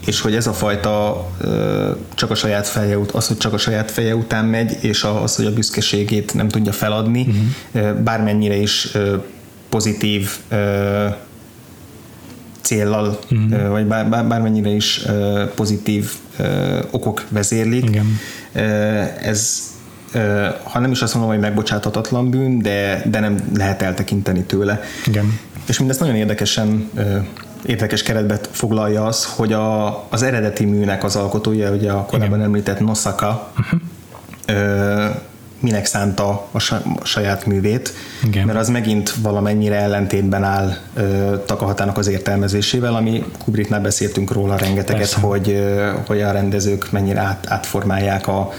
és 0.06 0.20
hogy 0.20 0.34
ez 0.34 0.46
a 0.46 0.52
fajta 0.52 1.26
csak 2.14 2.30
a 2.30 2.34
saját 2.34 2.66
feje, 2.66 2.98
az, 3.12 3.26
hogy 3.26 3.36
csak 3.36 3.52
a 3.52 3.58
saját 3.58 3.90
feje 3.90 4.16
után 4.16 4.44
megy, 4.44 4.78
és 4.80 5.04
az, 5.04 5.36
hogy 5.36 5.46
a 5.46 5.52
büszkeségét 5.52 6.34
nem 6.34 6.48
tudja 6.48 6.72
feladni, 6.72 7.26
uh-huh. 7.72 7.92
bármennyire 7.92 8.56
is 8.56 8.88
pozitív 9.68 10.30
céllal, 12.60 13.18
uh-huh. 13.30 13.68
vagy 13.68 13.86
bár, 13.86 14.08
bár, 14.08 14.26
bármennyire 14.26 14.70
is 14.70 15.02
pozitív 15.54 16.12
okok 16.90 17.24
vezérlik. 17.28 17.84
Igen. 17.84 18.18
Ez 19.22 19.68
ha 20.62 20.78
nem 20.78 20.90
is 20.90 21.02
azt 21.02 21.14
mondom, 21.14 21.32
hogy 21.32 21.40
megbocsáthatatlan 21.40 22.30
bűn, 22.30 22.58
de, 22.58 23.02
de 23.06 23.20
nem 23.20 23.50
lehet 23.56 23.82
eltekinteni 23.82 24.42
tőle. 24.42 24.80
Igen. 25.06 25.38
És 25.66 25.78
mindezt 25.78 26.00
nagyon 26.00 26.14
érdekesen 26.14 26.90
érdekes 27.66 28.02
keretbe 28.02 28.40
foglalja 28.50 29.04
az, 29.04 29.24
hogy 29.24 29.52
a, 29.52 29.88
az 30.08 30.22
eredeti 30.22 30.64
műnek 30.64 31.04
az 31.04 31.16
alkotója, 31.16 31.70
ugye 31.70 31.92
a 31.92 32.04
korábban 32.04 32.38
Igen. 32.38 32.48
említett 32.48 32.80
Nosaka, 32.80 33.52
uh-huh. 33.58 33.80
ö, 34.46 35.06
minek 35.60 35.86
szánta 35.86 36.48
a 36.50 36.58
saját 37.04 37.46
művét, 37.46 37.92
Igen. 38.24 38.46
mert 38.46 38.58
az 38.58 38.68
megint 38.68 39.14
valamennyire 39.22 39.76
ellentétben 39.76 40.44
áll 40.44 40.76
ö, 40.94 41.34
Takahatának 41.46 41.98
az 41.98 42.06
értelmezésével, 42.06 42.94
ami 42.94 43.24
Kubricknál 43.44 43.80
beszéltünk 43.80 44.32
róla 44.32 44.56
rengeteget, 44.56 45.00
Persze. 45.00 45.20
hogy, 45.20 45.50
ö, 45.50 45.90
hogy 46.06 46.20
a 46.20 46.30
rendezők 46.30 46.90
mennyire 46.90 47.20
át, 47.20 47.46
átformálják 47.48 48.28
a, 48.28 48.52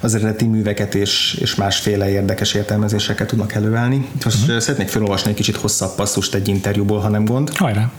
az 0.00 0.14
eredeti 0.14 0.44
műveket 0.44 0.94
és, 0.94 1.38
és 1.40 1.54
másféle 1.54 2.10
érdekes 2.10 2.54
értelmezéseket 2.54 3.26
tudnak 3.26 3.52
előállni. 3.52 4.08
Most 4.24 4.42
uh-huh. 4.42 4.58
szeretnék 4.58 4.88
felolvasni 4.88 5.30
egy 5.30 5.36
kicsit 5.36 5.56
hosszabb 5.56 5.94
passzust 5.94 6.34
egy 6.34 6.48
interjúból, 6.48 6.98
ha 6.98 7.08
nem 7.08 7.24
gond. 7.24 7.56
Hajrá! 7.56 7.90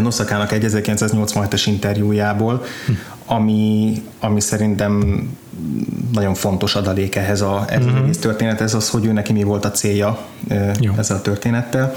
Noszakának 0.00 0.52
egy 0.52 0.64
1987-es 0.68 1.62
interjújából, 1.66 2.64
hm. 2.86 2.92
ami, 3.26 4.02
ami 4.20 4.40
szerintem 4.40 5.22
nagyon 6.14 6.34
fontos 6.34 6.74
adalék 6.74 7.14
ehhez 7.16 7.40
a, 7.40 7.64
ez 7.68 7.78
uh-huh. 7.78 7.94
az 7.96 8.02
egész 8.02 8.18
történethez, 8.18 8.74
az, 8.74 8.90
hogy 8.90 9.04
ő 9.04 9.12
neki 9.12 9.32
mi 9.32 9.42
volt 9.42 9.64
a 9.64 9.70
célja 9.70 10.18
Jó. 10.80 10.92
ezzel 10.96 11.16
a 11.16 11.20
történettel. 11.20 11.92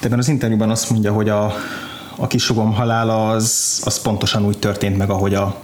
Ebben 0.00 0.18
az 0.18 0.28
interjúban 0.28 0.70
azt 0.70 0.90
mondja, 0.90 1.12
hogy 1.12 1.28
a, 1.28 1.54
a 2.16 2.26
kisugom 2.26 2.72
halála 2.72 3.30
az, 3.30 3.80
az 3.84 4.00
pontosan 4.00 4.46
úgy 4.46 4.58
történt 4.58 4.96
meg, 4.96 5.10
ahogy 5.10 5.34
a, 5.34 5.56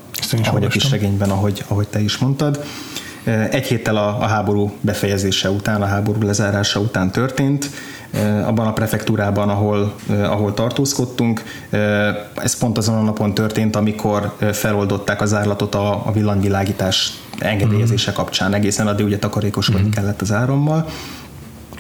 ahogy 0.45 0.65
a 0.65 0.69
kis 0.69 0.91
regényben, 0.91 1.31
ahogy, 1.31 1.65
ahogy 1.69 1.89
te 1.89 2.01
is 2.01 2.19
mondtad. 2.19 2.65
Egy 3.51 3.67
héttel 3.67 3.97
a, 3.97 4.19
a 4.21 4.27
háború 4.27 4.73
befejezése 4.81 5.51
után, 5.51 5.83
a 5.83 5.87
háború 5.87 6.23
lezárása 6.23 6.81
után 6.81 7.11
történt, 7.11 7.71
abban 8.45 8.67
a 8.67 8.73
prefektúrában, 8.73 9.49
ahol, 9.49 9.95
ahol 10.09 10.55
tartózkodtunk. 10.55 11.43
Ez 12.35 12.59
pont 12.59 12.79
azon 12.79 12.97
a 12.97 13.03
napon 13.03 13.35
történt, 13.35 13.77
amikor 13.77 14.37
feloldották 14.53 15.21
az 15.21 15.35
árlatot 15.35 15.75
a, 15.75 16.07
a 16.07 16.13
villanyvilágítás 16.13 17.13
engedélyezése 17.39 18.11
mhm. 18.11 18.21
kapcsán. 18.21 18.55
Egészen 18.55 18.87
addig 18.87 19.07
ugye 19.07 19.19
takarékoskodni 19.19 19.87
mm. 19.89 19.91
kellett 19.91 20.21
az 20.21 20.33
árammal. 20.33 20.87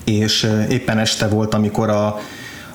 És 0.05 0.51
éppen 0.71 0.99
este 0.99 1.29
volt, 1.29 1.55
amikor 1.55 1.91
a, 1.91 2.19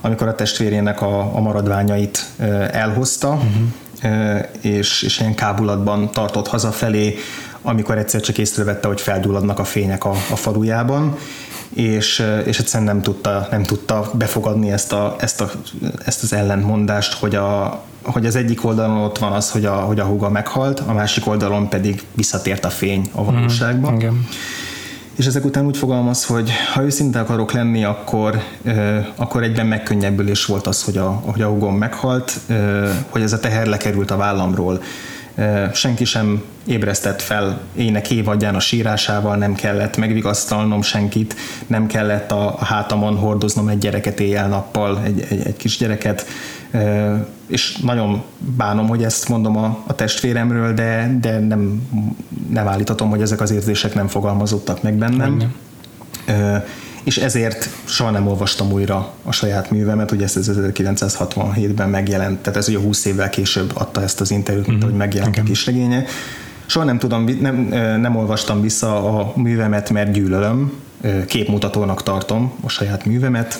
amikor 0.01 0.27
a 0.27 0.35
testvérének 0.35 1.01
a, 1.01 1.35
a 1.35 1.39
maradványait 1.39 2.25
elhozta, 2.71 3.29
uh-huh. 3.29 4.45
és, 4.61 5.01
és 5.01 5.19
ilyen 5.19 5.35
kábulatban 5.35 6.11
tartott 6.11 6.47
hazafelé, 6.47 7.15
amikor 7.61 7.97
egyszer 7.97 8.21
csak 8.21 8.37
észrevette, 8.37 8.87
hogy 8.87 9.01
felgyulladnak 9.01 9.59
a 9.59 9.63
fények 9.63 10.05
a, 10.05 10.09
a 10.09 10.35
falujában, 10.35 11.17
és, 11.73 12.25
és 12.45 12.59
egyszerűen 12.59 12.93
nem 12.93 13.01
tudta, 13.01 13.47
nem 13.51 13.63
tudta 13.63 14.11
befogadni 14.13 14.71
ezt, 14.71 14.93
a, 14.93 15.15
ezt, 15.19 15.41
a, 15.41 15.51
ezt 16.05 16.23
az 16.23 16.33
ellentmondást, 16.33 17.13
hogy, 17.13 17.35
a, 17.35 17.81
hogy 18.01 18.25
az 18.25 18.35
egyik 18.35 18.65
oldalon 18.65 18.97
ott 18.97 19.17
van 19.17 19.31
az, 19.31 19.51
hogy 19.51 19.65
a, 19.65 19.73
hogy 19.73 19.99
a 19.99 20.03
húga 20.03 20.29
meghalt, 20.29 20.79
a 20.79 20.93
másik 20.93 21.27
oldalon 21.27 21.69
pedig 21.69 22.03
visszatért 22.13 22.65
a 22.65 22.69
fény 22.69 23.09
a 23.11 23.23
valóságba. 23.23 23.91
Mm, 23.91 23.95
igen. 23.95 24.27
És 25.15 25.25
ezek 25.25 25.45
után 25.45 25.65
úgy 25.65 25.77
fogalmaz, 25.77 26.25
hogy 26.25 26.51
ha 26.73 26.83
őszinte 26.83 27.19
akarok 27.19 27.51
lenni, 27.51 27.83
akkor, 27.83 28.41
akkor 29.15 29.43
egyben 29.43 29.65
megkönnyebbülés 29.65 30.45
volt 30.45 30.67
az, 30.67 30.83
hogy 30.83 30.97
a, 30.97 31.09
hogy 31.09 31.41
a 31.41 31.47
húgom 31.47 31.75
meghalt, 31.75 32.39
hogy 33.09 33.21
ez 33.21 33.33
a 33.33 33.39
teher 33.39 33.67
lekerült 33.67 34.11
a 34.11 34.17
vállamról 34.17 34.81
senki 35.73 36.05
sem 36.05 36.43
ébresztett 36.65 37.21
fel 37.21 37.61
ének 37.75 38.11
évadján 38.11 38.55
a 38.55 38.59
sírásával, 38.59 39.35
nem 39.35 39.53
kellett 39.53 39.97
megvigasztalnom 39.97 40.81
senkit, 40.81 41.35
nem 41.67 41.87
kellett 41.87 42.31
a, 42.31 42.57
hátamon 42.59 43.15
hordoznom 43.15 43.67
egy 43.67 43.77
gyereket 43.77 44.19
éjjel-nappal, 44.19 45.01
egy, 45.03 45.25
egy, 45.29 45.41
egy 45.45 45.57
kis 45.57 45.77
gyereket, 45.77 46.25
és 47.47 47.77
nagyon 47.77 48.23
bánom, 48.37 48.87
hogy 48.87 49.03
ezt 49.03 49.29
mondom 49.29 49.57
a, 49.57 49.83
a 49.87 49.95
testvéremről, 49.95 50.73
de, 50.73 51.17
de 51.21 51.39
nem, 51.39 51.87
nem 52.49 52.67
állítatom, 52.67 53.09
hogy 53.09 53.21
ezek 53.21 53.41
az 53.41 53.51
érzések 53.51 53.93
nem 53.93 54.07
fogalmazottak 54.07 54.81
meg 54.81 54.93
bennem. 54.93 55.37
Nem 55.37 56.63
és 57.03 57.17
ezért 57.17 57.69
soha 57.85 58.09
nem 58.09 58.27
olvastam 58.27 58.71
újra 58.71 59.13
a 59.23 59.31
saját 59.31 59.71
művemet, 59.71 60.11
ugye 60.11 60.23
ezt 60.23 60.37
1967-ben 60.41 61.89
megjelent, 61.89 62.39
tehát 62.39 62.59
ez 62.59 62.67
ugye 62.67 62.79
20 62.79 63.05
évvel 63.05 63.29
később 63.29 63.71
adta 63.73 64.01
ezt 64.01 64.21
az 64.21 64.31
interjút, 64.31 64.67
mint 64.67 64.79
mm-hmm. 64.79 64.89
hogy 64.89 64.97
megjelent 64.97 65.31
okay. 65.31 65.43
a 65.43 65.47
kisregénye. 65.47 66.05
Soha 66.65 66.85
nem 66.85 66.99
tudom, 66.99 67.25
nem, 67.41 67.55
nem 67.99 68.15
olvastam 68.15 68.61
vissza 68.61 69.19
a 69.19 69.33
művemet, 69.35 69.89
mert 69.89 70.11
gyűlölöm, 70.11 70.71
képmutatónak 71.25 72.03
tartom 72.03 72.53
a 72.63 72.69
saját 72.69 73.05
művemet. 73.05 73.59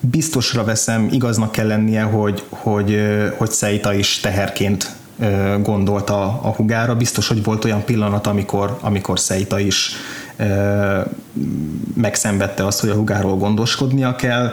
Biztosra 0.00 0.64
veszem, 0.64 1.08
igaznak 1.10 1.52
kell 1.52 1.66
lennie, 1.66 2.02
hogy, 2.02 2.44
hogy, 2.48 3.00
hogy 3.36 3.50
Szeita 3.50 3.94
is 3.94 4.20
teherként 4.20 4.94
gondolta 5.62 6.22
a 6.24 6.52
hugára. 6.56 6.94
Biztos, 6.94 7.28
hogy 7.28 7.42
volt 7.42 7.64
olyan 7.64 7.84
pillanat, 7.84 8.26
amikor, 8.26 8.78
amikor 8.80 9.18
Szeita 9.18 9.58
is 9.58 9.92
megszenvedte 11.94 12.66
azt, 12.66 12.80
hogy 12.80 12.90
a 12.90 12.94
hugáról 12.94 13.36
gondoskodnia 13.36 14.16
kell, 14.16 14.52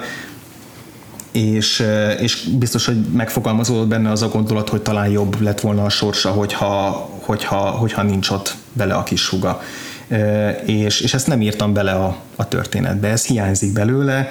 és, 1.31 1.83
és 2.19 2.43
biztos, 2.43 2.85
hogy 2.85 2.97
megfogalmazódott 3.13 3.87
benne 3.87 4.11
az 4.11 4.21
a 4.21 4.27
gondolat, 4.27 4.69
hogy 4.69 4.81
talán 4.81 5.09
jobb 5.09 5.41
lett 5.41 5.59
volna 5.59 5.83
a 5.83 5.89
sorsa, 5.89 6.29
hogyha, 6.29 7.09
hogyha, 7.21 7.57
hogyha 7.57 8.03
nincs 8.03 8.29
ott 8.29 8.55
bele 8.73 8.93
a 8.93 9.03
kis 9.03 9.27
huga. 9.27 9.61
És, 10.65 11.01
és 11.01 11.13
ezt 11.13 11.27
nem 11.27 11.41
írtam 11.41 11.73
bele 11.73 11.91
a, 11.91 12.15
a 12.35 12.47
történetbe, 12.47 13.07
ez 13.07 13.25
hiányzik 13.25 13.73
belőle, 13.73 14.27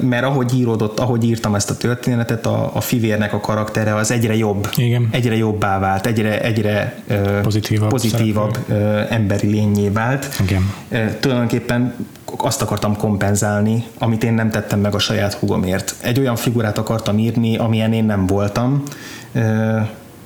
mert 0.00 0.24
ahogy 0.24 0.54
íródott, 0.54 0.98
ahogy 0.98 1.24
írtam 1.24 1.54
ezt 1.54 1.70
a 1.70 1.76
történetet, 1.76 2.46
a, 2.46 2.70
a 2.74 2.80
fivérnek 2.80 3.32
a 3.32 3.40
karaktere 3.40 3.94
az 3.94 4.10
egyre 4.10 4.36
jobb, 4.36 4.68
Igen. 4.76 5.08
egyre 5.10 5.36
jobbá 5.36 5.78
vált, 5.78 6.06
egyre, 6.06 6.40
egyre 6.40 6.94
pozitívabb, 7.42 7.88
pozitívabb 7.88 8.58
emberi 9.08 9.46
lényé 9.46 9.88
vált. 9.88 10.40
Igen. 10.40 10.72
Tulajdonképpen 11.20 11.94
azt 12.36 12.62
akartam 12.62 12.96
kompenzálni, 12.96 13.84
amit 13.98 14.24
én 14.24 14.32
nem 14.32 14.50
tettem 14.50 14.80
meg 14.80 14.94
a 14.94 14.98
saját 14.98 15.32
hugomért. 15.32 15.94
Egy 16.00 16.18
olyan 16.18 16.36
figurát 16.36 16.78
akartam 16.78 17.18
írni, 17.18 17.56
amilyen 17.56 17.92
én 17.92 18.04
nem 18.04 18.26
voltam, 18.26 18.82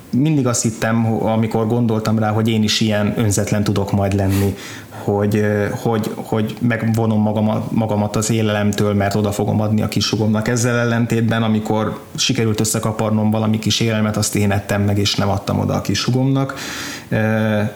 mindig 0.09 0.47
azt 0.47 0.61
hittem, 0.61 1.05
amikor 1.21 1.67
gondoltam 1.67 2.19
rá, 2.19 2.31
hogy 2.31 2.47
én 2.47 2.63
is 2.63 2.79
ilyen 2.79 3.13
önzetlen 3.17 3.63
tudok 3.63 3.91
majd 3.91 4.13
lenni, 4.13 4.55
hogy, 5.03 5.45
hogy, 5.81 6.11
hogy 6.15 6.55
megvonom 6.59 7.21
magamat, 7.21 7.71
magamat 7.71 8.15
az 8.15 8.29
élelemtől, 8.29 8.93
mert 8.93 9.15
oda 9.15 9.31
fogom 9.31 9.61
adni 9.61 9.81
a 9.81 9.87
kisugomnak. 9.87 10.47
Ezzel 10.47 10.77
ellentétben, 10.77 11.43
amikor 11.43 11.99
sikerült 12.15 12.59
összekaparnom 12.59 13.31
valami 13.31 13.59
kis 13.59 13.79
élelmet, 13.79 14.17
azt 14.17 14.35
én 14.35 14.51
ettem 14.51 14.81
meg, 14.81 14.97
és 14.97 15.15
nem 15.15 15.29
adtam 15.29 15.59
oda 15.59 15.73
a 15.73 15.81
kisugomnak, 15.81 16.55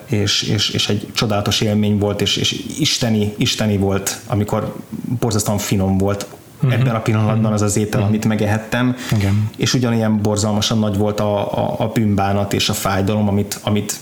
és, 0.05 0.41
és, 0.41 0.69
és 0.69 0.89
egy 0.89 1.07
csodálatos 1.13 1.61
élmény 1.61 1.97
volt, 1.97 2.21
és, 2.21 2.37
és 2.37 2.63
isteni, 2.79 3.33
isteni 3.37 3.77
volt, 3.77 4.19
amikor 4.27 4.75
borzasztóan 5.19 5.57
finom 5.57 5.97
volt 5.97 6.27
uh-huh. 6.63 6.79
ebben 6.79 6.95
a 6.95 6.99
pillanatban 6.99 7.53
az 7.53 7.61
az 7.61 7.77
étel, 7.77 7.99
uh-huh. 7.99 8.07
amit 8.07 8.25
megehettem, 8.25 8.95
Igen. 9.11 9.49
és 9.57 9.73
ugyanilyen 9.73 10.21
borzalmasan 10.21 10.79
nagy 10.79 10.97
volt 10.97 11.19
a, 11.19 11.57
a, 11.57 11.75
a 11.77 11.87
bűnbánat 11.87 12.53
és 12.53 12.69
a 12.69 12.73
fájdalom, 12.73 13.27
amit, 13.27 13.59
amit 13.63 13.95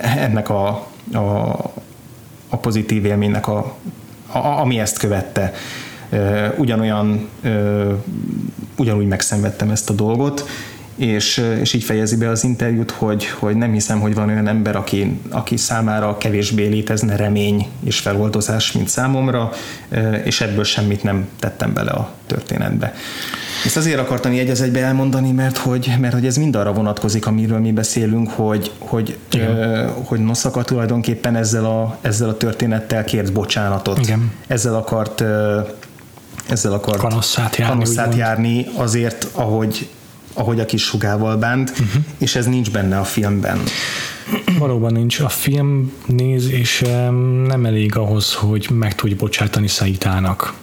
ennek 0.00 0.48
a, 0.48 0.86
a, 1.12 1.18
a 2.48 2.56
pozitív 2.56 3.04
élménynek, 3.04 3.48
a, 3.48 3.74
a, 4.32 4.38
ami 4.38 4.78
ezt 4.78 4.98
követte. 4.98 5.52
Ugyanolyan, 6.56 7.28
ugyanúgy 8.76 9.06
megszenvedtem 9.06 9.70
ezt 9.70 9.90
a 9.90 9.92
dolgot, 9.92 10.48
és, 10.96 11.44
és 11.60 11.72
így 11.72 11.84
fejezi 11.84 12.16
be 12.16 12.28
az 12.28 12.44
interjút, 12.44 12.90
hogy, 12.90 13.26
hogy 13.26 13.56
nem 13.56 13.72
hiszem, 13.72 14.00
hogy 14.00 14.14
van 14.14 14.28
olyan 14.28 14.48
ember, 14.48 14.76
aki, 14.76 15.20
aki 15.30 15.56
számára 15.56 16.18
kevésbé 16.18 16.66
létezne 16.66 17.16
remény 17.16 17.66
és 17.84 17.98
feloldozás, 17.98 18.72
mint 18.72 18.88
számomra, 18.88 19.50
és 20.24 20.40
ebből 20.40 20.64
semmit 20.64 21.02
nem 21.02 21.28
tettem 21.40 21.72
bele 21.72 21.90
a 21.90 22.12
történetbe. 22.26 22.94
Ezt 23.64 23.76
azért 23.76 23.98
akartam 23.98 24.32
így 24.32 24.38
egy 24.38 24.60
egybe 24.60 24.80
elmondani, 24.80 25.32
mert 25.32 25.56
hogy, 25.56 25.94
mert 26.00 26.14
hogy 26.14 26.26
ez 26.26 26.36
mind 26.36 26.56
arra 26.56 26.72
vonatkozik, 26.72 27.26
amiről 27.26 27.58
mi 27.58 27.72
beszélünk, 27.72 28.30
hogy, 28.30 28.70
hogy, 28.78 29.18
ö, 29.32 29.86
hogy 30.04 30.20
Noszaka 30.20 30.62
tulajdonképpen 30.62 31.36
ezzel 31.36 31.64
a, 31.64 31.98
ezzel 32.00 32.28
a 32.28 32.36
történettel 32.36 33.04
kért 33.04 33.32
bocsánatot. 33.32 33.98
Igen. 33.98 34.32
Ezzel 34.46 34.74
akart 34.74 35.20
ö, 35.20 35.60
ezzel 36.48 36.72
akart 36.72 36.98
kanosszát 36.98 37.56
járni, 37.56 37.74
kanosszát 37.74 38.14
járni 38.14 38.66
azért, 38.76 39.28
ahogy, 39.32 39.88
ahogy 40.34 40.60
a 40.60 40.64
kis 40.64 40.90
hugával 40.90 41.36
bánt, 41.36 41.70
uh-huh. 41.70 42.04
és 42.18 42.34
ez 42.34 42.46
nincs 42.46 42.70
benne 42.70 42.98
a 42.98 43.04
filmben. 43.04 43.58
Valóban 44.58 44.92
nincs. 44.92 45.20
A 45.20 45.28
film 45.28 45.92
néz, 46.06 46.48
és 46.50 46.84
nem 47.46 47.64
elég 47.64 47.96
ahhoz, 47.96 48.34
hogy 48.34 48.68
meg 48.70 48.94
tudj 48.94 49.14
bocsátani 49.14 49.68
Szaitának. 49.68 50.54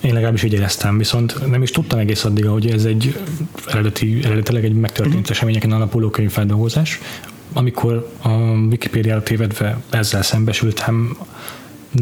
Én 0.00 0.12
legalábbis 0.12 0.42
így 0.42 0.52
éreztem, 0.52 0.98
viszont 0.98 1.50
nem 1.50 1.62
is 1.62 1.70
tudtam 1.70 1.98
egész 1.98 2.24
addig, 2.24 2.46
hogy 2.46 2.70
ez 2.70 2.84
egy 2.84 3.18
eredeti, 3.66 4.20
eredetileg 4.24 4.64
egy 4.64 4.74
megtörtént 4.74 5.16
uh-huh. 5.16 5.30
eseményeken 5.30 5.72
alapuló 5.72 6.10
könyvfeldolgozás. 6.10 7.00
Amikor 7.52 8.12
a 8.22 8.28
Wikipédiára 8.70 9.22
tévedve 9.22 9.78
ezzel 9.90 10.22
szembesültem, 10.22 11.16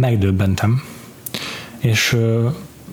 megdöbbentem. 0.01 0.83
És 1.79 2.17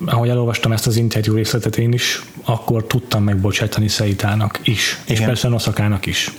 ahogy 0.06 0.30
elolvastam 0.30 0.72
ezt 0.72 0.88
az 0.88 0.96
interjú 0.96 1.34
részletet 1.34 1.78
én 1.78 1.92
is, 1.92 2.24
akkor 2.44 2.88
tudtam 2.88 3.24
megbocsátani 3.24 3.88
Szeitának 3.88 4.60
is, 4.64 5.00
Igen. 5.06 5.22
és 5.22 5.26
persze 5.26 5.48
Noszakának 5.48 6.06
is. 6.06 6.32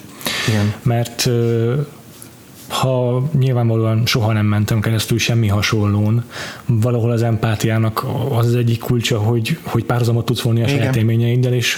Igen. 0.48 0.72
Mert 0.82 1.28
ha 2.68 3.22
nyilvánvalóan 3.38 4.06
soha 4.06 4.32
nem 4.32 4.46
mentem 4.46 4.80
keresztül 4.80 5.18
semmi 5.18 5.48
hasonlón, 5.48 6.24
valahol 6.66 7.10
az 7.10 7.22
empátiának 7.22 8.06
az, 8.30 8.46
az 8.46 8.54
egyik 8.54 8.78
kulcsa, 8.78 9.18
hogy, 9.18 9.58
hogy 9.62 9.84
párhuzamot 9.84 10.24
tudsz 10.24 10.40
volni 10.40 10.62
a 10.62 10.68
saját 10.68 10.96
élményeiddel, 10.96 11.52
és 11.52 11.76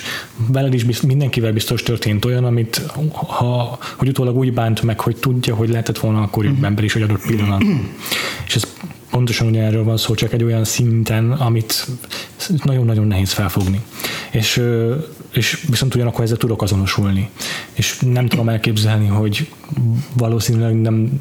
veled 0.48 0.74
is 0.74 0.84
bizt, 0.84 1.02
mindenkivel 1.02 1.52
biztos 1.52 1.82
történt 1.82 2.24
olyan, 2.24 2.44
amit 2.44 2.82
ha, 3.12 3.78
hogy 3.96 4.08
utólag 4.08 4.36
úgy 4.36 4.52
bánt 4.52 4.82
meg, 4.82 5.00
hogy 5.00 5.16
tudja, 5.16 5.54
hogy 5.54 5.68
lehetett 5.68 5.98
volna 5.98 6.22
akkor 6.22 6.44
uh-huh. 6.44 6.64
ember 6.66 6.84
is 6.84 6.96
egy 6.96 7.02
adott 7.02 7.26
pillanat. 7.26 7.62
és 8.46 8.54
ez 8.54 8.74
pontosan 9.16 9.46
ugye 9.46 9.62
erről 9.62 9.84
van 9.84 9.96
szó, 9.96 10.14
csak 10.14 10.32
egy 10.32 10.42
olyan 10.44 10.64
szinten, 10.64 11.32
amit 11.32 11.86
nagyon-nagyon 12.64 13.06
nehéz 13.06 13.32
felfogni. 13.32 13.80
És, 14.30 14.62
és 15.32 15.64
viszont 15.70 15.94
ugyanakkor 15.94 16.24
ezzel 16.24 16.36
tudok 16.36 16.62
azonosulni. 16.62 17.30
És 17.72 17.98
nem 17.98 18.26
tudom 18.26 18.48
elképzelni, 18.48 19.06
hogy 19.06 19.48
valószínűleg 20.12 20.80
nem 20.80 21.18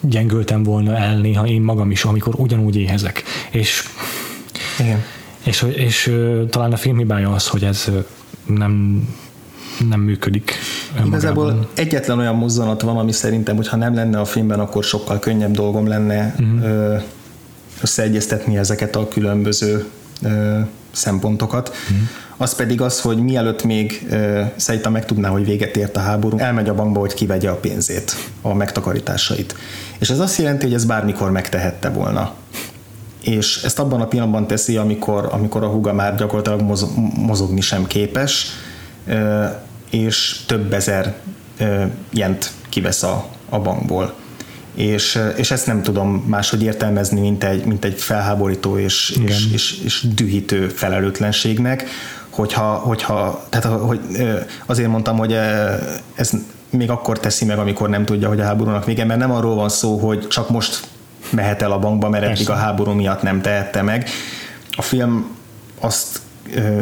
gyengültem 0.00 0.62
volna 0.62 0.96
el 0.96 1.18
néha 1.18 1.46
én 1.46 1.60
magam 1.60 1.90
is, 1.90 2.04
amikor 2.04 2.34
ugyanúgy 2.36 2.76
éhezek. 2.76 3.22
És, 3.50 3.82
Igen. 4.78 5.02
és, 5.44 5.66
és, 5.74 5.76
és 5.76 6.16
talán 6.50 6.72
a 6.72 6.76
film 6.76 6.96
hibája 6.96 7.30
az, 7.30 7.48
hogy 7.48 7.64
ez 7.64 7.90
nem 8.46 9.04
nem 9.88 10.00
működik. 10.00 10.52
Igazából 11.06 11.44
magában. 11.44 11.68
egyetlen 11.74 12.18
olyan 12.18 12.36
mozzanat 12.36 12.82
van, 12.82 12.96
ami 12.96 13.12
szerintem, 13.12 13.56
hogyha 13.56 13.76
nem 13.76 13.94
lenne 13.94 14.20
a 14.20 14.24
filmben, 14.24 14.60
akkor 14.60 14.84
sokkal 14.84 15.18
könnyebb 15.18 15.50
dolgom 15.50 15.86
lenne 15.86 16.34
uh-huh. 16.38 17.02
összeegyeztetni 17.82 18.56
ezeket 18.56 18.96
a 18.96 19.08
különböző 19.08 19.84
szempontokat. 20.90 21.68
Uh-huh. 21.68 22.08
Az 22.36 22.54
pedig 22.54 22.80
az, 22.80 23.00
hogy 23.00 23.16
mielőtt 23.16 23.64
még 23.64 24.06
Szeita 24.56 24.90
megtudná, 24.90 25.28
hogy 25.28 25.44
véget 25.44 25.76
ért 25.76 25.96
a 25.96 26.00
háború, 26.00 26.38
elmegy 26.38 26.68
a 26.68 26.74
bankba, 26.74 27.00
hogy 27.00 27.14
kivegye 27.14 27.50
a 27.50 27.56
pénzét, 27.56 28.16
a 28.42 28.54
megtakarításait. 28.54 29.54
És 29.98 30.10
ez 30.10 30.18
azt 30.18 30.38
jelenti, 30.38 30.64
hogy 30.64 30.74
ez 30.74 30.84
bármikor 30.84 31.30
megtehette 31.30 31.88
volna 31.88 32.34
és 33.22 33.62
ezt 33.62 33.78
abban 33.78 34.00
a 34.00 34.06
pillanatban 34.06 34.46
teszi, 34.46 34.76
amikor, 34.76 35.28
amikor 35.32 35.62
a 35.62 35.68
húga 35.68 35.92
már 35.92 36.14
gyakorlatilag 36.14 36.60
mozogni 37.16 37.60
sem 37.60 37.86
képes, 37.86 38.46
és 39.90 40.40
több 40.46 40.72
ezer 40.72 41.16
jent 42.10 42.50
kivesz 42.68 43.02
a, 43.02 43.26
a 43.48 43.58
bankból. 43.58 44.14
És, 44.74 45.20
és 45.36 45.50
ezt 45.50 45.66
nem 45.66 45.82
tudom 45.82 46.24
máshogy 46.28 46.62
értelmezni, 46.62 47.20
mint 47.20 47.44
egy, 47.44 47.64
mint 47.64 47.84
egy 47.84 48.00
felháborító 48.00 48.78
és, 48.78 49.18
és, 49.26 49.52
és, 49.52 49.80
és 49.84 50.06
dühítő 50.14 50.68
felelőtlenségnek, 50.68 51.84
hogyha, 52.30 52.74
hogyha 52.74 53.44
tehát 53.48 53.78
hogy 53.78 54.00
azért 54.66 54.88
mondtam, 54.88 55.16
hogy 55.16 55.32
ez 56.14 56.30
még 56.70 56.90
akkor 56.90 57.20
teszi 57.20 57.44
meg, 57.44 57.58
amikor 57.58 57.88
nem 57.88 58.04
tudja, 58.04 58.28
hogy 58.28 58.40
a 58.40 58.44
háborúnak 58.44 58.84
vége, 58.84 59.04
mert 59.04 59.20
nem 59.20 59.32
arról 59.32 59.54
van 59.54 59.68
szó, 59.68 59.96
hogy 59.96 60.26
csak 60.28 60.50
most 60.50 60.88
mehet 61.30 61.62
el 61.62 61.72
a 61.72 61.78
bankba, 61.78 62.08
mert 62.08 62.24
eddig 62.24 62.50
a 62.50 62.54
háború 62.54 62.92
miatt 62.92 63.22
nem 63.22 63.40
tehette 63.40 63.82
meg. 63.82 64.08
A 64.70 64.82
film 64.82 65.36
azt, 65.80 66.20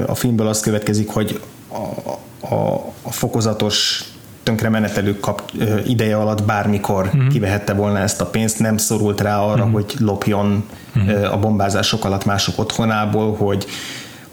a 0.07 0.15
filmből 0.15 0.47
azt 0.47 0.63
következik, 0.63 1.09
hogy 1.09 1.41
a, 1.73 2.11
a, 2.41 2.55
a 3.03 3.11
fokozatos 3.11 4.05
tönkremenetelő 4.43 5.21
kap, 5.21 5.53
ideje 5.87 6.17
alatt 6.17 6.45
bármikor 6.45 7.11
mm. 7.17 7.29
kivehette 7.29 7.73
volna 7.73 7.99
ezt 7.99 8.21
a 8.21 8.27
pénzt, 8.27 8.59
nem 8.59 8.77
szorult 8.77 9.21
rá 9.21 9.39
arra, 9.39 9.67
mm. 9.67 9.73
hogy 9.73 9.95
lopjon 9.99 10.65
mm. 10.99 11.09
a 11.09 11.39
bombázások 11.39 12.05
alatt 12.05 12.25
mások 12.25 12.59
otthonából, 12.59 13.35
hogy 13.35 13.67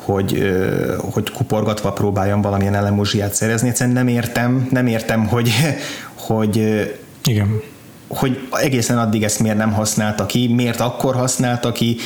hogy, 0.05 0.53
hogy 1.11 1.31
kuporgatva 1.31 1.93
próbáljon 1.93 2.41
valamilyen 2.41 2.75
elemozsiát 2.75 3.33
szerezni. 3.33 3.67
Egyszerűen 3.67 3.95
nem 3.95 4.07
értem, 4.07 4.67
nem 4.71 4.87
értem, 4.87 5.27
hogy, 5.27 5.51
hogy 6.27 6.57
Igen. 7.23 7.61
hogy 8.07 8.47
egészen 8.51 8.97
addig 8.97 9.23
ezt 9.23 9.39
miért 9.39 9.57
nem 9.57 9.73
használta 9.73 10.25
ki, 10.25 10.47
miért 10.47 10.79
akkor 10.79 11.15
használta 11.15 11.71
ki, 11.71 11.97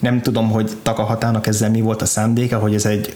nem 0.00 0.22
tudom, 0.22 0.50
hogy 0.50 0.70
Takahatának 0.82 1.46
ezzel 1.46 1.70
mi 1.70 1.80
volt 1.80 2.02
a 2.02 2.06
szándéka, 2.06 2.58
hogy 2.58 2.74
ez 2.74 2.84
egy 2.84 3.14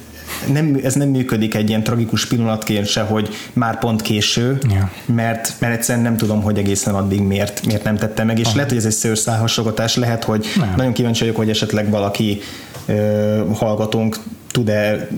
nem, 0.52 0.80
ez 0.82 0.94
nem 0.94 1.08
működik 1.08 1.54
egy 1.54 1.68
ilyen 1.68 1.82
tragikus 1.82 2.26
pillanatként 2.26 2.86
se, 2.86 3.00
hogy 3.00 3.28
már 3.52 3.78
pont 3.78 4.02
késő, 4.02 4.58
yeah. 4.68 4.88
mert, 5.04 5.54
mert 5.58 5.74
egyszerűen 5.74 6.04
nem 6.04 6.16
tudom, 6.16 6.42
hogy 6.42 6.58
egészen 6.58 6.94
addig 6.94 7.20
miért, 7.20 7.66
miért 7.66 7.84
nem 7.84 7.96
tette 7.96 8.24
meg, 8.24 8.38
és 8.38 8.46
Aha. 8.46 8.54
lehet, 8.54 8.70
hogy 8.70 8.78
ez 8.78 8.86
egy 8.86 8.92
szőrszálhasogatás, 8.92 9.96
lehet, 9.96 10.24
hogy 10.24 10.46
nem. 10.56 10.74
nagyon 10.76 10.92
kíváncsi 10.92 11.20
vagyok, 11.20 11.36
hogy 11.36 11.50
esetleg 11.50 11.90
valaki 11.90 12.40
ö, 12.86 13.42
hallgatónk 13.54 14.16
tud-e, 14.50 15.08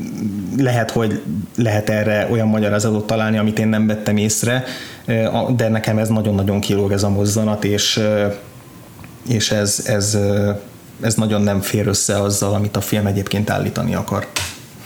lehet, 0.59 0.91
hogy 0.91 1.23
lehet 1.57 1.91
erre 1.91 2.29
olyan 2.31 2.49
magyarázatot 2.49 3.07
találni, 3.07 3.39
amit 3.39 3.59
én 3.59 3.69
nem 3.69 3.87
vettem 3.87 4.17
észre, 4.17 4.65
de 5.57 5.69
nekem 5.69 5.99
ez 5.99 6.09
nagyon-nagyon 6.09 6.61
kilóg 6.61 6.93
ez 6.93 7.03
a 7.03 7.09
mozzanat, 7.09 7.65
és, 7.65 8.01
és 9.29 9.51
ez, 9.51 9.83
ez, 9.87 10.19
ez 11.01 11.15
nagyon 11.15 11.43
nem 11.43 11.61
fér 11.61 11.87
össze 11.87 12.21
azzal, 12.21 12.55
amit 12.55 12.77
a 12.77 12.81
film 12.81 13.07
egyébként 13.07 13.51
állítani 13.51 13.95
akar. 13.95 14.27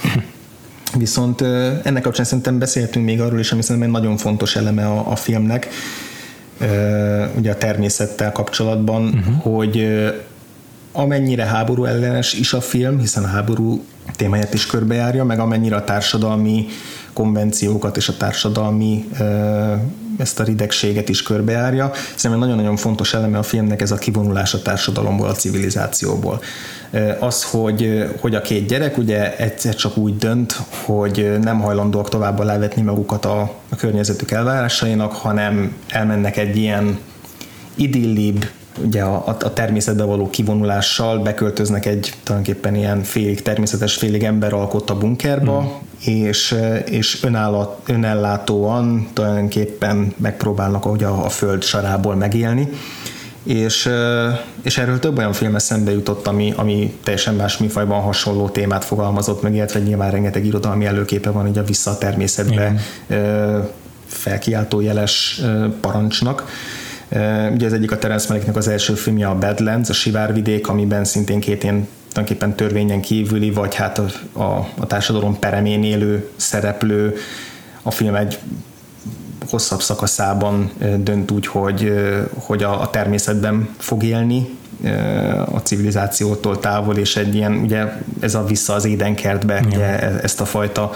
Viszont 0.99 1.41
ennek 1.83 2.03
kapcsán 2.03 2.25
szerintem 2.25 2.59
beszéltünk 2.59 3.05
még 3.05 3.21
arról 3.21 3.39
is, 3.39 3.53
ami 3.53 3.63
szerintem 3.63 3.95
egy 3.95 4.01
nagyon 4.01 4.17
fontos 4.17 4.57
eleme 4.57 4.87
a, 4.87 5.11
a 5.11 5.17
filmnek, 5.17 5.69
ugye 7.37 7.51
a 7.51 7.57
természettel 7.57 8.33
kapcsolatban, 8.33 9.05
uh-huh. 9.07 9.43
hogy 9.43 9.89
amennyire 10.93 11.45
háború 11.45 11.85
ellenes 11.85 12.33
is 12.33 12.53
a 12.53 12.61
film, 12.61 12.99
hiszen 12.99 13.25
a 13.25 13.27
háború 13.27 13.85
témáját 14.17 14.55
is 14.55 14.67
körbejárja, 14.67 15.25
meg 15.25 15.39
amennyire 15.39 15.77
a 15.77 15.85
társadalmi 15.85 16.67
konvenciókat 17.19 17.97
és 17.97 18.09
a 18.09 18.17
társadalmi 18.17 19.09
ezt 20.19 20.41
a 20.41 20.45
ridegséget 20.45 21.09
is 21.09 21.23
körbejárja. 21.23 21.91
Szerintem 22.15 22.47
nagyon-nagyon 22.49 22.77
fontos 22.77 23.15
eleme 23.15 23.39
a 23.39 23.43
filmnek 23.43 23.81
ez 23.81 23.91
a 23.91 23.97
kivonulás 23.97 24.55
a 24.55 24.63
társadalomból, 24.63 25.29
a 25.29 25.33
civilizációból. 25.33 26.41
Az, 27.19 27.45
hogy, 27.45 28.05
hogy 28.21 28.35
a 28.35 28.41
két 28.41 28.67
gyerek 28.67 28.99
ugye 28.99 29.37
egyszer 29.37 29.75
csak 29.75 29.97
úgy 29.97 30.17
dönt, 30.17 30.53
hogy 30.85 31.39
nem 31.43 31.61
hajlandóak 31.61 32.09
tovább 32.09 32.39
alávetni 32.39 32.83
magukat 32.83 33.25
a, 33.25 33.41
a 33.69 33.77
környezetük 33.77 34.31
elvárásainak, 34.31 35.13
hanem 35.13 35.77
elmennek 35.89 36.37
egy 36.37 36.57
ilyen 36.57 36.99
idillibb, 37.75 38.47
ugye 38.85 39.03
a, 39.03 39.25
a 39.27 39.53
természetbe 39.53 40.05
való 40.05 40.31
kivonulással 40.31 41.19
beköltöznek 41.19 41.87
egy 41.87 42.15
tulajdonképpen 42.23 42.75
ilyen 42.75 43.03
félig 43.03 43.43
természetes, 43.43 43.95
félig 43.95 44.23
emberalkotta 44.23 44.99
bunkerba, 44.99 45.61
mm. 45.61 45.88
És, 46.05 46.57
és 46.85 47.23
önállat, 47.23 47.81
önellátóan 47.87 49.09
tulajdonképpen 49.13 50.15
megpróbálnak 50.17 50.85
ahogy 50.85 51.05
a, 51.05 51.25
a 51.25 51.29
föld 51.29 51.63
sarából 51.63 52.15
megélni. 52.15 52.69
És, 53.43 53.91
és 54.63 54.79
erről 54.79 54.99
több 54.99 55.19
olyan 55.19 55.33
film 55.33 55.55
eszembe 55.55 55.93
jutott, 55.93 56.27
ami, 56.27 56.53
ami 56.57 56.99
teljesen 57.03 57.35
más 57.35 57.59
műfajban 57.59 58.01
hasonló 58.01 58.49
témát 58.49 58.85
fogalmazott 58.85 59.43
meg, 59.43 59.55
illetve 59.55 59.81
nyilván 59.81 60.11
rengeteg 60.11 60.47
irodalmi 60.47 60.85
előképe 60.85 61.31
van 61.31 61.49
ugye 61.49 61.63
vissza 61.63 61.91
a 61.91 61.99
természetbe 61.99 62.81
Igen. 63.09 63.69
felkiáltó 64.07 64.81
jeles 64.81 65.41
parancsnak 65.81 66.45
Ugye 67.53 67.67
az 67.67 67.73
egyik 67.73 67.91
a 67.91 67.99
Terence 67.99 68.27
Malicknek 68.29 68.57
az 68.57 68.69
első 68.69 68.95
filmje 68.95 69.29
a 69.29 69.39
Badlands, 69.39 69.89
a 69.89 69.93
Sivárvidék, 69.93 70.69
amiben 70.69 71.05
szintén 71.05 71.41
két 71.41 71.63
ilyen 71.63 71.89
tulajdonképpen 72.09 72.55
törvényen 72.55 73.01
kívüli, 73.01 73.51
vagy 73.51 73.75
hát 73.75 73.99
a, 73.99 74.07
a, 74.41 74.69
a 74.79 74.87
társadalom 74.87 75.39
peremén 75.39 75.85
élő 75.85 76.31
szereplő. 76.37 77.17
A 77.83 77.91
film 77.91 78.15
egy 78.15 78.39
hosszabb 79.51 79.81
szakaszában 79.81 80.71
dönt 80.97 81.31
úgy, 81.31 81.47
hogy, 81.47 81.93
hogy 82.35 82.63
a, 82.63 82.81
a 82.81 82.91
természetben 82.91 83.69
fog 83.79 84.03
élni, 84.03 84.57
a 85.53 85.59
civilizációtól 85.63 86.61
távol, 86.61 86.97
és 86.97 87.17
egy 87.17 87.35
ilyen, 87.35 87.53
ugye 87.53 87.93
ez 88.21 88.35
a 88.35 88.45
vissza 88.45 88.73
az 88.73 88.85
édenkertbe, 88.85 89.63
ugye 89.67 90.01
e, 90.01 90.19
ezt 90.23 90.41
a 90.41 90.45
fajta 90.45 90.93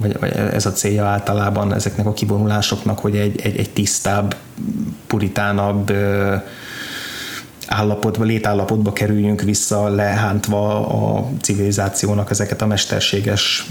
vagy, 0.00 0.18
vagy 0.20 0.32
ez 0.32 0.66
a 0.66 0.72
célja 0.72 1.04
általában 1.04 1.74
ezeknek 1.74 2.06
a 2.06 2.12
kivonulásoknak, 2.12 2.98
hogy 2.98 3.16
egy, 3.16 3.40
egy, 3.40 3.58
egy 3.58 3.70
tisztább, 3.70 4.36
puritánabb 5.06 5.92
állapotba, 7.66 8.24
létállapotba 8.24 8.92
kerüljünk 8.92 9.42
vissza, 9.42 9.88
lehántva 9.88 10.88
a 10.88 11.28
civilizációnak 11.40 12.30
ezeket 12.30 12.62
a 12.62 12.66
mesterséges 12.66 13.70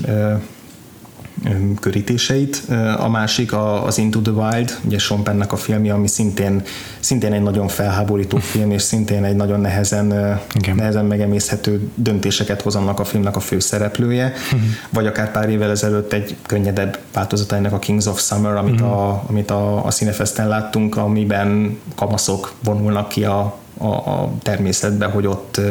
körítéseit. 1.79 2.63
A 2.97 3.09
másik 3.09 3.53
az 3.85 3.97
Into 3.97 4.19
the 4.19 4.31
Wild, 4.31 4.77
ugye 4.83 4.97
Sean 4.97 5.23
Pennek 5.23 5.51
a 5.51 5.55
filmje, 5.55 5.93
ami 5.93 6.07
szintén, 6.07 6.61
szintén 6.99 7.33
egy 7.33 7.41
nagyon 7.41 7.67
felháborító 7.67 8.37
film, 8.37 8.71
és 8.71 8.81
szintén 8.81 9.23
egy 9.23 9.35
nagyon 9.35 9.59
nehezen, 9.59 10.39
Igen. 10.53 10.75
nehezen 10.75 11.05
megemészhető 11.05 11.89
döntéseket 11.95 12.61
hoz 12.61 12.75
annak 12.75 12.99
a 12.99 13.03
filmnek 13.03 13.35
a 13.35 13.39
főszereplője, 13.39 14.25
uh-huh. 14.25 14.61
vagy 14.89 15.07
akár 15.07 15.31
pár 15.31 15.49
évvel 15.49 15.69
ezelőtt 15.69 16.13
egy 16.13 16.35
könnyedebb 16.45 16.99
változata 17.13 17.55
ennek 17.55 17.73
a 17.73 17.79
Kings 17.79 18.05
of 18.05 18.21
Summer, 18.21 18.55
amit, 18.55 18.81
uh-huh. 18.81 18.97
a, 18.97 19.23
amit 19.27 19.51
a, 19.51 19.85
a 19.85 19.91
Cinefesten 19.91 20.47
láttunk, 20.47 20.97
amiben 20.97 21.79
kamaszok 21.95 22.53
vonulnak 22.63 23.07
ki 23.07 23.23
a, 23.23 23.57
a, 23.77 23.87
a 23.87 24.31
természetbe, 24.41 25.05
hogy 25.05 25.27
ott 25.27 25.61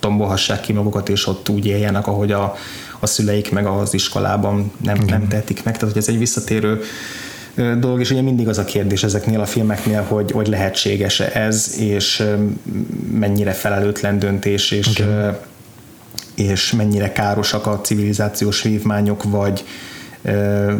tombolhassák 0.00 0.60
ki 0.60 0.72
magukat, 0.72 1.08
és 1.08 1.26
ott 1.26 1.48
úgy 1.48 1.66
éljenek, 1.66 2.06
ahogy 2.06 2.32
a, 2.32 2.56
a 3.00 3.06
szüleik 3.06 3.52
meg 3.52 3.66
az 3.66 3.94
iskolában 3.94 4.72
nem, 4.82 4.98
nem 5.06 5.28
tehetik 5.28 5.64
meg. 5.64 5.74
Tehát, 5.74 5.94
hogy 5.94 6.02
ez 6.02 6.08
egy 6.08 6.18
visszatérő 6.18 6.80
dolog, 7.78 8.00
és 8.00 8.10
ugye 8.10 8.22
mindig 8.22 8.48
az 8.48 8.58
a 8.58 8.64
kérdés 8.64 9.02
ezeknél 9.02 9.40
a 9.40 9.46
filmeknél, 9.46 10.02
hogy, 10.02 10.30
hogy 10.30 10.46
lehetséges-e 10.46 11.30
ez, 11.34 11.74
és 11.78 12.24
mennyire 13.12 13.52
felelőtlen 13.52 14.18
döntés, 14.18 14.70
és, 14.70 15.00
okay. 15.00 15.32
és 16.34 16.72
mennyire 16.72 17.12
károsak 17.12 17.66
a 17.66 17.80
civilizációs 17.80 18.62
vívmányok, 18.62 19.22
vagy, 19.22 19.64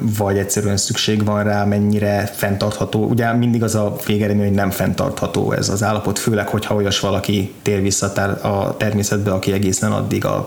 vagy 0.01 0.39
egyszerűen 0.39 0.77
szükség 0.77 1.25
van 1.25 1.45
rá, 1.45 1.65
mennyire 1.65 2.31
fenntartható. 2.35 3.07
Ugye 3.07 3.33
mindig 3.33 3.63
az 3.63 3.75
a 3.75 3.97
végeredmény, 4.07 4.47
hogy 4.47 4.55
nem 4.55 4.71
fenntartható 4.71 5.53
ez 5.53 5.69
az 5.69 5.83
állapot, 5.83 6.19
főleg, 6.19 6.49
hogyha 6.49 6.75
olyas 6.75 7.01
valaki 7.01 7.53
tér 7.63 7.83
vissza 7.83 8.07
a 8.07 8.77
természetbe, 8.77 9.31
aki 9.31 9.53
egészen 9.53 9.93
addig 9.93 10.25
a, 10.25 10.47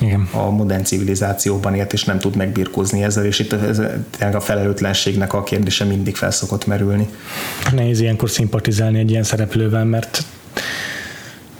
Igen. 0.00 0.28
a 0.32 0.50
modern 0.50 0.82
civilizációban 0.82 1.74
élt, 1.74 1.92
és 1.92 2.04
nem 2.04 2.18
tud 2.18 2.36
megbirkózni 2.36 3.02
ezzel, 3.02 3.24
és 3.24 3.38
itt 3.38 3.52
ez, 3.52 3.80
a 4.34 4.40
felelőtlenségnek 4.40 5.32
a 5.32 5.42
kérdése 5.42 5.84
mindig 5.84 6.16
felszokott 6.16 6.66
merülni. 6.66 7.08
Nehéz 7.72 8.00
ilyenkor 8.00 8.30
szimpatizálni 8.30 8.98
egy 8.98 9.10
ilyen 9.10 9.22
szereplővel, 9.22 9.84
mert 9.84 10.24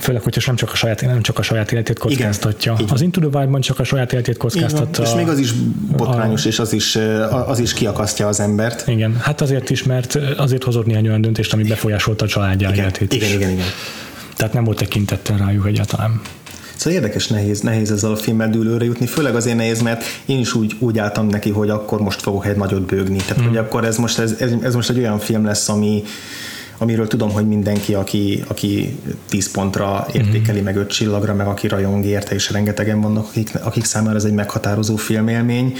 Főleg, 0.02 0.22
hogyha 0.22 0.40
nem 0.46 0.56
csak 0.56 0.72
a 0.72 0.74
saját, 0.74 1.00
nem 1.00 1.22
csak 1.22 1.38
a 1.38 1.42
saját 1.42 1.72
életét 1.72 1.98
kockáztatja. 1.98 2.74
Igen, 2.78 2.92
az 2.92 3.00
Into 3.00 3.20
the 3.20 3.38
Wild-ban 3.38 3.60
csak 3.60 3.78
a 3.78 3.84
saját 3.84 4.12
életét 4.12 4.36
kockáztatja. 4.36 5.04
És 5.04 5.14
még 5.14 5.28
az 5.28 5.38
is 5.38 5.52
botrányos, 5.96 6.44
a, 6.44 6.48
és 6.48 6.58
az 6.58 6.72
is, 6.72 6.98
az 7.46 7.58
is 7.58 7.72
kiakasztja 7.72 8.26
az 8.26 8.40
embert. 8.40 8.88
Igen, 8.88 9.16
hát 9.20 9.40
azért 9.40 9.70
is, 9.70 9.82
mert 9.82 10.18
azért 10.36 10.64
hozott 10.64 10.86
néhány 10.86 11.08
olyan 11.08 11.20
döntést, 11.20 11.52
ami 11.52 11.62
befolyásolta 11.62 12.24
a 12.24 12.28
családja 12.28 12.68
igen, 12.68 12.80
életét 12.80 13.12
igen, 13.12 13.28
is. 13.28 13.34
Igen, 13.34 13.50
igen, 13.50 13.66
Tehát 14.36 14.52
nem 14.52 14.64
volt 14.64 14.78
tekintettel 14.78 15.36
rájuk 15.36 15.66
egyáltalán. 15.66 16.20
Szóval 16.76 16.98
érdekes, 16.98 17.26
nehéz, 17.26 17.60
nehéz 17.60 17.90
ezzel 17.90 18.10
a 18.10 18.16
filmmel 18.16 18.50
dőlőre 18.50 18.84
jutni, 18.84 19.06
főleg 19.06 19.34
azért 19.34 19.56
nehéz, 19.56 19.82
mert 19.82 20.04
én 20.26 20.38
is 20.38 20.54
úgy, 20.54 20.76
úgy 20.78 20.98
álltam 20.98 21.26
neki, 21.26 21.50
hogy 21.50 21.70
akkor 21.70 22.00
most 22.00 22.20
fogok 22.20 22.46
egy 22.46 22.56
nagyot 22.56 22.82
bőgni. 22.82 23.16
Tehát, 23.16 23.42
mm. 23.42 23.46
hogy 23.46 23.56
akkor 23.56 23.84
ez 23.84 23.96
most, 23.96 24.18
ez, 24.18 24.34
ez, 24.38 24.52
ez 24.62 24.74
most 24.74 24.90
egy 24.90 24.98
olyan 24.98 25.18
film 25.18 25.44
lesz, 25.44 25.68
ami, 25.68 26.02
amiről 26.82 27.08
tudom, 27.08 27.30
hogy 27.30 27.48
mindenki, 27.48 27.94
aki, 27.94 28.44
aki 28.46 28.98
10 29.28 29.50
pontra 29.50 30.06
értékeli, 30.12 30.56
mm-hmm. 30.56 30.64
meg 30.64 30.76
5 30.76 30.90
csillagra, 30.90 31.34
meg 31.34 31.46
aki 31.46 31.68
rajong 31.68 32.04
érte, 32.04 32.34
és 32.34 32.50
rengetegen 32.50 33.00
vannak, 33.00 33.26
akik, 33.26 33.50
akik 33.62 33.84
számára 33.84 34.16
ez 34.16 34.24
egy 34.24 34.32
meghatározó 34.32 34.96
filmélmény, 34.96 35.76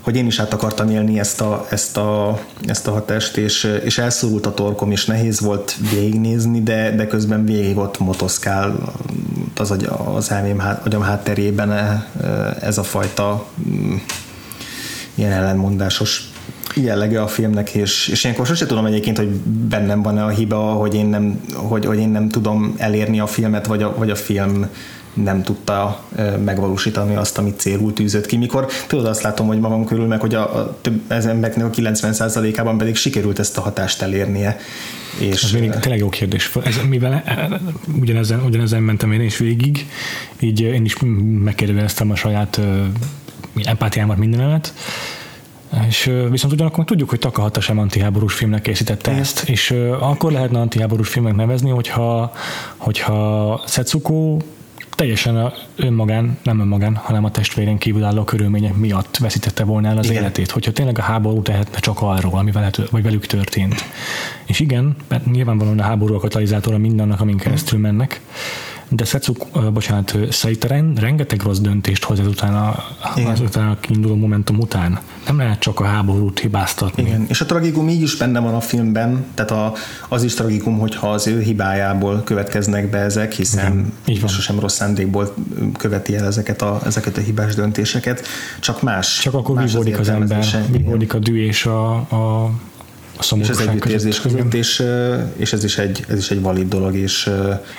hogy 0.00 0.16
én 0.16 0.26
is 0.26 0.38
át 0.38 0.52
akartam 0.52 0.90
élni 0.90 1.18
ezt 1.18 1.40
a, 1.40 1.66
ezt 1.70 1.96
a, 1.96 2.40
ezt 2.66 2.86
a 2.86 2.90
hatást, 2.90 3.36
és, 3.36 3.80
és 3.84 3.98
elszorult 3.98 4.46
a 4.46 4.54
torkom, 4.54 4.90
és 4.90 5.04
nehéz 5.04 5.40
volt 5.40 5.76
végignézni, 5.90 6.62
de, 6.62 6.94
de 6.96 7.06
közben 7.06 7.44
végig 7.44 7.76
ott 7.76 7.98
motoszkál 7.98 8.92
az, 9.56 9.74
az 10.14 10.30
elmém 10.30 10.62
agyam 10.84 11.02
hátterében 11.02 11.72
ez 12.60 12.78
a 12.78 12.82
fajta 12.82 13.46
mm, 13.68 13.94
ilyen 15.14 15.32
ellenmondásos 15.32 16.31
jellege 16.74 17.22
a 17.22 17.26
filmnek, 17.26 17.70
és, 17.70 18.08
és 18.08 18.24
ilyenkor 18.24 18.46
sosem 18.46 18.68
tudom 18.68 18.86
egyébként, 18.86 19.16
hogy 19.16 19.28
bennem 19.68 20.02
van-e 20.02 20.24
a 20.24 20.28
hiba, 20.28 20.58
hogy 20.58 20.94
én 20.94 21.06
nem, 21.06 21.40
hogy, 21.54 21.84
hogy 21.84 21.98
én 21.98 22.08
nem 22.08 22.28
tudom 22.28 22.74
elérni 22.76 23.20
a 23.20 23.26
filmet, 23.26 23.66
vagy 23.66 23.82
a, 23.82 23.94
vagy 23.96 24.10
a 24.10 24.14
film 24.14 24.66
nem 25.14 25.42
tudta 25.42 26.04
megvalósítani 26.44 27.14
azt, 27.14 27.38
amit 27.38 27.60
célul 27.60 27.92
tűzött 27.92 28.26
ki. 28.26 28.36
Mikor 28.36 28.66
tudod, 28.86 29.06
azt 29.06 29.22
látom, 29.22 29.46
hogy 29.46 29.60
magam 29.60 29.84
körül 29.84 30.06
meg, 30.06 30.20
hogy 30.20 30.34
a, 30.34 30.56
a 30.56 30.78
több 30.80 31.00
embereknek 31.08 31.66
a 31.66 31.70
90%-ában 31.70 32.78
pedig 32.78 32.96
sikerült 32.96 33.38
ezt 33.38 33.58
a 33.58 33.60
hatást 33.60 34.02
elérnie. 34.02 34.58
És 35.18 35.42
ez 35.42 35.50
még 35.50 35.70
tényleg 35.70 36.00
jó 36.00 36.08
kérdés. 36.08 36.52
Ez, 36.64 36.76
mivel 36.88 37.24
ugyanezen, 38.00 38.40
ugyanezen 38.40 38.82
mentem 38.82 39.12
én 39.12 39.20
is 39.20 39.36
végig, 39.36 39.86
így 40.40 40.60
én 40.60 40.84
is 40.84 40.96
megkérdeztem 41.42 42.10
a 42.10 42.16
saját 42.16 42.60
empátiámat 43.64 44.16
mindenemet, 44.16 44.74
és 45.88 46.10
viszont 46.30 46.52
ugyanakkor 46.52 46.84
tudjuk, 46.84 47.10
hogy 47.10 47.18
Takahata 47.18 47.60
sem 47.60 47.78
antiháborús 47.78 48.34
filmnek 48.34 48.62
készítette 48.62 49.10
Igen. 49.10 49.22
ezt, 49.22 49.48
és 49.48 49.70
akkor 50.00 50.32
lehetne 50.32 50.60
antiháborús 50.60 51.08
filmnek 51.08 51.34
nevezni, 51.34 51.70
hogyha, 51.70 52.32
hogyha 52.76 53.60
Setsuko 53.66 54.36
teljesen 54.96 55.36
a 55.36 55.52
önmagán, 55.76 56.38
nem 56.42 56.60
önmagán, 56.60 56.96
hanem 56.96 57.24
a 57.24 57.30
testvérén 57.30 57.78
kívül 57.78 58.04
álló 58.04 58.24
körülmények 58.24 58.74
miatt 58.74 59.16
veszítette 59.16 59.64
volna 59.64 59.88
el 59.88 59.98
az 59.98 60.10
igen. 60.10 60.22
életét, 60.22 60.50
hogyha 60.50 60.72
tényleg 60.72 60.98
a 60.98 61.02
háború 61.02 61.42
tehetne 61.42 61.78
csak 61.78 62.00
arról, 62.00 62.38
ami 62.38 62.50
veled, 62.50 62.76
vagy 62.90 63.02
velük 63.02 63.26
történt. 63.26 63.84
És 64.46 64.60
igen, 64.60 64.96
mert 65.08 65.30
nyilvánvalóan 65.30 65.78
a 65.78 65.82
háború 65.82 66.14
a 66.14 66.18
katalizátora 66.18 66.78
mindannak, 66.78 67.20
amin 67.20 67.36
keresztül 67.36 67.78
mennek, 67.78 68.20
de 68.94 69.04
Szecuk, 69.04 69.46
bocsánat, 69.72 70.16
Szeiteren 70.30 70.94
rengeteg 70.94 71.42
rossz 71.42 71.58
döntést 71.58 72.04
hoz 72.04 72.20
ezután 72.20 72.54
a, 72.54 72.84
azután 73.30 73.68
a 73.68 73.80
kiinduló 73.80 74.14
momentum 74.14 74.58
után. 74.58 75.00
Nem 75.26 75.38
lehet 75.38 75.58
csak 75.58 75.80
a 75.80 75.84
háborút 75.84 76.40
hibáztatni. 76.40 77.02
Igen, 77.02 77.26
és 77.28 77.40
a 77.40 77.46
tragikum 77.46 77.88
így 77.88 78.02
is 78.02 78.16
benne 78.16 78.40
van 78.40 78.54
a 78.54 78.60
filmben, 78.60 79.24
tehát 79.34 79.50
a, 79.50 79.72
az 80.08 80.22
is 80.22 80.34
tragikum, 80.34 80.78
hogyha 80.78 81.10
az 81.10 81.26
ő 81.26 81.40
hibájából 81.40 82.22
következnek 82.24 82.90
be 82.90 82.98
ezek, 82.98 83.32
hiszen 83.32 83.92
így 84.06 84.20
van. 84.20 84.30
sosem 84.30 84.60
rossz 84.60 84.74
szándékból 84.74 85.34
követi 85.78 86.16
el 86.16 86.26
ezeket 86.26 86.62
a, 86.62 86.80
ezeket 86.84 87.16
a 87.16 87.20
hibás 87.20 87.54
döntéseket, 87.54 88.26
csak 88.60 88.82
más. 88.82 89.18
Csak 89.18 89.34
akkor 89.34 89.62
vívódik 89.62 89.98
az 89.98 90.08
ember, 90.08 90.44
vívódik 90.70 91.14
a 91.14 91.18
dű 91.18 91.46
és 91.46 91.66
a, 91.66 91.94
a 91.94 92.50
a 93.30 93.36
és 93.36 93.48
az 93.48 93.60
együttérzés 93.60 94.20
között, 94.20 94.54
és, 94.54 94.82
és 95.36 95.52
ez, 95.52 95.64
is 95.64 95.78
egy, 95.78 96.04
ez 96.08 96.18
is 96.18 96.30
egy 96.30 96.40
valid 96.40 96.68
dolog. 96.68 96.96
És, 96.96 97.30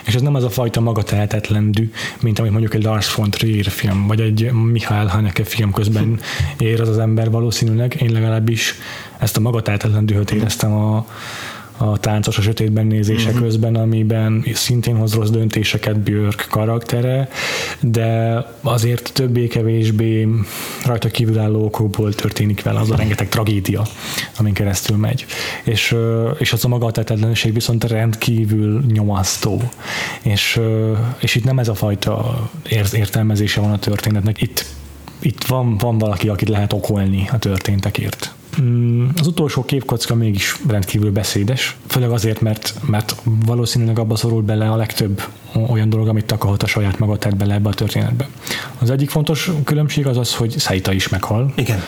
és 0.03 0.15
ez 0.15 0.21
nem 0.21 0.35
az 0.35 0.43
a 0.43 0.49
fajta 0.49 0.79
magatehetetlen 0.79 1.71
dű, 1.71 1.91
mint 2.21 2.39
amit 2.39 2.51
mondjuk 2.51 2.73
egy 2.73 2.83
Lars 2.83 3.15
von 3.15 3.29
Trier 3.29 3.65
film, 3.65 4.07
vagy 4.07 4.19
egy 4.19 4.51
Mihály 4.51 5.05
Haneke 5.05 5.43
film 5.43 5.71
közben 5.71 6.19
ér 6.57 6.81
az 6.81 6.89
az 6.89 6.97
ember 6.97 7.31
valószínűleg. 7.31 8.01
Én 8.01 8.11
legalábbis 8.11 8.75
ezt 9.17 9.37
a 9.37 9.39
magatehetetlen 9.39 10.05
dühöt 10.05 10.31
éreztem 10.31 10.73
a, 10.73 11.07
a 11.77 11.97
táncos 11.97 12.37
a 12.37 12.41
sötétben 12.41 12.85
nézése 12.85 13.27
uh-huh. 13.27 13.43
közben, 13.43 13.75
amiben 13.75 14.45
szintén 14.53 14.95
hoz 14.95 15.13
rossz 15.13 15.29
döntéseket 15.29 15.99
Björk 15.99 16.47
karaktere, 16.49 17.29
de 17.79 18.37
azért 18.61 19.13
többé-kevésbé 19.13 20.27
rajta 20.85 21.09
kívülálló 21.09 21.65
okokból 21.65 22.13
történik 22.13 22.61
vele 22.61 22.79
az 22.79 22.91
a 22.91 22.95
rengeteg 22.95 23.29
tragédia, 23.29 23.85
amin 24.37 24.53
keresztül 24.53 24.97
megy. 24.97 25.25
És, 25.63 25.95
és 26.37 26.53
az 26.53 26.65
a 26.65 26.67
magatetetlenség 26.67 27.53
viszont 27.53 27.83
rendkívül 27.83 28.83
nyomasztó. 28.93 29.61
És, 30.21 30.59
és 31.19 31.35
itt 31.35 31.43
nem 31.43 31.59
ez 31.59 31.67
a 31.67 31.75
fajta 31.75 32.49
értelmezése 32.91 33.61
van 33.61 33.71
a 33.71 33.79
történetnek. 33.79 34.41
Itt 34.41 34.65
itt 35.25 35.43
van, 35.43 35.77
van 35.77 35.97
valaki, 35.97 36.29
akit 36.29 36.49
lehet 36.49 36.73
okolni 36.73 37.29
a 37.31 37.39
történtekért. 37.39 38.33
Mm, 38.61 39.07
az 39.19 39.27
utolsó 39.27 39.63
képkocka 39.63 40.15
mégis 40.15 40.55
rendkívül 40.67 41.11
beszédes, 41.11 41.77
főleg 41.87 42.11
azért, 42.11 42.41
mert, 42.41 42.75
mert 42.87 43.15
valószínűleg 43.45 43.99
abba 43.99 44.15
szorul 44.15 44.41
bele 44.41 44.71
a 44.71 44.75
legtöbb 44.75 45.21
olyan 45.69 45.89
dolog, 45.89 46.07
amit 46.07 46.31
akarhat 46.31 46.63
a 46.63 46.67
saját 46.67 46.99
maga 46.99 47.17
tett 47.17 47.35
bele 47.35 47.53
ebbe 47.53 47.69
a 47.69 47.73
történetbe. 47.73 48.27
Az 48.79 48.89
egyik 48.89 49.09
fontos 49.09 49.51
különbség 49.63 50.07
az 50.07 50.17
az, 50.17 50.35
hogy 50.35 50.59
Saita 50.59 50.91
is 50.91 51.09
meghal. 51.09 51.53
Igen. 51.55 51.83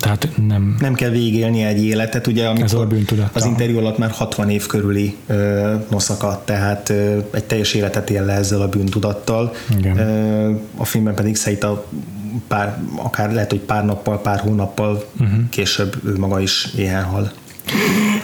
Tehát 0.00 0.28
nem... 0.46 0.76
Nem 0.80 0.94
kell 0.94 1.10
végélni 1.10 1.62
egy 1.62 1.84
életet, 1.84 2.26
ugye, 2.26 2.46
amikor 2.48 2.88
az 3.32 3.44
interjú 3.44 3.78
alatt 3.78 3.98
már 3.98 4.10
60 4.10 4.50
év 4.50 4.66
körüli 4.66 5.16
ö, 5.26 5.74
noszaka, 5.90 6.42
tehát 6.44 6.88
ö, 6.88 7.18
egy 7.30 7.44
teljes 7.44 7.74
életet 7.74 8.10
él 8.10 8.24
le 8.24 8.32
ezzel 8.32 8.60
a 8.60 8.68
bűntudattal. 8.68 9.54
Igen. 9.78 9.98
Ö, 9.98 10.50
a 10.76 10.84
filmben 10.84 11.14
pedig 11.14 11.36
Saita 11.36 11.84
pár, 12.48 12.82
akár 12.96 13.32
lehet, 13.32 13.50
hogy 13.50 13.60
pár 13.60 13.84
nappal, 13.84 14.20
pár 14.20 14.40
hónappal 14.40 15.04
uh-huh. 15.20 15.48
később 15.50 15.96
ő 16.04 16.18
maga 16.18 16.40
is 16.40 16.68
éhen 16.76 17.04
hal. 17.04 17.32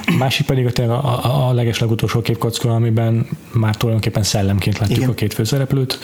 A 0.07 0.17
másik 0.19 0.47
pedig 0.47 0.81
a, 0.81 0.91
a, 0.91 1.49
a 1.49 1.53
leges 1.53 1.79
legutolsó 1.79 2.21
képkocka, 2.21 2.75
amiben 2.75 3.27
már 3.53 3.77
tulajdonképpen 3.77 4.23
szellemként 4.23 4.79
látjuk 4.79 4.99
Igen. 4.99 5.11
a 5.11 5.15
két 5.15 5.35
főszereplőt, 5.35 5.99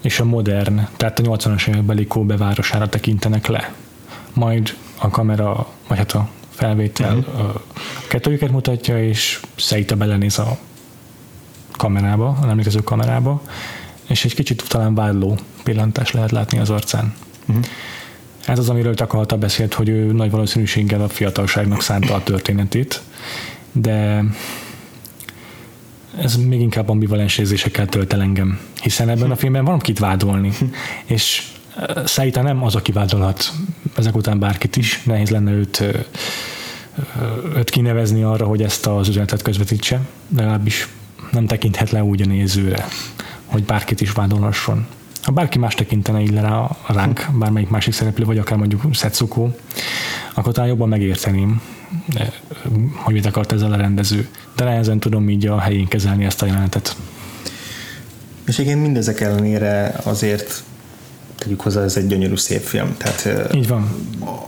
és 0.00 0.20
a 0.20 0.24
modern, 0.24 0.80
tehát 0.96 1.18
a 1.18 1.22
80-as 1.22 1.68
évekbeli 1.68 2.06
Kobe 2.06 2.36
városára 2.36 2.88
tekintenek 2.88 3.46
le. 3.46 3.72
Majd 4.32 4.76
a 4.98 5.08
kamera, 5.08 5.66
vagy 5.88 5.98
hát 5.98 6.12
a 6.12 6.28
felvétel 6.50 7.16
uh-huh. 7.16 7.40
a 7.40 7.62
kettőjüket 8.08 8.50
mutatja, 8.50 9.04
és 9.04 9.40
Seita 9.54 9.96
belenéz 9.96 10.38
a 10.38 10.58
kamerába, 11.76 12.38
a 12.42 12.48
emlékező 12.48 12.80
kamerába, 12.80 13.42
és 14.12 14.24
egy 14.24 14.34
kicsit 14.34 14.64
talán 14.68 14.94
vádló 14.94 15.38
pillantás 15.62 16.10
lehet 16.10 16.30
látni 16.30 16.58
az 16.58 16.70
arcán. 16.70 17.14
Uh-huh. 17.46 17.64
Ez 18.46 18.58
az, 18.58 18.68
amiről 18.68 18.94
Takalta 18.94 19.36
beszélt, 19.36 19.74
hogy 19.74 19.88
ő 19.88 20.12
nagy 20.12 20.30
valószínűséggel 20.30 21.00
a 21.00 21.08
fiatalságnak 21.08 21.82
szánta 21.82 22.14
a 22.14 22.22
történetét, 22.22 23.02
de 23.72 24.24
ez 26.18 26.36
még 26.36 26.60
inkább 26.60 26.88
ambivalens 26.88 27.38
érzésekkel 27.38 27.86
tölt 27.86 28.12
el 28.12 28.20
engem, 28.20 28.58
hiszen 28.82 29.08
ebben 29.08 29.30
a 29.30 29.36
filmben 29.36 29.64
van 29.64 29.78
kit 29.78 29.98
vádolni, 29.98 30.52
és 31.04 31.42
Saita 32.06 32.42
nem 32.42 32.62
az, 32.62 32.74
aki 32.74 32.92
vádolhat 32.92 33.52
ezek 33.96 34.16
után 34.16 34.38
bárkit 34.38 34.76
is, 34.76 35.02
nehéz 35.02 35.30
lenne 35.30 35.50
őt, 35.50 35.84
őt 37.56 37.70
kinevezni 37.70 38.22
arra, 38.22 38.46
hogy 38.46 38.62
ezt 38.62 38.86
az 38.86 39.08
üzenetet 39.08 39.42
közvetítse, 39.42 40.00
legalábbis 40.36 40.88
nem 41.30 41.46
tekinthet 41.46 41.90
le 41.90 42.04
úgy 42.04 42.22
a 42.22 42.26
nézőre, 42.26 42.86
hogy 43.52 43.64
bárkit 43.64 44.00
is 44.00 44.12
vádolhasson. 44.12 44.86
Ha 45.22 45.32
bárki 45.32 45.58
más 45.58 45.74
tekintene 45.74 46.20
így 46.20 46.34
rá, 46.34 46.76
ránk, 46.86 47.26
bármelyik 47.38 47.68
másik 47.68 47.92
szereplő, 47.92 48.24
vagy 48.24 48.38
akár 48.38 48.58
mondjuk 48.58 48.82
Setsuko, 48.92 49.48
akkor 50.34 50.52
talán 50.52 50.68
jobban 50.68 50.88
megérteném, 50.88 51.60
hogy 52.94 53.14
mit 53.14 53.26
akart 53.26 53.52
ezzel 53.52 53.72
a 53.72 53.76
rendező. 53.76 54.28
De 54.56 54.64
nehezen 54.64 54.98
tudom 54.98 55.28
így 55.28 55.46
a 55.46 55.58
helyén 55.58 55.88
kezelni 55.88 56.24
ezt 56.24 56.42
a 56.42 56.46
jelenetet. 56.46 56.96
És 58.46 58.58
igen, 58.58 58.78
mindezek 58.78 59.20
ellenére 59.20 59.94
azért 60.02 60.62
tegyük 61.42 61.60
hozzá, 61.60 61.82
ez 61.82 61.96
egy 61.96 62.06
gyönyörű 62.06 62.36
szép 62.36 62.62
film. 62.62 62.96
Tehát, 62.96 63.54
Így 63.54 63.68
van. 63.68 63.88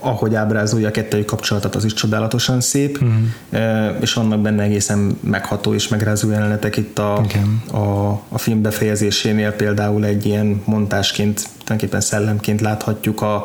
Ahogy 0.00 0.34
ábrázolja 0.34 0.88
a 0.88 0.90
kettőjük 0.90 1.26
kapcsolatot, 1.26 1.74
az 1.74 1.84
is 1.84 1.92
csodálatosan 1.92 2.60
szép, 2.60 2.98
uh-huh. 3.02 4.00
és 4.00 4.12
vannak 4.12 4.40
benne 4.40 4.62
egészen 4.62 5.18
megható 5.20 5.74
és 5.74 5.88
megrázó 5.88 6.30
jelenetek 6.30 6.76
itt 6.76 6.98
a, 6.98 7.26
a, 7.72 8.10
a 8.28 8.38
film 8.38 8.62
befejezésénél 8.62 9.52
például 9.52 10.04
egy 10.04 10.26
ilyen 10.26 10.62
montásként, 10.64 11.42
tulajdonképpen 11.52 12.00
szellemként 12.00 12.60
láthatjuk 12.60 13.22
a 13.22 13.44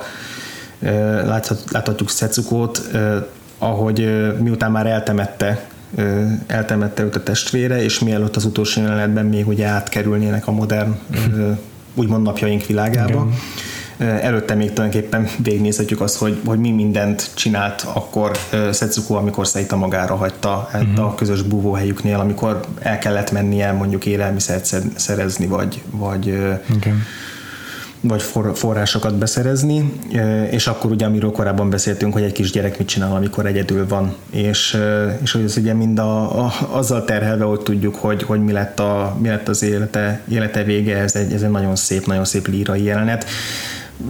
láthat, 1.25 1.63
láthatjuk 1.71 2.09
Szecukót, 2.09 2.89
ahogy 3.57 4.27
miután 4.39 4.71
már 4.71 4.85
eltemette 4.85 5.67
eltemette 6.47 7.03
őt 7.03 7.15
a 7.15 7.23
testvére, 7.23 7.83
és 7.83 7.99
mielőtt 7.99 8.35
az 8.35 8.45
utolsó 8.45 8.81
jelenetben 8.81 9.25
még 9.25 9.47
ugye 9.47 9.65
átkerülnének 9.65 10.47
a 10.47 10.51
modern 10.51 10.99
úgymond 11.93 12.23
napjaink 12.23 12.65
világába. 12.65 13.27
Igen. 13.27 14.19
Előtte 14.21 14.53
még 14.53 14.73
tulajdonképpen 14.73 15.27
végignézhetjük 15.43 16.01
azt, 16.01 16.17
hogy, 16.17 16.39
hogy 16.45 16.59
mi 16.59 16.71
mindent 16.71 17.31
csinált 17.33 17.85
akkor 17.93 18.31
Setsuko, 18.73 19.13
amikor 19.13 19.45
Saita 19.45 19.75
magára 19.75 20.15
hagyta 20.15 20.69
uh-huh. 20.73 21.05
a 21.05 21.15
közös 21.15 21.41
búvóhelyüknél, 21.41 22.19
amikor 22.19 22.59
el 22.79 22.97
kellett 22.97 23.31
mennie 23.31 23.71
mondjuk 23.71 24.05
élelmiszert 24.05 24.75
szerezni, 24.95 25.47
vagy, 25.47 25.81
vagy 25.91 26.25
Igen 26.75 27.03
vagy 28.01 28.21
forrásokat 28.53 29.15
beszerezni, 29.15 29.93
és 30.49 30.67
akkor 30.67 30.91
ugye, 30.91 31.05
amiről 31.05 31.31
korábban 31.31 31.69
beszéltünk, 31.69 32.13
hogy 32.13 32.23
egy 32.23 32.31
kis 32.31 32.51
gyerek 32.51 32.77
mit 32.77 32.87
csinál, 32.87 33.15
amikor 33.15 33.45
egyedül 33.45 33.87
van, 33.87 34.15
és, 34.29 34.77
és 35.21 35.31
hogy 35.31 35.43
ez 35.43 35.57
ugye 35.57 35.73
mind 35.73 35.99
a, 35.99 36.43
a, 36.45 36.51
azzal 36.71 37.05
terhelve, 37.05 37.43
hogy 37.43 37.59
tudjuk, 37.59 37.95
hogy, 37.95 38.23
hogy 38.23 38.43
mi, 38.43 38.51
lett 38.51 38.79
a, 38.79 39.17
mi 39.21 39.27
lett 39.27 39.47
az 39.47 39.63
élete, 39.63 40.21
élete 40.29 40.63
vége, 40.63 40.97
ez 40.97 41.15
egy, 41.15 41.33
ez 41.33 41.41
egy 41.41 41.51
nagyon 41.51 41.75
szép, 41.75 42.05
nagyon 42.05 42.25
szép 42.25 42.47
lírai 42.47 42.83
jelenet. 42.83 43.25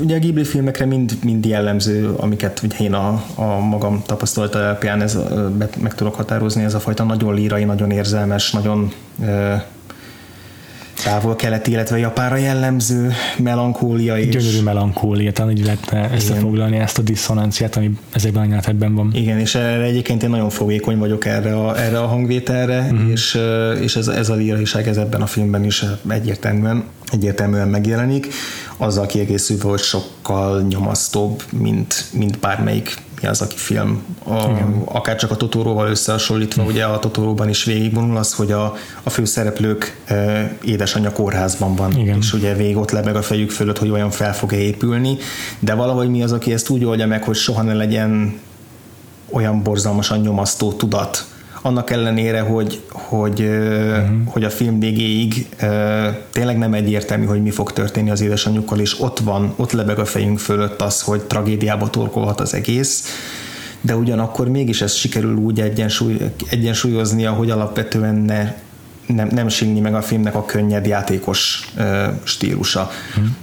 Ugye 0.02 0.16
a 0.16 0.20
Ghibli 0.20 0.44
filmekre 0.44 0.86
mind, 0.86 1.18
mind 1.24 1.46
jellemző, 1.46 2.14
amiket 2.18 2.62
ugye 2.64 2.78
én 2.80 2.94
a, 2.94 3.24
a 3.36 3.60
magam 3.60 4.04
tapasztalata 4.06 4.60
alapján 4.60 5.02
ez, 5.02 5.18
meg 5.78 5.96
tudok 5.96 6.16
határozni, 6.16 6.64
ez 6.64 6.74
a 6.74 6.80
fajta 6.80 7.04
nagyon 7.04 7.34
lírai, 7.34 7.64
nagyon 7.64 7.92
érzelmes, 7.92 8.52
nagyon 8.52 8.92
távol-keleti, 11.04 11.72
illetve 11.72 11.97
Japánra 11.97 12.36
jellemző 12.36 13.12
melankólia 13.38 14.18
és... 14.18 14.28
Gyönyörű 14.28 14.62
melankólia, 14.62 15.32
talán 15.32 15.52
így 15.52 15.66
lehetne 15.66 16.10
összefoglalni 16.14 16.78
ezt 16.78 16.97
a 16.97 17.02
diszonanciát, 17.02 17.76
ami 17.76 17.91
ezekben 18.14 18.41
a 18.41 18.45
nyelvetekben 18.45 18.95
van. 18.95 19.12
Igen, 19.14 19.39
és 19.39 19.56
erre 19.56 19.84
egyébként 19.84 20.24
én 20.24 20.30
nagyon 20.30 20.50
fogékony 20.50 20.97
vagyok 20.97 21.26
erre 21.26 21.56
a, 21.56 21.80
erre 21.80 22.00
a 22.00 22.08
hangvételre, 22.08 22.80
uh-huh. 22.80 23.10
és, 23.10 23.39
és 23.82 23.95
ez, 23.95 24.08
ez 24.08 24.30
a 24.30 24.36
líraiság 24.36 24.88
ez 24.88 24.97
ebben 24.97 25.22
a 25.22 25.28
filmben 25.28 25.64
is 25.64 25.86
egyértelműen, 26.10 26.84
egyértelműen 27.12 27.68
megjelenik, 27.68 28.28
azzal 28.78 29.06
kiegészülve, 29.06 29.70
hogy 29.70 29.80
sokkal 29.80 30.62
nyomasztóbb, 30.62 31.43
mint, 31.52 32.06
mint 32.14 32.39
bármelyik 32.39 32.95
mi 33.22 33.28
az, 33.28 33.42
aki 33.42 33.56
film, 33.58 34.04
a, 34.26 34.46
akár 34.86 35.16
csak 35.16 35.32
a 35.32 35.36
Totóróval 35.36 35.88
összehasonlítva, 35.88 36.64
ugye 36.64 36.84
a 36.86 37.00
Totóróban 37.00 37.50
is 37.50 37.64
végigvonul 37.64 38.18
az, 38.18 38.34
hogy 38.34 38.52
a, 38.52 38.76
a 39.04 39.10
főszereplők 39.10 39.98
e, 40.06 40.52
édesanyja 40.64 41.12
kórházban 41.12 41.76
van, 41.76 41.98
Igen. 41.98 42.18
és 42.18 42.34
ugye 42.34 42.54
végig 42.54 42.78
ott 42.78 42.92
lebeg 42.92 43.16
a 43.16 43.22
fejük 43.22 43.52
fölött, 43.52 43.78
hogy 43.78 43.90
olyan 43.90 44.10
fel 44.10 44.36
fog-e 44.36 44.58
épülni, 44.58 45.18
de 45.60 45.74
valahogy 45.74 46.10
mi 46.10 46.24
az, 46.24 46.32
aki 46.32 46.54
ezt 46.54 46.70
úgy 46.70 46.86
oldja 46.86 47.08
meg, 47.08 47.24
hogy 47.24 47.36
soha 47.36 47.62
ne 47.62 47.74
legyen 47.74 48.40
olyan 49.32 49.64
borzalmasan 49.64 50.20
nyomasztó 50.20 50.74
tudat, 50.74 51.26
annak 51.62 51.89
ellenére, 51.89 52.39
hogy, 52.39 52.82
hogy, 52.91 53.41
uh-huh. 53.41 54.05
hogy 54.26 54.43
a 54.43 54.49
film 54.49 54.80
végéig 54.80 55.49
tényleg 56.32 56.57
nem 56.57 56.74
egyértelmű, 56.74 57.26
hogy 57.26 57.41
mi 57.41 57.49
fog 57.49 57.74
történni 57.74 58.10
az 58.10 58.22
édesanyjukkal, 58.22 58.80
és 58.80 59.01
ott 59.01 59.20
van, 59.20 59.53
ott 59.55 59.72
lebeg 59.72 59.99
a 59.99 60.05
fejünk 60.05 60.39
fölött 60.39 60.82
az, 60.82 61.01
hogy 61.01 61.22
tragédiába 61.22 61.89
torkolhat 61.89 62.39
az 62.39 62.53
egész, 62.53 63.03
de 63.82 63.95
ugyanakkor 63.95 64.47
mégis 64.47 64.82
ez 64.82 64.93
sikerül 64.93 65.36
úgy 65.36 65.62
egyensúly, 65.62 66.18
egyensúlyoznia, 66.49 67.32
hogy 67.32 67.49
alapvetően 67.49 68.16
ne 68.16 68.53
nem, 69.14 69.28
nem 69.32 69.47
sínni 69.47 69.80
meg 69.80 69.95
a 69.95 70.01
filmnek 70.01 70.36
a 70.36 70.45
könnyed 70.45 70.86
játékos 70.86 71.70
uh, 71.78 72.07
stílusa. 72.24 72.89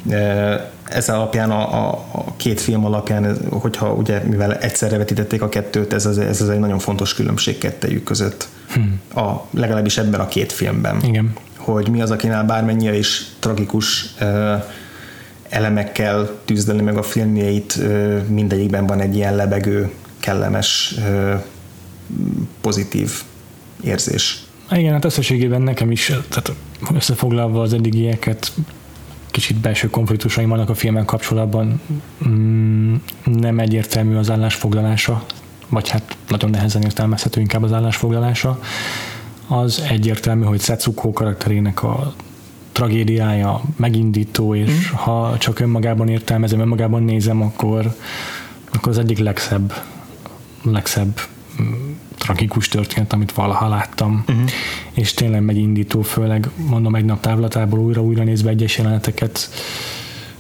Uh, 0.04 0.54
ez 0.84 1.08
alapján, 1.08 1.50
a, 1.50 1.88
a, 1.88 2.06
a 2.12 2.36
két 2.36 2.60
film 2.60 2.84
alapján, 2.84 3.38
hogyha 3.50 3.92
ugye, 3.92 4.22
mivel 4.22 4.54
egyszerre 4.54 4.96
vetítették 4.96 5.42
a 5.42 5.48
kettőt, 5.48 5.92
ez 5.92 6.06
az, 6.06 6.18
ez 6.18 6.40
az 6.40 6.48
egy 6.48 6.58
nagyon 6.58 6.78
fontos 6.78 7.14
különbség 7.14 7.58
kettejük 7.58 8.04
között. 8.04 8.48
Hmm. 8.72 9.00
A, 9.14 9.46
legalábbis 9.50 9.98
ebben 9.98 10.20
a 10.20 10.28
két 10.28 10.52
filmben. 10.52 11.02
Igen. 11.02 11.32
Hogy 11.56 11.88
mi 11.88 12.00
az, 12.00 12.10
akinál 12.10 12.44
bármennyire 12.44 12.96
is 12.96 13.26
tragikus 13.38 14.14
uh, 14.20 14.64
elemekkel 15.48 16.30
tűzdeli 16.44 16.80
meg 16.80 16.96
a 16.96 17.02
filmjeit, 17.02 17.76
uh, 17.78 18.22
mindegyikben 18.26 18.86
van 18.86 19.00
egy 19.00 19.16
ilyen 19.16 19.36
lebegő, 19.36 19.90
kellemes 20.20 20.94
pozitív 22.60 23.22
érzés. 23.82 24.45
Igen, 24.70 24.92
hát 24.92 25.04
összességében 25.04 25.62
nekem 25.62 25.90
is, 25.90 26.06
tehát 26.06 26.52
összefoglalva 26.94 27.60
az 27.60 27.72
eddigieket, 27.72 28.52
kicsit 29.36 29.56
belső 29.56 29.90
konfliktusaim 29.90 30.48
vannak 30.48 30.68
a 30.68 30.74
filmen 30.74 31.04
kapcsolatban. 31.04 31.80
Mm, 32.28 32.94
nem 33.24 33.58
egyértelmű 33.58 34.16
az 34.16 34.30
állásfoglalása, 34.30 35.24
vagy 35.68 35.88
hát 35.88 36.16
nagyon 36.28 36.50
nehezen 36.50 36.82
értelmezhető 36.82 37.40
inkább 37.40 37.62
az 37.62 37.72
állásfoglalása. 37.72 38.60
Az 39.46 39.82
egyértelmű, 39.88 40.44
hogy 40.44 40.60
Setsuko 40.60 41.12
karakterének 41.12 41.82
a 41.82 42.14
tragédiája 42.72 43.62
megindító, 43.76 44.54
és 44.54 44.70
mm. 44.70 44.94
ha 44.94 45.38
csak 45.38 45.60
önmagában 45.60 46.08
értelmezem, 46.08 46.60
önmagában 46.60 47.02
nézem, 47.02 47.42
akkor, 47.42 47.94
akkor 48.72 48.88
az 48.88 48.98
egyik 48.98 49.18
legszebb, 49.18 49.82
legszebb 50.62 51.20
tragikus 52.18 52.68
történet, 52.68 53.12
amit 53.12 53.32
valaha 53.32 53.68
láttam, 53.68 54.24
uh-huh. 54.28 54.50
és 54.92 55.14
tényleg 55.14 55.42
megindító, 55.42 56.02
főleg 56.02 56.48
mondom 56.56 56.94
egy 56.94 57.04
nap 57.04 57.20
távlatából 57.20 57.78
újra-újra 57.78 58.22
nézve 58.22 58.50
egyes 58.50 58.76
jeleneteket, 58.78 59.50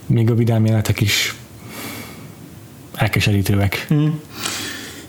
még 0.06 0.30
a 0.30 0.34
vidám 0.34 0.64
jelenetek 0.64 1.00
is 1.00 1.34
elkeserítőek. 2.94 3.86
Uh-huh. 3.90 4.12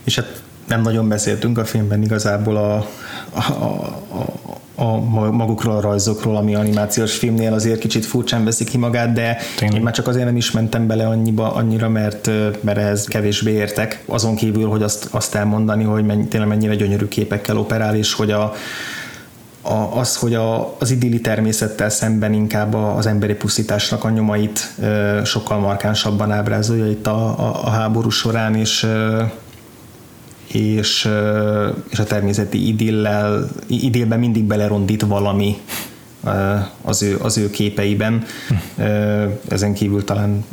És 0.04 0.16
hát 0.16 0.42
nem 0.68 0.82
nagyon 0.82 1.08
beszéltünk 1.08 1.58
a 1.58 1.66
filmben 1.66 2.04
igazából 2.04 2.58
a, 2.58 2.76
a, 3.30 3.52
a, 4.10 4.47
a 4.80 5.00
magukról 5.32 5.76
a 5.76 5.82
rajzokról, 5.82 6.36
ami 6.36 6.56
animációs 6.56 7.16
filmnél 7.16 7.54
azért 7.54 7.80
kicsit 7.80 8.06
furcsán 8.06 8.44
veszik 8.44 8.70
ki 8.70 8.78
magát, 8.78 9.14
de 9.14 9.38
Tényleg. 9.56 9.78
én 9.78 9.84
már 9.84 9.94
csak 9.94 10.08
azért 10.08 10.26
nem 10.26 10.36
is 10.36 10.52
mentem 10.52 10.88
bele 10.88 11.08
annyiba, 11.08 11.54
annyira, 11.54 11.90
mert, 11.90 12.30
mert 12.62 12.78
ehhez 12.78 13.06
kevésbé 13.06 13.52
értek. 13.52 14.04
Azon 14.06 14.36
kívül, 14.36 14.70
hogy 14.70 14.84
azt, 14.84 15.08
azt 15.12 15.36
elmondani, 15.36 15.84
hogy 15.84 16.06
mennyi, 16.06 16.28
tényleg 16.28 16.50
mennyire 16.50 16.76
gyönyörű 16.76 17.08
képekkel 17.08 17.58
operál, 17.58 17.96
és 17.96 18.14
hogy 18.14 18.32
a, 18.32 18.54
a, 19.62 19.98
az, 20.00 20.16
hogy 20.16 20.34
a, 20.34 20.76
az 20.80 20.92
idilli 20.92 21.22
természettel 21.22 21.90
szemben 21.90 22.34
inkább 22.34 22.74
az 22.74 23.06
emberi 23.06 23.34
pusztításnak 23.34 24.04
a 24.04 24.10
nyomait 24.10 24.74
ö, 24.82 25.20
sokkal 25.24 25.60
markánsabban 25.60 26.32
ábrázolja 26.32 26.90
itt 26.90 27.08
a, 27.08 27.26
a, 27.40 27.64
a 27.64 27.70
háború 27.70 28.10
során, 28.10 28.56
és 28.56 28.88
és, 30.48 31.10
és 31.90 32.00
a 32.00 32.04
természeti 32.04 32.68
idillel, 32.68 33.50
idillben 33.68 34.20
mindig 34.20 34.44
belerondít 34.44 35.02
valami 35.02 35.58
az 36.82 37.02
ő, 37.02 37.18
az 37.22 37.38
ő 37.38 37.50
képeiben. 37.50 38.24
Ezen 39.50 39.74
kívül 39.74 40.04
talán 40.04 40.46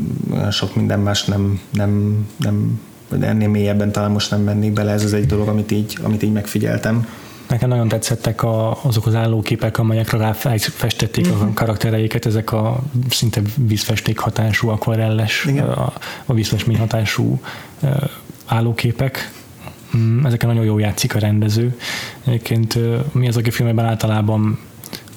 sok 0.50 0.74
minden 0.74 1.00
más 1.00 1.24
nem, 1.24 1.60
nem, 1.70 2.26
nem 2.36 2.80
vagy 3.08 3.22
ennél 3.22 3.48
mélyebben 3.48 3.92
talán 3.92 4.10
most 4.10 4.30
nem 4.30 4.40
mennék 4.40 4.72
bele, 4.72 4.92
ez 4.92 5.04
az 5.04 5.12
egy 5.12 5.26
dolog, 5.26 5.48
amit 5.48 5.70
így, 5.70 5.98
amit 6.02 6.22
így 6.22 6.32
megfigyeltem. 6.32 7.08
Nekem 7.48 7.68
nagyon 7.68 7.88
tetszettek 7.88 8.42
a, 8.42 8.78
azok 8.82 9.06
az 9.06 9.14
állóképek, 9.14 9.78
amelyekre 9.78 10.18
ráfestették 10.18 11.24
uh-huh. 11.24 11.40
a 11.40 11.44
mhm. 11.44 11.54
karaktereiket, 11.54 12.26
ezek 12.26 12.52
a 12.52 12.82
szinte 13.10 13.40
vízfesték 13.56 14.18
hatású, 14.18 14.68
akvarelles, 14.68 15.46
a, 15.56 15.92
a 16.24 16.34
vízfestmény 16.34 16.78
hatású 16.78 17.40
állóképek 18.46 19.32
ezeken 20.24 20.48
nagyon 20.48 20.64
jól 20.64 20.80
játszik 20.80 21.14
a 21.14 21.18
rendező. 21.18 21.78
Egyébként 22.24 22.78
mi 23.12 23.28
az, 23.28 23.36
aki 23.36 23.50
filmben 23.50 23.84
általában 23.84 24.58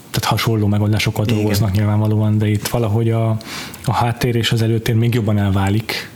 tehát 0.10 0.30
hasonló 0.30 0.68
megoldásokkal 0.68 1.26
Igen. 1.26 1.38
dolgoznak 1.38 1.72
nyilvánvalóan, 1.72 2.38
de 2.38 2.50
itt 2.50 2.68
valahogy 2.68 3.10
a, 3.10 3.38
a 3.86 3.94
háttér 3.94 4.36
és 4.36 4.52
az 4.52 4.62
előtér 4.62 4.96
még 4.96 5.14
jobban 5.14 5.38
elválik, 5.38 6.10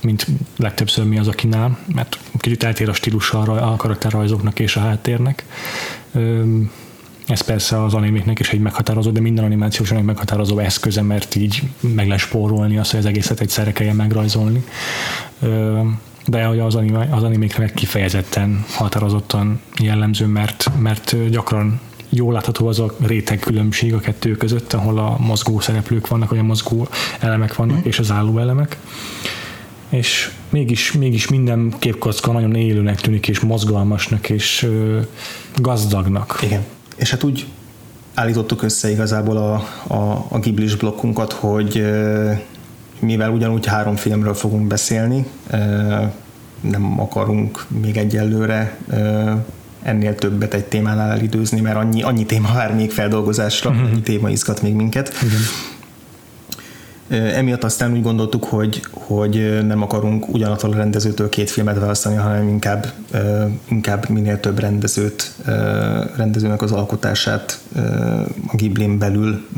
mint 0.00 0.26
legtöbbször 0.56 1.04
mi 1.04 1.18
az, 1.18 1.28
akinál, 1.28 1.78
mert 1.94 2.18
kicsit 2.38 2.62
eltér 2.62 2.88
a 2.88 2.92
stílusa 2.92 3.40
a 3.40 3.76
karakterrajzoknak 3.76 4.58
és 4.58 4.76
a 4.76 4.80
háttérnek. 4.80 5.44
Ez 7.26 7.40
persze 7.40 7.82
az 7.82 7.94
animéknek 7.94 8.38
is 8.38 8.50
egy 8.50 8.60
meghatározó, 8.60 9.10
de 9.10 9.20
minden 9.20 9.44
animációs 9.44 9.90
egy 9.90 10.02
meghatározó 10.02 10.58
eszköze, 10.58 11.02
mert 11.02 11.34
így 11.34 11.62
meg 11.80 12.06
lehet 12.06 12.20
spórolni 12.20 12.78
azt, 12.78 12.90
hogy 12.90 13.00
az 13.00 13.06
egészet 13.06 13.40
egyszerre 13.40 13.72
kelljen 13.72 13.96
megrajzolni 13.96 14.64
de 16.26 16.44
hogy 16.44 16.58
az, 16.58 16.74
anime, 16.74 17.08
az 17.10 17.22
animékre 17.22 17.70
kifejezetten 17.70 18.64
határozottan 18.68 19.60
jellemző, 19.80 20.26
mert, 20.26 20.70
mert 20.78 21.30
gyakran 21.30 21.80
jól 22.08 22.32
látható 22.32 22.66
az 22.66 22.78
a 22.78 22.94
réteg 23.00 23.38
különbség 23.38 23.94
a 23.94 23.98
kettő 23.98 24.36
között, 24.36 24.72
ahol 24.72 24.98
a 24.98 25.16
mozgó 25.18 25.60
szereplők 25.60 26.08
vannak, 26.08 26.30
vagy 26.30 26.38
a 26.38 26.42
mozgó 26.42 26.88
elemek 27.20 27.54
vannak, 27.54 27.76
mm. 27.76 27.82
és 27.82 27.98
az 27.98 28.10
álló 28.10 28.38
elemek. 28.38 28.76
És 29.88 30.30
mégis, 30.50 30.92
mégis 30.92 31.28
minden 31.28 31.74
képkocka 31.78 32.32
nagyon 32.32 32.54
élőnek 32.54 33.00
tűnik, 33.00 33.28
és 33.28 33.40
mozgalmasnak, 33.40 34.30
és 34.30 34.62
ö, 34.62 35.00
gazdagnak. 35.56 36.38
Igen. 36.42 36.64
És 36.96 37.10
hát 37.10 37.22
úgy 37.22 37.46
állítottuk 38.14 38.62
össze 38.62 38.90
igazából 38.90 39.36
a, 39.36 39.52
a, 39.94 40.26
a 40.28 40.38
Ghiblis 40.38 40.74
blokkunkat, 40.74 41.32
hogy 41.32 41.84
mivel 43.02 43.30
ugyanúgy 43.30 43.66
három 43.66 43.96
filmről 43.96 44.34
fogunk 44.34 44.66
beszélni, 44.66 45.26
nem 46.60 47.00
akarunk 47.00 47.64
még 47.68 47.96
egyelőre 47.96 48.76
ennél 49.82 50.14
többet 50.14 50.54
egy 50.54 50.64
témánál 50.64 51.10
elidőzni, 51.10 51.60
mert 51.60 51.76
annyi, 51.76 52.02
annyi 52.02 52.26
téma 52.26 52.52
vár 52.54 52.74
még 52.74 52.90
feldolgozásra, 52.90 53.70
uh-huh. 53.70 53.86
annyi 53.86 54.00
téma 54.00 54.30
izgat 54.30 54.62
még 54.62 54.74
minket. 54.74 55.12
Igen. 55.22 55.40
Emiatt 57.34 57.64
aztán 57.64 57.92
úgy 57.92 58.02
gondoltuk, 58.02 58.44
hogy, 58.44 58.82
hogy 58.90 59.66
nem 59.66 59.82
akarunk 59.82 60.28
ugyanattól 60.28 60.72
a 60.72 60.76
rendezőtől 60.76 61.28
két 61.28 61.50
filmet 61.50 61.78
választani, 61.78 62.16
hanem 62.16 62.48
inkább, 62.48 62.92
inkább 63.68 64.08
minél 64.08 64.40
több 64.40 64.58
rendezőt, 64.58 65.34
rendezőnek 66.16 66.62
az 66.62 66.72
alkotását 66.72 67.60
a 68.46 68.56
Giblin 68.56 68.98
belül 68.98 69.48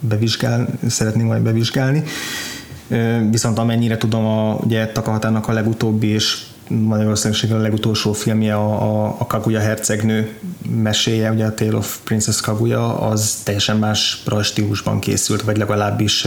bevizsgál, 0.00 0.66
szeretném 0.86 1.26
majd 1.26 1.42
bevizsgálni. 1.42 2.02
Viszont 3.30 3.58
amennyire 3.58 3.96
tudom, 3.96 4.26
a, 4.26 4.54
ugye 4.54 4.86
Takahatának 4.86 5.48
a 5.48 5.52
legutóbbi 5.52 6.06
és 6.06 6.42
Magyarországon 6.68 7.58
a 7.58 7.62
legutolsó 7.62 8.12
filmje 8.12 8.54
a, 8.54 8.82
a, 8.82 9.16
a 9.18 9.26
Kaguya 9.26 9.60
hercegnő 9.60 10.38
meséje, 10.68 11.30
ugye 11.30 11.44
a 11.44 11.54
Tale 11.54 11.76
of 11.76 11.98
Princess 12.04 12.40
Kaguya, 12.40 13.00
az 13.00 13.40
teljesen 13.44 13.76
más 13.76 14.22
stílusban 14.42 15.00
készült, 15.00 15.42
vagy 15.42 15.56
legalábbis 15.56 16.26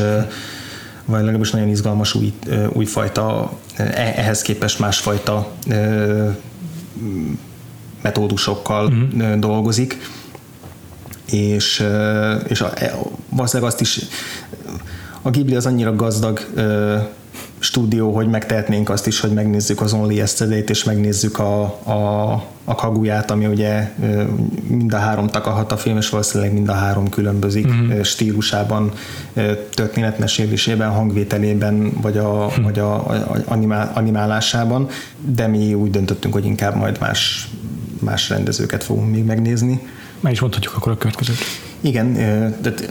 vagy 1.09 1.19
legalábbis 1.19 1.51
nagyon 1.51 1.67
izgalmas 1.67 2.13
új, 2.15 2.33
újfajta, 2.73 3.51
e, 3.75 3.83
ehhez 4.15 4.41
képest 4.41 4.79
másfajta 4.79 5.51
metódusokkal 8.01 8.89
mm-hmm. 8.89 9.39
dolgozik, 9.39 9.97
és, 11.25 11.83
és 12.47 12.61
a, 12.61 12.71
e, 12.75 12.95
valószínűleg 13.29 13.71
azt 13.71 13.81
is 13.81 13.99
a 15.21 15.29
Ghibli 15.29 15.55
az 15.55 15.65
annyira 15.65 15.95
gazdag 15.95 16.39
ö, 16.53 16.97
stúdió, 17.59 18.15
hogy 18.15 18.27
megtehetnénk 18.27 18.89
azt 18.89 19.07
is, 19.07 19.19
hogy 19.19 19.31
megnézzük 19.31 19.81
az 19.81 19.93
Only 19.93 20.15
Yesterday-t, 20.15 20.69
és 20.69 20.83
megnézzük 20.83 21.39
a, 21.39 21.61
a, 21.83 22.31
a 22.63 22.75
Kaguját, 22.75 23.31
ami 23.31 23.45
ugye 23.45 23.93
mind 24.67 24.93
a 24.93 24.97
három 24.97 25.27
Takahata 25.27 25.77
film, 25.77 25.97
és 25.97 26.09
valószínűleg 26.09 26.53
mind 26.53 26.69
a 26.69 26.73
három 26.73 27.09
különbözik 27.09 27.65
uh-huh. 27.65 28.03
stílusában, 28.03 28.91
történetmesélésében, 29.73 30.89
hangvételében, 30.89 31.91
vagy 32.01 32.17
a, 32.17 32.45
uh-huh. 32.45 32.63
vagy 32.63 32.79
a, 32.79 32.93
a 32.93 33.27
animál, 33.45 33.91
animálásában, 33.95 34.87
de 35.17 35.47
mi 35.47 35.73
úgy 35.73 35.89
döntöttünk, 35.89 36.33
hogy 36.33 36.45
inkább 36.45 36.75
majd 36.75 36.97
más, 36.99 37.49
más 37.99 38.29
rendezőket 38.29 38.83
fogunk 38.83 39.11
még 39.11 39.23
megnézni. 39.23 39.87
Meg 40.19 40.31
is 40.31 40.39
mondhatjuk 40.39 40.75
akkor 40.75 40.91
a 40.91 40.97
következőt. 40.97 41.37
Igen, 41.81 42.13
tehát 42.61 42.81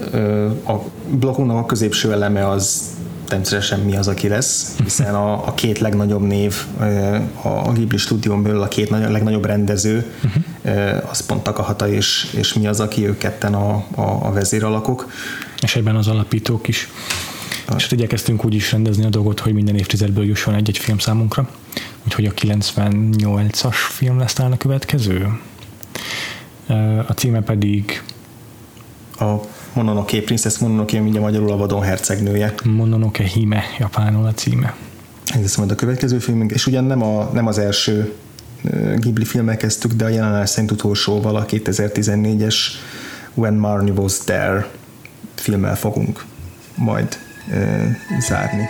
a 0.67 0.83
blokkunknak 1.09 1.57
a 1.57 1.65
középső 1.65 2.11
eleme 2.11 2.49
az 2.49 2.81
természetesen 3.29 3.79
mi 3.79 3.95
az, 3.95 4.07
aki 4.07 4.27
lesz, 4.27 4.75
hiszen 4.83 5.15
a, 5.15 5.47
a 5.47 5.53
két 5.53 5.79
legnagyobb 5.79 6.21
név 6.21 6.55
a 7.41 7.71
Ghibli 7.71 7.97
stúdión 7.97 8.43
belül 8.43 8.61
a 8.61 8.67
két 8.67 8.89
nagy, 8.89 9.11
legnagyobb 9.11 9.45
rendező, 9.45 10.05
uh-huh. 10.23 11.09
az 11.09 11.25
pont 11.25 11.43
Takahata 11.43 11.89
és, 11.89 12.33
és 12.37 12.53
mi 12.53 12.67
az, 12.67 12.79
aki 12.79 13.07
ők 13.07 13.17
ketten 13.17 13.53
a, 13.53 13.85
a, 13.95 14.01
a 14.01 14.31
vezéralakok. 14.31 15.11
És 15.61 15.75
egyben 15.75 15.95
az 15.95 16.07
alapítók 16.07 16.67
is. 16.67 16.89
A... 17.67 17.73
És 17.75 17.83
hát 17.83 17.91
igyekeztünk 17.91 18.45
úgy 18.45 18.53
is 18.53 18.71
rendezni 18.71 19.05
a 19.05 19.09
dolgot, 19.09 19.39
hogy 19.39 19.53
minden 19.53 19.75
évtizedből 19.75 20.25
jusson 20.25 20.55
egy-egy 20.55 20.77
film 20.77 20.97
számunkra. 20.97 21.49
Úgyhogy 22.05 22.25
a 22.25 22.31
98-as 22.31 23.75
film 23.89 24.19
lesz 24.19 24.33
talán 24.33 24.51
a 24.51 24.57
következő. 24.57 25.39
A 27.07 27.11
címe 27.11 27.41
pedig 27.41 28.03
a 29.19 29.41
Mononoke, 29.73 30.21
Princess 30.21 30.57
Mononoke, 30.57 30.99
mindjárt 30.99 31.25
magyarul 31.25 31.51
a 31.51 31.57
vadon 31.57 31.81
hercegnője. 31.81 32.53
Mononoke 32.63 33.23
Hime, 33.23 33.63
japánul 33.79 34.25
a 34.25 34.33
címe. 34.33 34.75
Ez 35.25 35.41
lesz 35.41 35.55
majd 35.55 35.71
a 35.71 35.75
következő 35.75 36.19
filmünk, 36.19 36.51
és 36.51 36.67
ugyan 36.67 36.83
nem, 36.83 37.03
a, 37.03 37.29
nem 37.33 37.47
az 37.47 37.57
első 37.57 38.13
Ghibli 38.95 39.25
filmmel 39.25 39.57
kezdtük, 39.57 39.91
de 39.91 40.05
a 40.05 40.09
jelenás 40.09 40.49
szerint 40.49 40.71
utolsóval 40.71 41.35
a 41.35 41.45
2014-es 41.45 42.55
When 43.33 43.53
Marnie 43.53 43.93
Was 43.93 44.17
There 44.17 44.67
filmmel 45.35 45.75
fogunk 45.75 46.25
majd 46.75 47.17
uh, 47.51 48.19
zárni. 48.19 48.67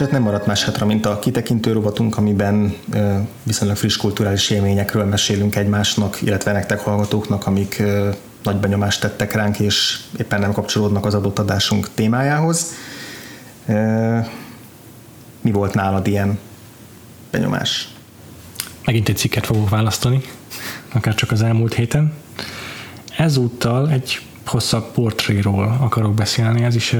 Hát 0.00 0.10
nem 0.10 0.22
maradt 0.22 0.46
más 0.46 0.64
hátra, 0.64 0.86
mint 0.86 1.06
a 1.06 1.18
kitekintő 1.18 1.72
robotunk, 1.72 2.16
amiben 2.16 2.74
viszonylag 3.42 3.76
friss 3.76 3.96
kulturális 3.96 4.50
élményekről 4.50 5.04
mesélünk 5.04 5.56
egymásnak, 5.56 6.22
illetve 6.22 6.52
nektek 6.52 6.80
hallgatóknak, 6.80 7.46
amik 7.46 7.82
nagy 8.42 8.56
benyomást 8.56 9.00
tettek 9.00 9.32
ránk, 9.32 9.58
és 9.58 10.00
éppen 10.18 10.40
nem 10.40 10.52
kapcsolódnak 10.52 11.06
az 11.06 11.14
adott 11.14 11.38
adásunk 11.38 11.88
témájához. 11.94 12.72
Mi 15.40 15.50
volt 15.50 15.74
nálad 15.74 16.06
ilyen 16.06 16.38
benyomás? 17.30 17.88
Megint 18.84 19.08
egy 19.08 19.16
cikket 19.16 19.46
fogok 19.46 19.68
választani, 19.68 20.20
akár 20.92 21.14
csak 21.14 21.30
az 21.30 21.42
elmúlt 21.42 21.74
héten. 21.74 22.12
Ezúttal 23.16 23.90
egy 23.90 24.20
hosszabb 24.46 24.92
portréról 24.92 25.76
akarok 25.80 26.14
beszélni, 26.14 26.62
ez 26.62 26.74
is 26.74 26.96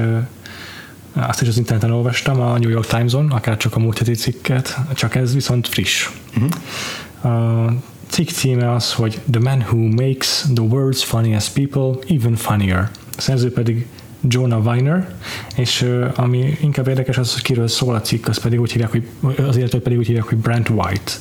azt 1.13 1.41
is 1.41 1.47
az 1.47 1.57
interneten 1.57 1.91
olvastam, 1.91 2.41
a 2.41 2.57
New 2.57 2.69
York 2.69 2.87
Times-on, 2.87 3.31
akár 3.31 3.57
csak 3.57 3.75
a 3.75 3.79
múlt 3.79 3.97
heti 3.97 4.13
cikket, 4.13 4.77
csak 4.93 5.15
ez 5.15 5.33
viszont 5.33 5.67
friss. 5.67 6.09
Uh-huh. 6.35 7.65
A 7.65 7.73
cikk 8.07 8.29
címe 8.29 8.71
az, 8.71 8.93
hogy 8.93 9.19
The 9.31 9.41
Man 9.41 9.59
Who 9.59 9.77
Makes 9.77 10.43
the 10.55 10.65
World's 10.69 11.01
Funniest 11.03 11.53
People 11.53 12.15
Even 12.15 12.35
Funnier. 12.35 12.89
A 13.17 13.21
szerző 13.21 13.51
pedig 13.51 13.85
Jonah 14.27 14.65
Weiner, 14.65 15.13
és 15.55 15.85
ami 16.15 16.57
inkább 16.61 16.87
érdekes 16.87 17.17
az, 17.17 17.33
hogy 17.33 17.41
kiről 17.41 17.67
szól 17.67 17.95
a 17.95 18.01
cikk, 18.01 18.27
az 18.27 18.37
pedig 18.37 18.59
úgy 18.59 18.71
hívják, 18.71 18.91
hogy 18.91 19.07
az 19.47 19.57
illetőt 19.57 19.81
pedig 19.81 19.97
úgy 19.97 20.07
hívják, 20.07 20.25
hogy 20.25 20.37
Brent 20.37 20.69
White. 20.69 21.11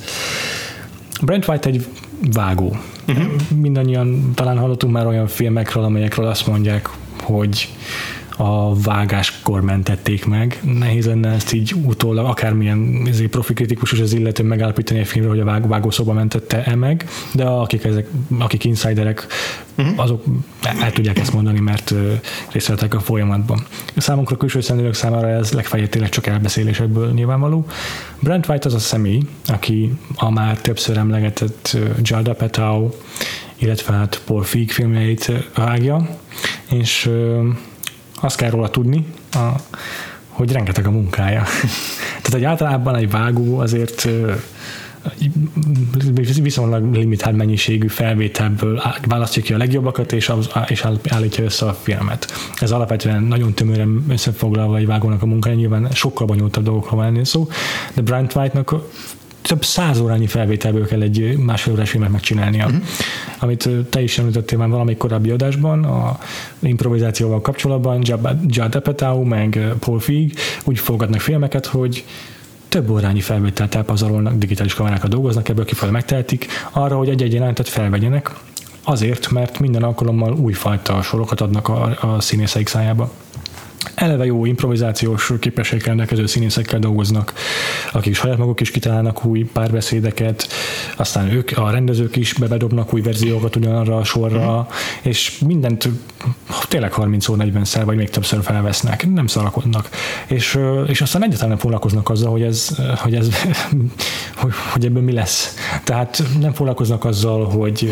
Brent 1.22 1.49
White 1.49 1.68
egy 1.68 1.86
vágó. 2.32 2.76
Uh-huh. 3.09 3.26
Mindannyian 3.57 4.32
talán 4.34 4.59
hallottunk 4.59 4.93
már 4.93 5.07
olyan 5.07 5.26
filmekről, 5.26 5.84
amelyekről 5.84 6.26
azt 6.26 6.47
mondják, 6.47 6.88
hogy 7.22 7.68
a 8.41 8.74
vágáskor 8.74 9.61
mentették 9.61 10.26
meg. 10.26 10.61
Nehéz 10.78 11.07
lenne 11.07 11.28
ezt 11.28 11.53
így 11.53 11.74
utólag, 11.84 12.26
akármilyen 12.26 13.09
profi 13.30 13.55
kritikus 13.55 13.93
az 13.93 14.12
illető 14.12 14.43
megállapítani 14.43 15.01
a 15.01 15.05
filmről, 15.05 15.32
hogy 15.32 15.41
a 15.41 15.68
vág, 15.68 15.86
mentette-e 16.07 16.74
meg, 16.74 17.09
de 17.32 17.45
akik, 17.45 17.84
ezek, 17.84 18.09
akik 18.38 18.64
insiderek, 18.64 19.26
uh-huh. 19.78 19.99
azok 20.01 20.24
el 20.80 20.93
tudják 20.93 21.18
ezt 21.18 21.32
mondani, 21.32 21.61
mert 21.61 21.95
részt 22.53 22.66
vettek 22.66 22.95
a 22.95 23.01
folyamatban. 23.01 23.66
Számunkra 23.97 24.36
külső 24.36 24.61
szemlélők 24.61 24.95
számára 24.95 25.28
ez 25.28 25.53
legfeljebb 25.53 25.88
tényleg 25.88 26.11
csak 26.11 26.26
elbeszélésekből 26.26 27.11
nyilvánvaló. 27.11 27.66
Brent 28.20 28.49
White 28.49 28.66
az 28.66 28.74
a 28.74 28.78
személy, 28.78 29.22
aki 29.47 29.93
a 30.14 30.30
már 30.30 30.61
többször 30.61 30.97
emlegetett 30.97 31.76
Judd 32.03 32.28
Apatow, 32.28 32.91
illetve 33.57 33.93
hát 33.93 34.22
Paul 34.24 34.43
Feig 34.43 34.70
filmjeit 34.70 35.32
vágja, 35.55 36.18
és 36.70 37.11
azt 38.20 38.36
kell 38.36 38.50
róla 38.50 38.70
tudni, 38.70 39.06
a, 39.32 39.48
hogy 40.28 40.52
rengeteg 40.52 40.86
a 40.86 40.90
munkája. 40.90 41.42
Tehát 42.22 42.34
egy 42.34 42.44
általában 42.44 42.96
egy 42.96 43.10
vágó 43.10 43.58
azért 43.58 44.08
viszonylag 46.42 46.94
limitált 46.94 47.36
mennyiségű 47.36 47.86
felvételből 47.86 48.82
választja 49.06 49.42
ki 49.42 49.52
a 49.52 49.56
legjobbakat, 49.56 50.12
és, 50.12 50.28
az, 50.28 50.50
és 50.68 50.86
állítja 51.08 51.44
össze 51.44 51.66
a 51.66 51.74
filmet. 51.74 52.32
Ez 52.60 52.70
alapvetően 52.70 53.22
nagyon 53.22 53.54
tömören 53.54 54.04
összefoglalva 54.08 54.76
egy 54.76 54.86
vágónak 54.86 55.22
a 55.22 55.26
munkája, 55.26 55.56
nyilván 55.56 55.88
sokkal 55.92 56.26
bonyolultabb 56.26 56.64
dolgokról 56.64 57.00
van 57.00 57.24
szó, 57.24 57.48
de 57.94 58.02
Brent 58.02 58.34
White-nak 58.34 58.74
több 59.43 59.64
száz 59.64 59.99
órányi 59.99 60.26
felvételből 60.26 60.86
kell 60.86 61.03
egy 61.03 61.36
másfél 61.36 61.72
órás 61.72 61.91
filmet 61.91 62.11
megcsinálnia. 62.11 62.66
Uh-huh. 62.66 62.82
Amit 63.38 63.68
te 63.91 64.03
is 64.03 64.18
említettél 64.18 64.59
már 64.59 64.68
valamelyik 64.68 64.99
korábbi 64.99 65.30
adásban, 65.30 65.84
a 65.84 66.18
improvizációval 66.59 67.41
kapcsolatban, 67.41 68.03
Judd 68.47 68.76
Apatow 68.76 69.22
meg 69.22 69.74
Paul 69.78 70.01
Feig 70.01 70.34
úgy 70.64 70.78
fogadnak 70.78 71.20
filmeket, 71.20 71.66
hogy 71.66 72.05
több 72.68 72.91
órányi 72.91 73.20
felvételt 73.20 73.74
elpazarolnak, 73.74 74.38
digitális 74.38 74.74
kamerákat 74.74 75.11
dolgoznak, 75.11 75.49
ebből 75.49 75.64
kifelé 75.64 75.91
megtehetik, 75.91 76.47
arra, 76.70 76.97
hogy 76.97 77.09
egy-egy 77.09 77.32
jelentet 77.32 77.68
felvegyenek, 77.68 78.30
azért, 78.84 79.30
mert 79.30 79.59
minden 79.59 79.82
alkalommal 79.82 80.32
újfajta 80.32 81.03
sorokat 81.03 81.41
adnak 81.41 81.68
a, 81.68 81.97
a 82.01 82.20
színészeik 82.20 82.68
szájába 82.68 83.12
eleve 83.95 84.24
jó 84.24 84.45
improvizációs 84.45 85.33
képességekkel 85.41 85.89
rendelkező 85.89 86.26
színészekkel 86.26 86.78
dolgoznak, 86.78 87.33
akik 87.93 88.14
saját 88.14 88.39
maguk 88.39 88.61
is 88.61 88.70
kitalálnak 88.70 89.24
új 89.24 89.43
párbeszédeket, 89.53 90.49
aztán 90.97 91.31
ők, 91.33 91.51
a 91.55 91.70
rendezők 91.70 92.16
is 92.16 92.33
bebedobnak 92.33 92.95
új 92.95 93.01
verziókat 93.01 93.57
ugyanarra 93.57 93.97
a 93.97 94.05
sorra, 94.05 94.61
mm. 94.61 94.74
és 95.03 95.39
mindent 95.47 95.89
tényleg 96.68 96.93
30 96.93 97.24
szó 97.24 97.35
40 97.35 97.64
szer, 97.64 97.85
vagy 97.85 97.97
még 97.97 98.11
többször 98.11 98.43
felvesznek, 98.43 99.12
nem 99.12 99.26
szarakodnak. 99.26 99.89
És, 100.26 100.59
és 100.87 101.01
aztán 101.01 101.22
egyáltalán 101.22 101.49
nem 101.49 101.59
foglalkoznak 101.59 102.09
azzal, 102.09 102.31
hogy 102.31 102.43
ez, 102.43 102.76
hogy 102.97 103.14
ez 103.14 103.28
hogy, 104.41 104.53
hogy 104.72 104.85
ebből 104.85 105.03
mi 105.03 105.12
lesz. 105.12 105.55
Tehát 105.85 106.22
nem 106.41 106.53
foglalkoznak 106.53 107.05
azzal, 107.05 107.45
hogy, 107.45 107.91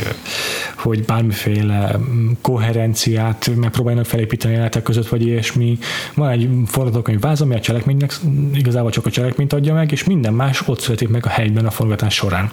hogy 0.76 1.04
bármiféle 1.04 1.98
koherenciát 2.40 3.50
megpróbálnak 3.56 4.04
felépíteni 4.04 4.56
a 4.56 4.82
között, 4.82 5.08
vagy 5.08 5.26
ilyesmi, 5.26 5.77
van 6.14 6.30
egy 6.30 6.48
forgatókönyv 6.66 7.20
váz, 7.20 7.40
ami 7.40 7.54
a 7.54 7.60
cselekménynek 7.60 8.12
igazából 8.54 8.90
csak 8.90 9.06
a 9.06 9.10
cselekményt 9.10 9.52
adja 9.52 9.74
meg, 9.74 9.92
és 9.92 10.04
minden 10.04 10.34
más 10.34 10.68
ott 10.68 10.80
születik 10.80 11.08
meg 11.08 11.26
a 11.26 11.28
helyben 11.28 11.66
a 11.66 11.70
forgatás 11.70 12.14
során. 12.14 12.50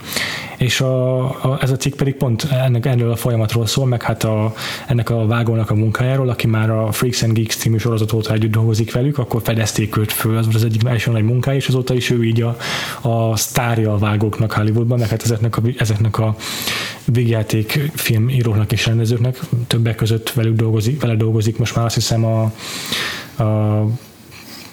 És 0.57 0.81
a, 0.81 1.23
a, 1.23 1.57
ez 1.61 1.71
a 1.71 1.77
cikk 1.77 1.95
pedig 1.95 2.15
pont 2.15 2.47
ennek, 2.51 2.85
erről 2.85 3.11
a 3.11 3.15
folyamatról 3.15 3.65
szól, 3.65 3.85
meg 3.85 4.01
hát 4.01 4.23
a, 4.23 4.53
ennek 4.87 5.09
a 5.09 5.25
vágónak 5.25 5.69
a 5.69 5.75
munkájáról, 5.75 6.29
aki 6.29 6.47
már 6.47 6.69
a 6.69 6.91
Freaks 6.91 7.23
and 7.23 7.33
Geeks 7.33 7.55
című 7.55 7.77
sorozat 7.77 8.13
óta 8.13 8.33
együtt 8.33 8.51
dolgozik 8.51 8.91
velük, 8.91 9.17
akkor 9.17 9.41
fedezték 9.43 9.97
őt 9.97 10.11
föl, 10.11 10.37
az 10.37 10.43
volt 10.43 10.55
az 10.55 10.63
egyik 10.63 10.87
első 10.87 11.11
nagy 11.11 11.23
munkája, 11.23 11.57
és 11.57 11.67
azóta 11.67 11.93
is 11.93 12.09
ő 12.09 12.23
így 12.23 12.41
a, 12.41 12.57
a 13.01 13.35
sztárja 13.35 13.93
a 13.93 13.97
vágóknak 13.97 14.51
Hollywoodban, 14.51 14.99
meg 14.99 15.09
hát 15.09 15.23
ezeknek 15.23 15.57
a, 15.57 15.61
ezeknek 15.77 16.19
a 16.19 16.35
végjáték 17.05 17.91
filmíróknak 17.93 18.71
és 18.71 18.85
rendezőknek, 18.85 19.39
többek 19.67 19.95
között 19.95 20.29
velük 20.29 20.55
dolgozik, 20.55 21.01
vele 21.01 21.15
dolgozik 21.15 21.57
most 21.57 21.75
már 21.75 21.85
azt 21.85 21.95
hiszem 21.95 22.25
a, 22.25 22.41
a 23.43 23.83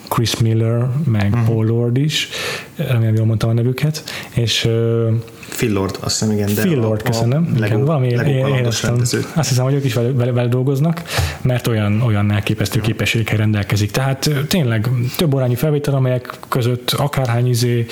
Chris 0.08 0.36
Miller, 0.36 0.88
meg 1.04 1.32
uh-huh. 1.32 1.46
Paul 1.46 1.66
Lord 1.66 1.96
is, 1.96 2.28
remélem 2.76 3.14
jól 3.14 3.26
mondtam 3.26 3.50
a 3.50 3.52
nevüket, 3.52 4.04
és 4.34 4.68
Phil 5.56 5.72
Lord, 5.72 5.98
azt 6.00 6.18
hiszem, 6.18 6.34
igen. 6.34 6.54
De 6.54 6.60
Phil 6.60 6.78
Lord, 6.78 7.02
köszönöm. 7.02 7.48
Lego, 7.52 7.64
igen, 7.64 7.84
valami 7.84 8.16
Lego 8.16 8.56
éreztem. 8.56 8.96
Azt 9.34 9.48
hiszem, 9.48 9.64
hogy 9.64 9.74
ők 9.74 9.84
is 9.84 9.94
vele, 9.94 10.12
vele, 10.12 10.32
vele 10.32 10.48
dolgoznak, 10.48 11.02
mert 11.42 11.66
olyan, 11.66 12.00
olyan 12.00 12.32
elképesztő 12.32 12.78
ja. 12.78 12.84
képességekkel 12.84 13.36
rendelkezik. 13.36 13.90
Tehát 13.90 14.30
tényleg 14.48 14.88
több 15.16 15.34
órányi 15.34 15.54
felvétel, 15.54 15.94
amelyek 15.94 16.34
között 16.48 16.90
akárhány 16.90 17.48
izé, 17.48 17.86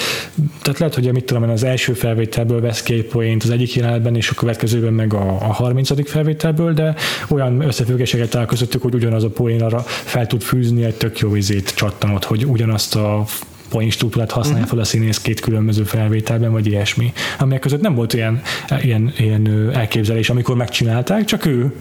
tehát 0.63 0.79
lehet, 0.79 0.95
hogy 0.95 1.13
mit 1.13 1.25
tudom 1.25 1.51
az 1.51 1.65
első 1.65 1.93
felvételből 1.93 2.61
vesz 2.61 2.83
két 2.83 3.05
point 3.07 3.43
az 3.43 3.51
egyik 3.51 3.75
jelenetben, 3.75 4.17
és 4.17 4.31
a 4.31 4.35
következőben 4.35 4.93
meg 4.93 5.15
a, 5.15 5.31
a 5.31 5.53
30. 5.53 6.11
felvételből, 6.11 6.73
de 6.73 6.95
olyan 7.29 7.61
összefüggéseket 7.61 8.35
áll 8.35 8.47
közöttük, 8.47 8.83
hogy 8.83 8.95
ugyanaz 8.95 9.25
a 9.25 9.29
poén 9.29 9.63
arra 9.63 9.83
fel 9.87 10.27
tud 10.27 10.43
fűzni 10.43 10.85
egy 10.85 10.95
tök 10.95 11.19
jó 11.19 11.35
izét 11.35 11.75
csattanot, 11.75 12.25
hogy 12.25 12.47
ugyanazt 12.47 12.97
a 12.97 13.25
point 13.71 13.93
struktúrát 13.93 14.31
használja 14.31 14.63
uh-huh. 14.63 14.71
fel 14.71 14.81
a 14.81 14.85
színész 14.85 15.19
két 15.19 15.41
különböző 15.41 15.83
felvételben, 15.83 16.53
vagy 16.53 16.67
ilyesmi, 16.67 17.13
amelyek 17.39 17.61
között 17.61 17.81
nem 17.81 17.95
volt 17.95 18.13
ilyen, 18.13 18.43
ilyen, 18.83 19.13
ilyen 19.17 19.71
elképzelés, 19.75 20.31
amikor 20.31 20.57
megcsinálták, 20.57 21.25
csak 21.25 21.47
ő 21.47 21.73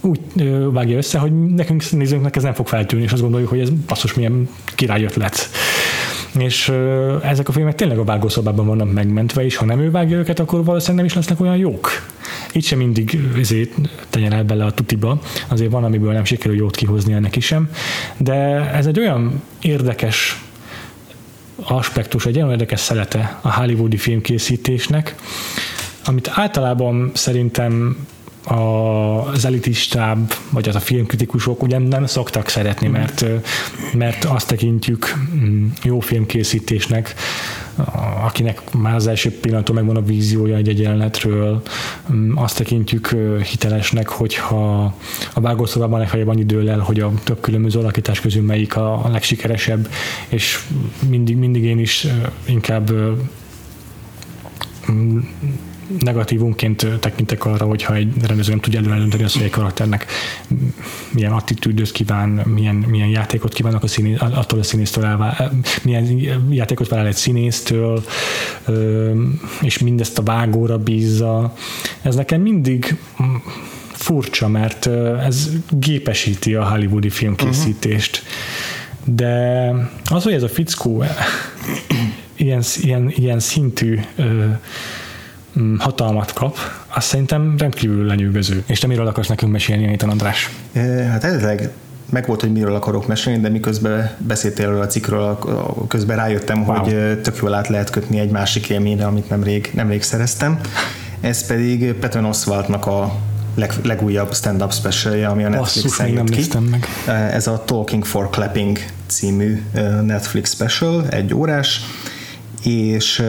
úgy 0.00 0.20
vágja 0.72 0.96
össze, 0.96 1.18
hogy 1.18 1.46
nekünk 1.54 1.90
nézőnknek 1.90 2.36
ez 2.36 2.42
nem 2.42 2.52
fog 2.52 2.66
feltűnni, 2.66 3.04
és 3.04 3.12
azt 3.12 3.22
gondoljuk, 3.22 3.48
hogy 3.48 3.60
ez 3.60 3.70
basszus 3.70 4.14
milyen 4.14 4.48
királyötlet. 4.74 5.50
És 6.38 6.72
ezek 7.22 7.48
a 7.48 7.52
filmek 7.52 7.74
tényleg 7.74 7.98
a 7.98 8.04
vágószobában 8.04 8.66
vannak 8.66 8.92
megmentve, 8.92 9.44
és 9.44 9.56
ha 9.56 9.64
nem 9.64 9.80
ő 9.80 9.90
vágja 9.90 10.16
őket, 10.16 10.38
akkor 10.38 10.64
valószínűleg 10.64 10.96
nem 10.96 11.04
is 11.04 11.14
lesznek 11.14 11.40
olyan 11.40 11.56
jók. 11.56 11.90
Így 12.52 12.64
sem 12.64 12.78
mindig 12.78 13.18
ezért 13.38 13.70
tegyen 14.10 14.32
el 14.32 14.44
bele 14.44 14.64
a 14.64 14.72
tutiba, 14.72 15.20
azért 15.48 15.70
van, 15.70 15.84
amiből 15.84 16.12
nem 16.12 16.24
sikerül 16.24 16.56
jót 16.56 16.76
kihozni 16.76 17.12
ennek 17.12 17.36
is 17.36 17.44
sem, 17.44 17.70
de 18.16 18.34
ez 18.72 18.86
egy 18.86 18.98
olyan 18.98 19.42
érdekes 19.60 20.42
aspektus, 21.62 22.26
egy 22.26 22.36
olyan 22.36 22.50
érdekes 22.50 22.80
szelete 22.80 23.38
a 23.42 23.54
hollywoodi 23.54 23.96
filmkészítésnek, 23.96 25.14
amit 26.04 26.30
általában 26.34 27.10
szerintem 27.14 28.06
az 28.44 29.44
elitistább, 29.44 30.34
vagy 30.50 30.68
az 30.68 30.74
a 30.74 30.80
filmkritikusok 30.80 31.62
ugye 31.62 31.78
nem 31.78 32.06
szoktak 32.06 32.48
szeretni, 32.48 32.88
mert, 32.88 33.24
mert 33.92 34.24
azt 34.24 34.46
tekintjük 34.46 35.14
mm, 35.34 35.66
jó 35.82 36.00
filmkészítésnek, 36.00 37.14
akinek 38.24 38.72
már 38.72 38.94
az 38.94 39.06
első 39.06 39.38
pillanattól 39.40 39.74
megvan 39.74 39.96
a 39.96 40.02
víziója 40.02 40.56
egy, 40.56 40.68
egy 40.68 40.80
jelenetről, 40.80 41.62
mm, 42.12 42.36
azt 42.36 42.56
tekintjük 42.56 43.16
hitelesnek, 43.50 44.08
hogyha 44.08 44.84
a 45.34 45.40
vágószobában 45.40 45.98
legfeljebb 45.98 46.28
annyi 46.28 46.44
dől 46.44 46.70
el, 46.70 46.78
hogy 46.78 47.00
a 47.00 47.12
több 47.24 47.40
különböző 47.40 47.78
alakítás 47.78 48.20
közül 48.20 48.42
melyik 48.42 48.76
a, 48.76 49.04
a 49.04 49.08
legsikeresebb, 49.08 49.88
és 50.28 50.58
mindig, 51.08 51.36
mindig 51.36 51.64
én 51.64 51.78
is 51.78 52.06
inkább 52.44 52.92
mm, 54.90 55.18
negatívunként 55.98 56.86
tekintek 57.00 57.44
arra, 57.44 57.66
hogyha 57.66 57.94
egy 57.94 58.12
rendező 58.26 58.50
nem 58.50 58.60
tudja 58.60 58.78
előre 58.78 58.96
dönteni 58.96 59.22
azt, 59.22 59.34
hogy 59.34 59.42
egy 59.42 59.50
karakternek 59.50 60.06
milyen 61.10 61.32
attitűdöt 61.32 61.92
kíván, 61.92 62.28
milyen, 62.28 62.74
milyen 62.74 63.08
játékot 63.08 63.52
kívánnak 63.52 63.82
a 63.82 63.86
színé, 63.86 64.14
attól 64.14 64.58
a 64.58 64.62
színésztől 64.62 65.04
elvá, 65.04 65.50
milyen 65.82 66.04
játékot 66.50 66.88
vár 66.88 67.00
el 67.00 67.06
egy 67.06 67.14
színésztől, 67.14 68.04
és 69.60 69.78
mindezt 69.78 70.18
a 70.18 70.22
vágóra 70.22 70.78
bízza. 70.78 71.54
Ez 72.02 72.14
nekem 72.14 72.40
mindig 72.40 72.96
furcsa, 73.92 74.48
mert 74.48 74.86
ez 75.26 75.50
gépesíti 75.70 76.54
a 76.54 76.68
hollywoodi 76.68 77.10
filmkészítést. 77.10 78.22
Uh-huh. 78.22 79.14
De 79.14 79.72
az, 80.10 80.22
hogy 80.22 80.32
ez 80.32 80.42
a 80.42 80.48
fickó 80.48 81.04
ilyen, 82.36 82.62
ilyen, 82.76 83.12
ilyen 83.16 83.40
szintű 83.40 83.98
Mm, 84.22 84.52
hatalmat 85.78 86.32
kap, 86.32 86.56
azt 86.86 87.06
szerintem 87.06 87.54
rendkívül 87.58 88.06
lenyűgöző. 88.06 88.62
És 88.66 88.78
te 88.78 88.86
miről 88.86 89.06
akarsz 89.06 89.28
nekünk 89.28 89.52
mesélni, 89.52 89.86
Anita 89.86 90.06
András? 90.06 90.50
Hát 91.10 91.24
eredetileg 91.24 91.70
meg 92.10 92.26
volt, 92.26 92.40
hogy 92.40 92.52
miről 92.52 92.74
akarok 92.74 93.06
mesélni, 93.06 93.40
de 93.40 93.48
miközben 93.48 94.10
beszéltél 94.18 94.80
a 94.80 94.86
cikkről, 94.86 95.38
közben 95.88 96.16
rájöttem, 96.16 96.64
wow. 96.64 96.76
hogy 96.76 97.20
tök 97.20 97.36
jól 97.40 97.54
át 97.54 97.68
lehet 97.68 97.90
kötni 97.90 98.18
egy 98.18 98.30
másik 98.30 98.68
élményre, 98.68 99.06
amit 99.06 99.28
nemrég, 99.28 99.70
nemrég 99.74 100.02
szereztem. 100.02 100.60
Ez 101.20 101.46
pedig 101.46 101.92
Patton 101.92 102.24
Oswaltnak 102.24 102.86
a 102.86 103.14
leg, 103.54 103.72
legújabb 103.82 104.34
stand-up 104.34 104.72
specialje, 104.72 105.26
ami 105.26 105.44
a 105.44 105.48
Netflixen 105.48 106.08
jött 106.08 106.30
ki. 106.30 106.46
meg. 106.70 106.86
Ez 107.32 107.46
a 107.46 107.64
Talking 107.64 108.04
for 108.04 108.30
Clapping 108.30 108.78
című 109.06 109.62
Netflix 110.02 110.52
special, 110.52 111.08
egy 111.08 111.34
órás, 111.34 111.80
és, 112.68 113.22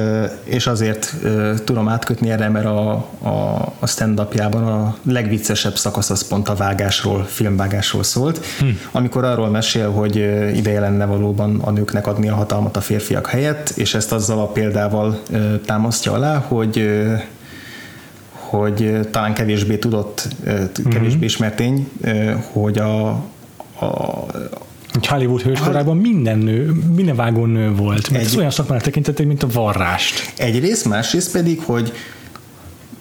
és 0.44 0.68
azért 0.68 1.16
tudom 1.64 1.88
átkötni 1.88 2.30
erre, 2.30 2.50
mert 2.50 2.66
a, 2.66 2.92
a, 3.22 3.66
a 3.80 3.88
stand-upjában 3.88 4.64
a 4.64 4.96
legviccesebb 5.04 5.76
szakasz 5.76 6.10
az 6.10 6.28
pont 6.28 6.50
a 6.50 6.56
vágásról, 6.56 7.24
filmvágásról 7.24 8.04
szólt, 8.04 8.46
hm. 8.60 8.66
amikor 8.92 9.24
arról 9.24 9.50
mesél, 9.50 9.92
hogy 9.92 10.16
ideje 10.56 10.80
lenne 10.80 11.06
valóban 11.06 11.60
a 11.60 11.72
nőknek 11.72 12.08
adni 12.08 12.30
a 12.30 12.36
hatalmat 12.36 12.78
a 12.78 12.82
férfiak 12.82 13.28
helyett, 13.28 13.70
és 13.70 13.94
ezt 13.94 14.12
azzal 14.12 14.40
a 14.40 14.48
példával 14.48 15.22
támasztja 15.66 16.12
alá, 16.12 16.38
hogy 16.38 16.90
hogy 18.50 19.00
talán 19.12 19.34
kevésbé 19.34 19.78
tudott, 19.78 20.28
kevésbé 20.90 21.26
ismert 21.26 21.56
tény, 21.56 21.92
hogy 22.52 22.78
a, 22.78 23.08
a, 23.80 24.26
Hollywood 25.06 25.41
hőskorában 25.41 25.97
minden 25.97 26.38
nő, 26.38 26.72
minden 26.95 27.16
vágó 27.16 27.45
nő 27.45 27.76
volt. 27.76 28.10
Mert 28.10 28.24
egy, 28.24 28.30
ez 28.30 28.36
olyan 28.36 28.52
szakmának 28.52 28.84
tekintették, 28.84 29.28
mint 29.28 29.43
a 29.43 29.47
varrást. 29.54 30.34
Egyrészt, 30.38 30.86
másrészt 30.86 31.32
pedig, 31.32 31.62
hogy 31.66 31.93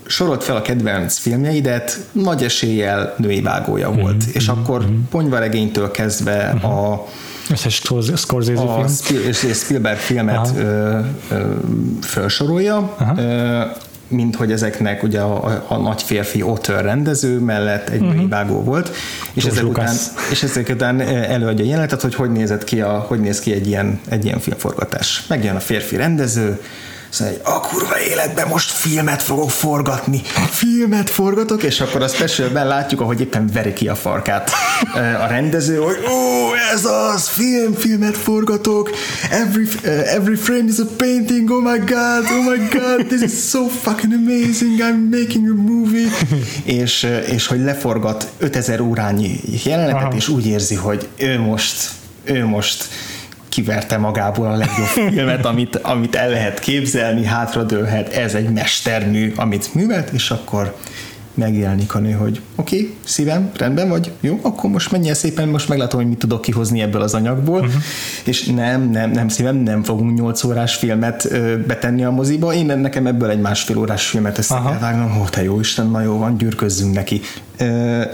sorolt 0.07 0.45
fel 0.45 0.57
a 0.57 0.63
kedvenc 0.63 1.19
filmjeidet, 1.19 1.99
nagy 2.13 2.45
eséllyel 2.45 3.15
női 3.17 3.41
vágója 3.41 3.91
volt. 3.91 4.15
Mm-hmm. 4.15 4.33
És 4.33 4.49
akkor 4.49 4.83
mm-hmm. 4.83 5.01
ponyvaregénytől 5.11 5.91
kezdve 5.91 6.53
mm-hmm. 6.55 6.65
a 6.65 7.07
összes 7.51 7.83
Scorsese 8.15 8.61
a 8.61 8.89
film. 8.89 9.29
és 9.29 9.57
Spielberg 9.57 9.99
filmet 9.99 10.53
ö, 10.57 10.99
ö, 11.31 11.55
felsorolja. 12.01 12.97
Ö, 13.17 13.61
mint 14.09 14.37
hogy 14.37 14.53
ezeknek 14.53 15.03
ugye 15.03 15.21
a, 15.21 15.45
a, 15.47 15.65
a 15.69 15.77
nagy 15.77 16.03
férfi 16.03 16.41
author 16.41 16.83
rendező 16.83 17.39
mellett 17.39 17.89
egy 17.89 18.01
uh-huh. 18.01 18.29
vágó 18.29 18.63
volt, 18.63 18.91
és 19.33 19.45
ezek, 19.45 19.65
után, 19.65 19.95
és 20.31 20.43
ezek 20.43 20.69
után 20.69 21.01
előadja 21.01 21.65
a 21.65 21.69
jelenetet, 21.69 22.03
hogy 22.03 22.15
hogy 22.15 22.33
nézett 22.33 22.65
ki, 22.65 22.81
a, 22.81 23.05
hogy 23.09 23.21
néz 23.21 23.41
ki 23.41 23.53
egy 23.53 23.67
ilyen, 23.67 24.01
egy 24.09 24.25
ilyen 24.25 24.39
filmforgatás. 24.39 25.25
Megjön 25.29 25.57
a 25.57 25.61
férfi 25.61 25.97
rendező, 25.97 26.61
Szóval 27.11 27.35
egy 27.35 27.41
a 27.45 27.61
kurva 27.61 28.01
életben 28.01 28.49
most 28.49 28.71
filmet 28.71 29.23
fogok 29.23 29.51
forgatni. 29.51 30.23
Filmet 30.51 31.11
forgatok, 31.11 31.63
és 31.63 31.81
akkor 31.81 32.03
a 32.03 32.09
specialben 32.09 32.67
látjuk, 32.67 33.01
ahogy 33.01 33.21
éppen 33.21 33.51
veri 33.53 33.73
ki 33.73 33.89
a 33.89 33.95
farkát 33.95 34.51
a 34.95 35.27
rendező, 35.27 35.77
hogy 35.77 35.97
ó, 36.11 36.55
ez 36.73 36.85
az, 36.85 37.29
film, 37.29 37.75
filmet 37.75 38.17
forgatok, 38.17 38.91
every, 39.31 39.63
uh, 39.63 40.15
every 40.15 40.37
frame 40.37 40.65
is 40.69 40.79
a 40.79 40.87
painting, 40.97 41.51
oh 41.51 41.63
my 41.63 41.79
god, 41.79 42.25
oh 42.31 42.45
my 42.45 42.69
god, 42.79 43.07
this 43.07 43.21
is 43.21 43.49
so 43.49 43.67
fucking 43.67 44.13
amazing, 44.13 44.81
I'm 44.81 45.19
making 45.19 45.49
a 45.49 45.55
movie. 45.55 46.09
és, 46.65 47.07
és 47.27 47.47
hogy 47.47 47.61
leforgat 47.61 48.33
5000 48.39 48.81
órányi 48.81 49.41
jelenetet, 49.65 50.03
Aha. 50.03 50.17
és 50.17 50.29
úgy 50.29 50.47
érzi, 50.47 50.75
hogy 50.75 51.09
ő 51.17 51.41
most, 51.41 51.91
ő 52.25 52.45
most 52.45 52.89
kiverte 53.59 53.97
magából 53.97 54.47
a 54.47 54.57
legjobb 54.57 54.87
filmet, 54.87 55.47
amit, 55.47 55.77
amit 55.77 56.15
el 56.15 56.29
lehet 56.29 56.59
képzelni, 56.59 57.25
hátradőlhet, 57.25 58.13
ez 58.13 58.35
egy 58.35 58.53
mestermű, 58.53 59.33
amit 59.37 59.75
művelt, 59.75 60.11
és 60.11 60.31
akkor 60.31 60.77
megjelenik 61.35 61.95
a 61.95 61.99
nő, 61.99 62.13
hogy 62.13 62.41
oké, 62.57 62.77
okay, 62.77 62.95
szívem, 63.05 63.51
rendben 63.57 63.89
vagy, 63.89 64.13
jó, 64.21 64.39
akkor 64.43 64.71
most 64.71 64.91
menjél 64.91 65.15
szépen, 65.15 65.49
most 65.49 65.69
meglátom, 65.69 66.01
hogy 66.01 66.09
mit 66.09 66.19
tudok 66.19 66.41
kihozni 66.41 66.81
ebből 66.81 67.03
az 67.03 67.15
anyagból, 67.15 67.61
uh-huh. 67.61 67.83
és 68.25 68.45
nem, 68.45 68.91
nem, 68.91 69.11
nem 69.11 69.29
szívem, 69.29 69.57
nem 69.57 69.83
fogunk 69.83 70.19
8 70.19 70.45
órás 70.45 70.75
filmet 70.75 71.25
ö, 71.25 71.57
betenni 71.67 72.05
a 72.05 72.11
moziba, 72.11 72.55
én 72.55 72.67
nekem 72.67 73.07
ebből 73.07 73.31
egy 73.31 73.41
másfél 73.41 73.79
órás 73.79 74.07
filmet 74.07 74.39
ezt 74.39 74.53
kell 74.53 74.79
vágnom, 74.81 75.21
ó, 75.21 75.25
te 75.25 75.43
jó 75.43 75.61
Isten, 75.61 75.87
na 75.87 76.01
jó 76.01 76.19
van, 76.19 76.37
gyűrközzünk 76.37 76.95
neki. 76.95 77.21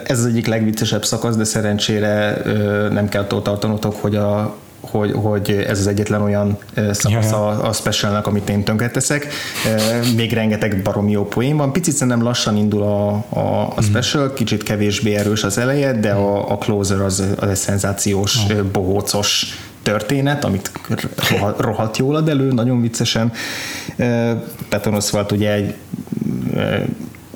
Ez 0.07 0.18
az 0.18 0.26
egyik 0.26 0.47
legviccesebb 0.47 1.05
szakasz, 1.05 1.36
de 1.36 1.45
szerencsére 1.45 2.42
nem 2.92 3.09
kell 3.09 3.24
tartanotok, 3.24 3.95
hogy 4.01 4.16
a 4.16 4.62
hogy, 4.99 5.12
hogy 5.12 5.64
ez 5.68 5.78
az 5.78 5.86
egyetlen 5.86 6.22
olyan 6.22 6.59
szakasz 6.90 7.32
a, 7.32 7.68
a 7.68 7.72
specialnak, 7.72 8.26
amit 8.26 8.49
én 8.49 8.64
tönkreteszek. 8.64 9.26
Még 10.16 10.32
rengeteg 10.32 10.82
baromi 10.82 11.11
jó 11.11 11.24
poén 11.24 11.57
van. 11.57 11.72
Picit 11.72 11.95
szerintem 11.95 12.22
lassan 12.22 12.57
indul 12.57 12.82
a, 12.82 13.09
a, 13.28 13.61
a 13.61 13.72
mhm. 13.76 13.84
special, 13.84 14.33
kicsit 14.33 14.62
kevésbé 14.62 15.14
erős 15.14 15.45
az 15.45 15.58
eleje, 15.58 15.92
de 15.92 16.11
a, 16.11 16.50
a 16.50 16.58
closer 16.58 17.00
az, 17.00 17.22
az 17.37 17.49
egy 17.49 17.57
szenzációs, 17.57 18.38
bohócos 18.72 19.58
történet, 19.83 20.45
amit 20.45 20.71
rohadt 21.58 21.96
jól 21.96 22.16
ad 22.16 22.29
elő, 22.29 22.53
nagyon 22.53 22.80
viccesen. 22.80 23.33
Patton 24.68 24.95
Oswalt 24.95 25.33
ugye 25.33 25.53
egy 25.53 25.75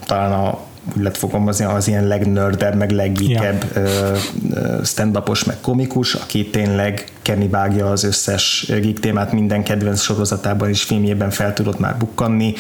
talán 0.07 0.33
a 0.33 0.59
úgy 0.97 1.03
lehet 1.03 1.17
fogalmazni, 1.17 1.65
az 1.65 1.89
ilyen 1.89 2.07
legnördebb, 2.07 2.75
meg 2.75 2.91
leggeekebb 2.91 3.65
ja. 3.75 4.85
stand-upos, 4.85 5.45
meg 5.45 5.57
komikus, 5.61 6.15
aki 6.15 6.47
tényleg 6.47 7.05
Kenny 7.23 7.51
vágja 7.51 7.91
az 7.91 8.05
összes 8.05 8.67
geek 8.69 8.99
témát 8.99 9.33
minden 9.33 9.63
kedvenc 9.63 10.01
sorozatában 10.01 10.69
és 10.69 10.83
filmjében 10.83 11.31
fel 11.31 11.53
tudott 11.53 11.79
már 11.79 11.97
bukkanni. 11.97 12.55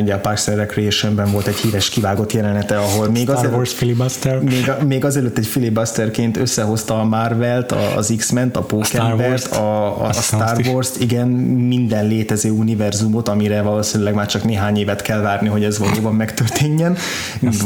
Ugye 0.00 0.14
a 0.14 0.18
Parks 0.18 0.48
and 0.48 0.56
Recreation-ben 0.56 1.30
volt 1.30 1.46
egy 1.46 1.56
híres 1.56 1.88
kivágott 1.88 2.32
jelenete, 2.32 2.78
ahol 2.78 3.08
még 3.10 3.22
Star 3.22 3.36
azelőtt, 3.36 3.56
Wars 3.56 3.72
filibuster. 3.72 4.40
Még, 4.40 4.72
még 4.86 5.04
azelőtt 5.04 5.38
egy 5.38 5.46
filibusterként 5.46 6.36
összehozta 6.36 7.00
a 7.00 7.04
Marvelt, 7.04 7.72
az 7.72 8.14
X-Men-t, 8.16 8.56
a 8.56 8.60
Pókembert, 8.60 9.46
a, 9.46 10.02
a, 10.02 10.08
a 10.08 10.12
Star 10.12 10.60
Wars-t, 10.66 11.00
igen, 11.00 11.28
minden 11.28 12.06
létező 12.06 12.50
univerzumot, 12.50 13.28
amire 13.28 13.62
valószínűleg 13.62 14.14
már 14.14 14.26
csak 14.26 14.44
néhány 14.44 14.76
évet 14.76 15.02
kell 15.02 15.20
várni, 15.20 15.48
hogy 15.48 15.64
ez 15.64 15.78
valóban 15.78 16.14
megtörténjen. 16.14 16.96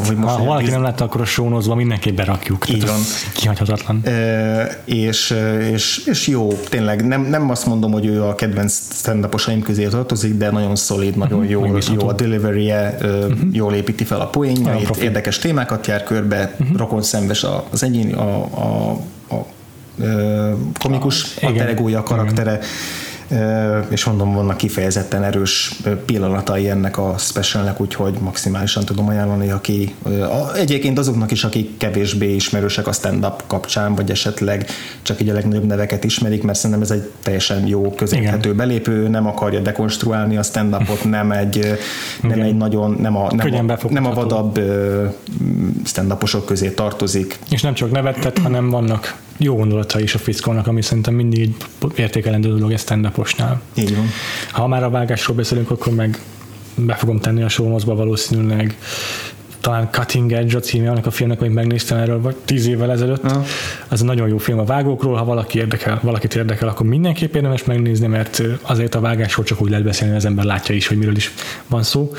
Hogy 0.07 0.17
most 0.17 0.35
ha 0.35 0.45
valaki 0.45 0.71
nem 0.71 0.83
látta, 0.83 1.05
akkor 1.05 1.21
a 1.21 1.25
sónozva 1.25 1.75
mindenképp 1.75 2.17
berakjuk. 2.17 2.69
Így 2.69 2.87
van. 2.87 2.99
Kihagyhatatlan. 3.35 4.07
E, 4.07 4.83
és, 4.85 5.35
és, 5.73 6.03
és 6.07 6.27
jó, 6.27 6.49
tényleg 6.69 7.07
nem, 7.07 7.23
nem 7.23 7.51
azt 7.51 7.67
mondom, 7.67 7.93
hogy 7.93 8.07
ő 8.07 8.23
a 8.23 8.35
kedvenc 8.35 8.73
stand 8.93 9.29
közé 9.63 9.87
tartozik, 9.87 10.35
de 10.35 10.51
nagyon 10.51 10.77
szolid, 10.77 11.17
nagyon 11.17 11.39
uh-huh, 11.39 11.51
jó, 11.51 11.95
jó 12.01 12.09
a 12.09 12.13
delivery-je, 12.13 12.97
uh-huh. 13.01 13.39
jól 13.53 13.75
építi 13.75 14.05
fel 14.05 14.21
a 14.21 14.27
poénjait, 14.27 14.97
érdekes 14.97 15.39
témákat 15.39 15.87
jár 15.87 16.03
körbe, 16.03 16.55
uh-huh. 16.59 16.77
rokon 16.77 17.03
szembes 17.03 17.47
az 17.71 17.83
egyéni, 17.83 18.13
a, 18.13 18.45
a, 18.45 18.99
a, 19.29 19.35
a 19.35 19.47
komikus 20.79 21.37
a, 21.41 21.47
a 21.95 22.03
karaktere. 22.03 22.53
Igen 22.53 22.67
és 23.89 24.05
mondom, 24.05 24.35
vannak 24.35 24.57
kifejezetten 24.57 25.25
erős 25.25 25.81
pillanatai 26.07 26.69
ennek 26.69 26.99
a 26.99 27.15
specialnek, 27.19 27.81
úgyhogy 27.81 28.15
maximálisan 28.21 28.85
tudom 28.85 29.09
ajánlani, 29.09 29.51
aki 29.51 29.95
egyébként 30.57 30.99
azoknak 30.99 31.31
is, 31.31 31.45
akik 31.45 31.77
kevésbé 31.77 32.35
ismerősek 32.35 32.87
a 32.87 32.93
stand-up 32.93 33.43
kapcsán, 33.47 33.95
vagy 33.95 34.11
esetleg 34.11 34.67
csak 35.03 35.21
így 35.21 35.29
a 35.29 35.33
legnagyobb 35.33 35.67
neveket 35.67 36.05
ismerik, 36.05 36.43
mert 36.43 36.59
szerintem 36.59 36.83
ez 36.83 36.91
egy 36.91 37.11
teljesen 37.23 37.67
jó 37.67 37.95
közérthető 37.95 38.55
belépő, 38.55 39.09
nem 39.09 39.27
akarja 39.27 39.61
dekonstruálni 39.61 40.37
a 40.37 40.43
stand-upot, 40.43 41.05
nem 41.05 41.33
egy, 41.33 41.79
nem 42.23 42.41
egy 42.41 42.57
nagyon, 42.57 42.97
nem 43.01 43.17
a, 43.17 43.29
nem 43.35 43.69
a, 43.69 43.89
nem 43.89 44.07
a 44.07 44.15
vadabb 44.15 44.61
stand 45.85 46.15
közé 46.47 46.71
tartozik. 46.71 47.39
És 47.51 47.63
nem 47.63 47.75
csak 47.75 47.91
nevettet, 47.91 48.39
hanem 48.39 48.71
vannak 48.71 49.27
jó 49.39 49.57
gondolata 49.57 50.01
is 50.01 50.15
a 50.15 50.19
fickónak, 50.19 50.67
ami 50.67 50.83
szerintem 50.83 51.15
mindig 51.15 51.55
értékelendő 51.97 52.49
dolog 52.55 52.73
egy 52.73 52.79
stand 52.79 53.11
Így 53.75 53.97
van. 53.97 54.07
Ha 54.51 54.67
már 54.67 54.83
a 54.83 54.91
vágásról 54.91 55.37
beszélünk, 55.37 55.71
akkor 55.71 55.95
meg 55.95 56.19
be 56.75 56.95
fogom 56.95 57.19
tenni 57.19 57.43
a 57.43 57.49
showmozba 57.49 57.95
valószínűleg 57.95 58.77
talán 59.61 59.89
Cutting 59.91 60.33
Edge 60.33 60.57
a 60.57 60.61
címe 60.61 60.91
annak 60.91 61.07
a 61.07 61.11
filmnek, 61.11 61.41
amit 61.41 61.55
megnéztem 61.55 61.99
erről, 61.99 62.21
vagy 62.21 62.37
tíz 62.45 62.67
évvel 62.67 62.91
ezelőtt. 62.91 63.25
Uh-huh. 63.25 63.47
Az 63.89 64.01
egy 64.01 64.07
nagyon 64.07 64.29
jó 64.29 64.39
film 64.39 64.59
a 64.59 64.65
vágókról, 64.65 65.17
ha 65.17 65.25
valaki 65.25 65.59
érdekel, 65.59 66.01
valakit 66.03 66.35
érdekel, 66.35 66.69
akkor 66.69 66.87
mindenképp 66.87 67.35
érdemes 67.35 67.65
megnézni, 67.65 68.07
mert 68.07 68.43
azért 68.63 68.95
a 68.95 69.01
vágásról 69.01 69.45
csak 69.45 69.63
úgy 69.63 69.71
lehet 69.71 69.85
beszélni, 69.85 70.17
az 70.17 70.25
ember 70.25 70.45
látja 70.45 70.75
is, 70.75 70.87
hogy 70.87 70.99
miről 70.99 71.17
is 71.17 71.35
van 71.67 71.83
szó. 71.83 72.13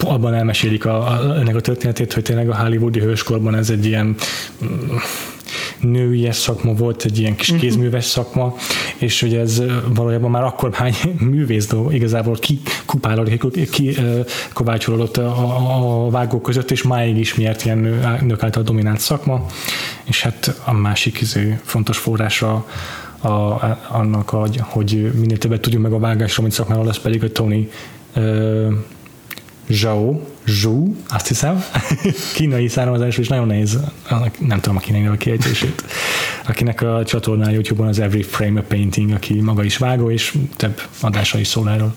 Abban 0.00 0.34
elmesélik 0.34 0.84
a, 0.84 1.08
a, 1.08 1.36
ennek 1.38 1.56
a 1.56 1.60
történetét, 1.60 2.12
hogy 2.12 2.22
tényleg 2.22 2.48
a 2.48 2.56
hollywoodi 2.56 3.00
hőskorban 3.00 3.54
ez 3.54 3.70
egy 3.70 3.86
ilyen 3.86 4.14
női 5.84 6.28
szakma 6.32 6.72
volt, 6.72 7.04
egy 7.04 7.18
ilyen 7.18 7.36
kis 7.36 7.50
mhm. 7.50 7.60
kézműves 7.60 8.04
szakma, 8.04 8.54
és 8.96 9.20
hogy 9.20 9.34
ez 9.34 9.62
valójában 9.88 10.30
már 10.30 10.42
akkor 10.42 10.72
hány 10.72 10.94
művész 11.30 11.68
igazából 11.90 12.34
ki 12.34 12.60
kupálódik, 12.84 13.70
ki, 13.70 13.96
kovácsolódott 14.52 15.16
a, 15.16 16.06
a 16.06 16.10
vágók 16.10 16.42
között, 16.42 16.70
és 16.70 16.82
máig 16.82 17.18
is 17.18 17.34
miért 17.34 17.64
ilyen 17.64 17.78
nő, 17.78 18.18
nők 18.20 18.42
által 18.42 18.62
dominált 18.62 19.00
szakma, 19.00 19.46
és 20.04 20.22
hát 20.22 20.60
a 20.64 20.72
másik 20.72 21.20
izé, 21.20 21.58
fontos 21.62 21.98
forrása 21.98 22.66
a, 23.20 23.28
annak, 23.88 24.28
hogy, 24.28 24.60
hogy 24.62 25.12
minél 25.14 25.38
többet 25.38 25.60
tudjunk 25.60 25.84
meg 25.84 25.94
a 25.94 25.98
vágásról, 25.98 26.46
mint 26.46 26.58
szakmáról, 26.58 26.88
az 26.88 26.98
pedig 26.98 27.24
a 27.24 27.32
Tony 27.32 27.70
uh, 28.16 28.72
Zhao, 29.68 30.20
Zhu, 30.46 30.94
azt 31.08 31.28
hiszem, 31.28 31.64
kínai 32.36 32.68
származású, 32.68 33.20
és 33.20 33.28
nagyon 33.28 33.46
nehéz, 33.46 33.78
nem 34.38 34.60
tudom 34.60 34.76
a 34.76 34.80
kínai 34.80 35.06
a 35.06 35.16
kiejtését, 35.16 35.84
akinek 36.46 36.82
a 36.82 37.04
csatornája 37.04 37.52
YouTube-on 37.52 37.88
az 37.88 37.98
Every 37.98 38.22
Frame 38.22 38.60
a 38.60 38.62
Painting, 38.68 39.12
aki 39.12 39.40
maga 39.40 39.64
is 39.64 39.76
vágó, 39.76 40.10
és 40.10 40.34
több 40.56 40.80
adása 41.00 41.38
is 41.38 41.46
szól 41.46 41.70
erről. 41.70 41.94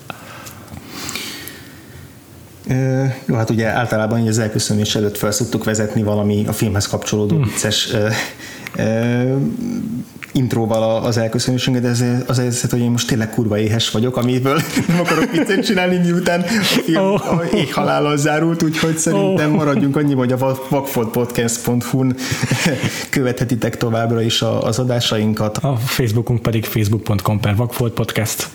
Jó, 3.24 3.34
hát 3.34 3.50
ugye 3.50 3.66
általában 3.66 4.26
az 4.26 4.38
elköszönés 4.38 4.94
előtt 4.94 5.16
fel 5.16 5.30
szoktuk 5.30 5.64
vezetni 5.64 6.02
valami 6.02 6.44
a 6.46 6.52
filmhez 6.52 6.86
kapcsolódó 6.86 7.34
hmm. 7.36 7.44
vicces 7.44 7.92
intróval 10.38 11.04
az 11.04 11.16
elköszönésünket, 11.16 11.82
de 11.82 12.22
az 12.26 12.38
helyzet, 12.38 12.70
hogy 12.70 12.80
én 12.80 12.90
most 12.90 13.08
tényleg 13.08 13.30
kurva 13.30 13.58
éhes 13.58 13.90
vagyok, 13.90 14.16
amiből 14.16 14.60
nem 14.88 15.00
akarok 15.00 15.30
viccet 15.30 15.64
csinálni, 15.64 15.96
miután 15.96 16.40
a 16.40 16.44
film 16.62 17.02
oh. 17.02 17.30
a 17.30 17.44
halállal 17.72 18.16
zárult, 18.16 18.62
úgyhogy 18.62 18.96
szerintem 18.96 19.50
oh. 19.50 19.56
maradjunk 19.56 19.96
annyi, 19.96 20.14
hogy 20.14 20.32
a 20.32 20.58
vakfoldpodcast.hu-n 20.68 22.16
követhetitek 23.10 23.76
továbbra 23.76 24.22
is 24.22 24.42
az 24.42 24.78
adásainkat. 24.78 25.56
A 25.56 25.76
Facebookunk 25.76 26.42
pedig 26.42 26.64
facebook.com 26.64 27.40
per 27.40 27.56
vakfoldpodcast. 27.56 28.48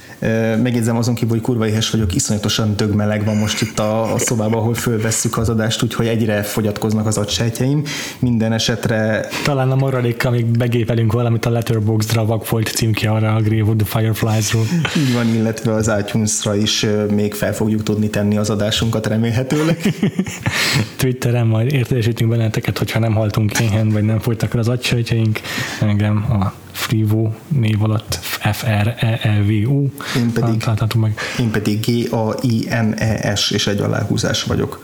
Megjegyzem 0.62 0.98
azon 0.98 1.16
kívül, 1.16 1.30
hogy 1.30 1.42
kurva 1.42 1.68
éhes 1.68 1.90
vagyok, 1.90 2.16
iszonyatosan 2.16 2.76
dögmeleg 2.76 3.26
van 3.26 3.36
most 3.36 3.62
itt 3.62 3.80
a, 3.80 4.14
a 4.14 4.18
szobában, 4.18 4.60
ahol 4.60 4.74
fölvesszük 4.74 5.38
az 5.38 5.50
adást, 5.50 5.84
úgyhogy 5.84 6.08
egyre 6.08 6.44
fogyatkoznak 6.44 7.06
az 7.06 7.18
agysejtjeim. 7.18 7.84
Minden 8.20 8.54
esetre... 8.54 9.28
Talán 9.44 9.72
a 9.72 9.76
maradék, 9.76 10.26
amíg 10.26 10.46
begépelünk 10.46 11.12
valamit 11.14 11.46
a 11.46 11.50
Letterboxd-ra, 11.50 12.26
Vagfolt 12.26 12.68
címkiarra, 12.68 13.36
a 13.36 13.42
Grave 13.42 13.74
the 13.78 14.00
Fireflies-ról. 14.00 14.66
Így 14.98 15.14
van, 15.14 15.28
illetve 15.28 15.74
az 15.74 15.92
itunes 16.00 16.48
is 16.62 16.86
még 17.10 17.34
fel 17.34 17.54
fogjuk 17.54 17.84
tudni 17.84 18.10
tenni 18.10 18.38
az 18.38 18.50
adásunkat 18.50 19.08
remélhetőleg. 19.08 19.94
Twitteren 20.98 21.48
majd 21.48 21.74
értesítünk 21.74 22.30
benneteket, 22.30 22.78
hogyha 22.78 23.00
nem 23.00 23.14
haltunk 23.14 23.60
éhen, 23.60 23.90
vagy 23.90 24.04
nem 24.04 24.20
folytak 24.20 24.54
az 24.54 24.68
agysejtjeink. 24.68 25.40
Engem 25.82 26.26
a 26.30 26.63
Frivo 26.74 27.32
név 27.48 27.84
alatt 27.84 28.20
F-R-E-E-V-U. 28.52 29.92
Én 30.16 30.32
pedig, 30.34 30.64
meg. 30.96 31.20
én 31.40 31.52
pedig 31.52 31.80
G-A-I-N-E-S 31.80 33.52
és 33.52 33.68
egy 33.68 33.80
aláhúzás 33.80 34.44
vagyok. 34.44 34.84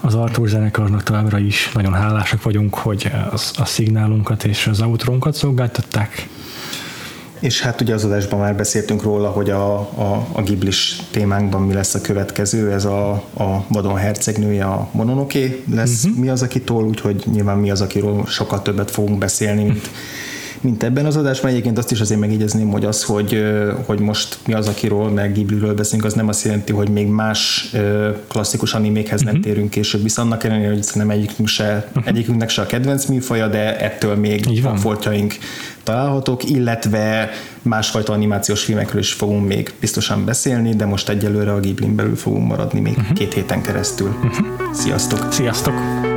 Az 0.00 0.14
Artur 0.14 0.48
zenekarnak 0.48 1.02
továbbra 1.02 1.38
is 1.38 1.70
nagyon 1.72 1.92
hálásak 1.92 2.42
vagyunk, 2.42 2.74
hogy 2.74 3.10
az, 3.30 3.52
a 3.58 3.64
szignálunkat 3.64 4.44
és 4.44 4.66
az 4.66 4.80
outrónkat 4.80 5.34
szolgáltatták. 5.34 6.28
És 7.40 7.60
hát 7.60 7.80
ugye 7.80 7.94
az 7.94 8.04
adásban 8.04 8.40
már 8.40 8.56
beszéltünk 8.56 9.02
róla, 9.02 9.28
hogy 9.28 9.50
a, 9.50 9.74
a, 9.78 10.26
a 10.32 10.42
Giblis 10.42 10.96
témánkban 11.10 11.62
mi 11.62 11.74
lesz 11.74 11.94
a 11.94 12.00
következő, 12.00 12.72
ez 12.72 12.84
a, 12.84 13.10
a 13.34 13.64
Vadon 13.68 13.96
hercegnője, 13.96 14.64
a 14.64 14.88
Mononoke 14.92 15.48
lesz 15.74 16.04
uh-huh. 16.04 16.20
mi 16.20 16.28
az, 16.28 16.42
akitól, 16.42 16.84
úgyhogy 16.84 17.24
nyilván 17.32 17.58
mi 17.58 17.70
az, 17.70 17.80
akiről 17.80 18.26
sokkal 18.26 18.62
többet 18.62 18.90
fogunk 18.90 19.18
beszélni, 19.18 19.64
mint 19.64 19.90
mint 20.60 20.82
ebben 20.82 21.06
az 21.06 21.16
adásban. 21.16 21.50
Egyébként 21.50 21.78
azt 21.78 21.90
is 21.90 22.00
azért 22.00 22.20
megjegyezném, 22.20 22.70
hogy 22.70 22.84
az, 22.84 23.04
hogy, 23.04 23.44
hogy 23.86 24.00
most 24.00 24.38
mi 24.46 24.52
az, 24.52 24.68
akiről, 24.68 25.08
meg 25.08 25.32
Ghibliről 25.32 25.74
beszélünk, 25.74 26.04
az 26.04 26.14
nem 26.14 26.28
azt 26.28 26.44
jelenti, 26.44 26.72
hogy 26.72 26.88
még 26.88 27.06
más 27.06 27.70
klasszikus 28.28 28.74
animékhez 28.74 29.20
nem 29.20 29.34
uh-huh. 29.34 29.44
térünk 29.44 29.70
később, 29.70 30.02
viszont 30.02 30.28
annak 30.28 30.44
ellenére, 30.44 30.72
hogy 30.72 30.86
nem 30.94 31.10
egyikünk 31.10 31.48
se, 31.48 31.88
uh-huh. 31.88 32.06
egyikünknek 32.06 32.48
se 32.48 32.62
a 32.62 32.66
kedvenc 32.66 33.04
műfaja, 33.04 33.48
de 33.48 33.80
ettől 33.80 34.14
még 34.14 34.62
foltjaink 34.76 35.34
találhatók, 35.82 36.50
illetve 36.50 37.30
másfajta 37.62 38.12
animációs 38.12 38.64
filmekről 38.64 39.00
is 39.00 39.12
fogunk 39.12 39.46
még 39.46 39.72
biztosan 39.80 40.24
beszélni, 40.24 40.74
de 40.74 40.84
most 40.84 41.08
egyelőre 41.08 41.52
a 41.52 41.60
Ghiblin 41.60 41.94
belül 41.94 42.16
fogunk 42.16 42.46
maradni 42.46 42.80
még 42.80 42.96
uh-huh. 42.98 43.16
két 43.16 43.34
héten 43.34 43.62
keresztül. 43.62 44.08
Uh-huh. 44.08 44.46
Sziasztok! 44.72 45.32
Sziasztok! 45.32 46.09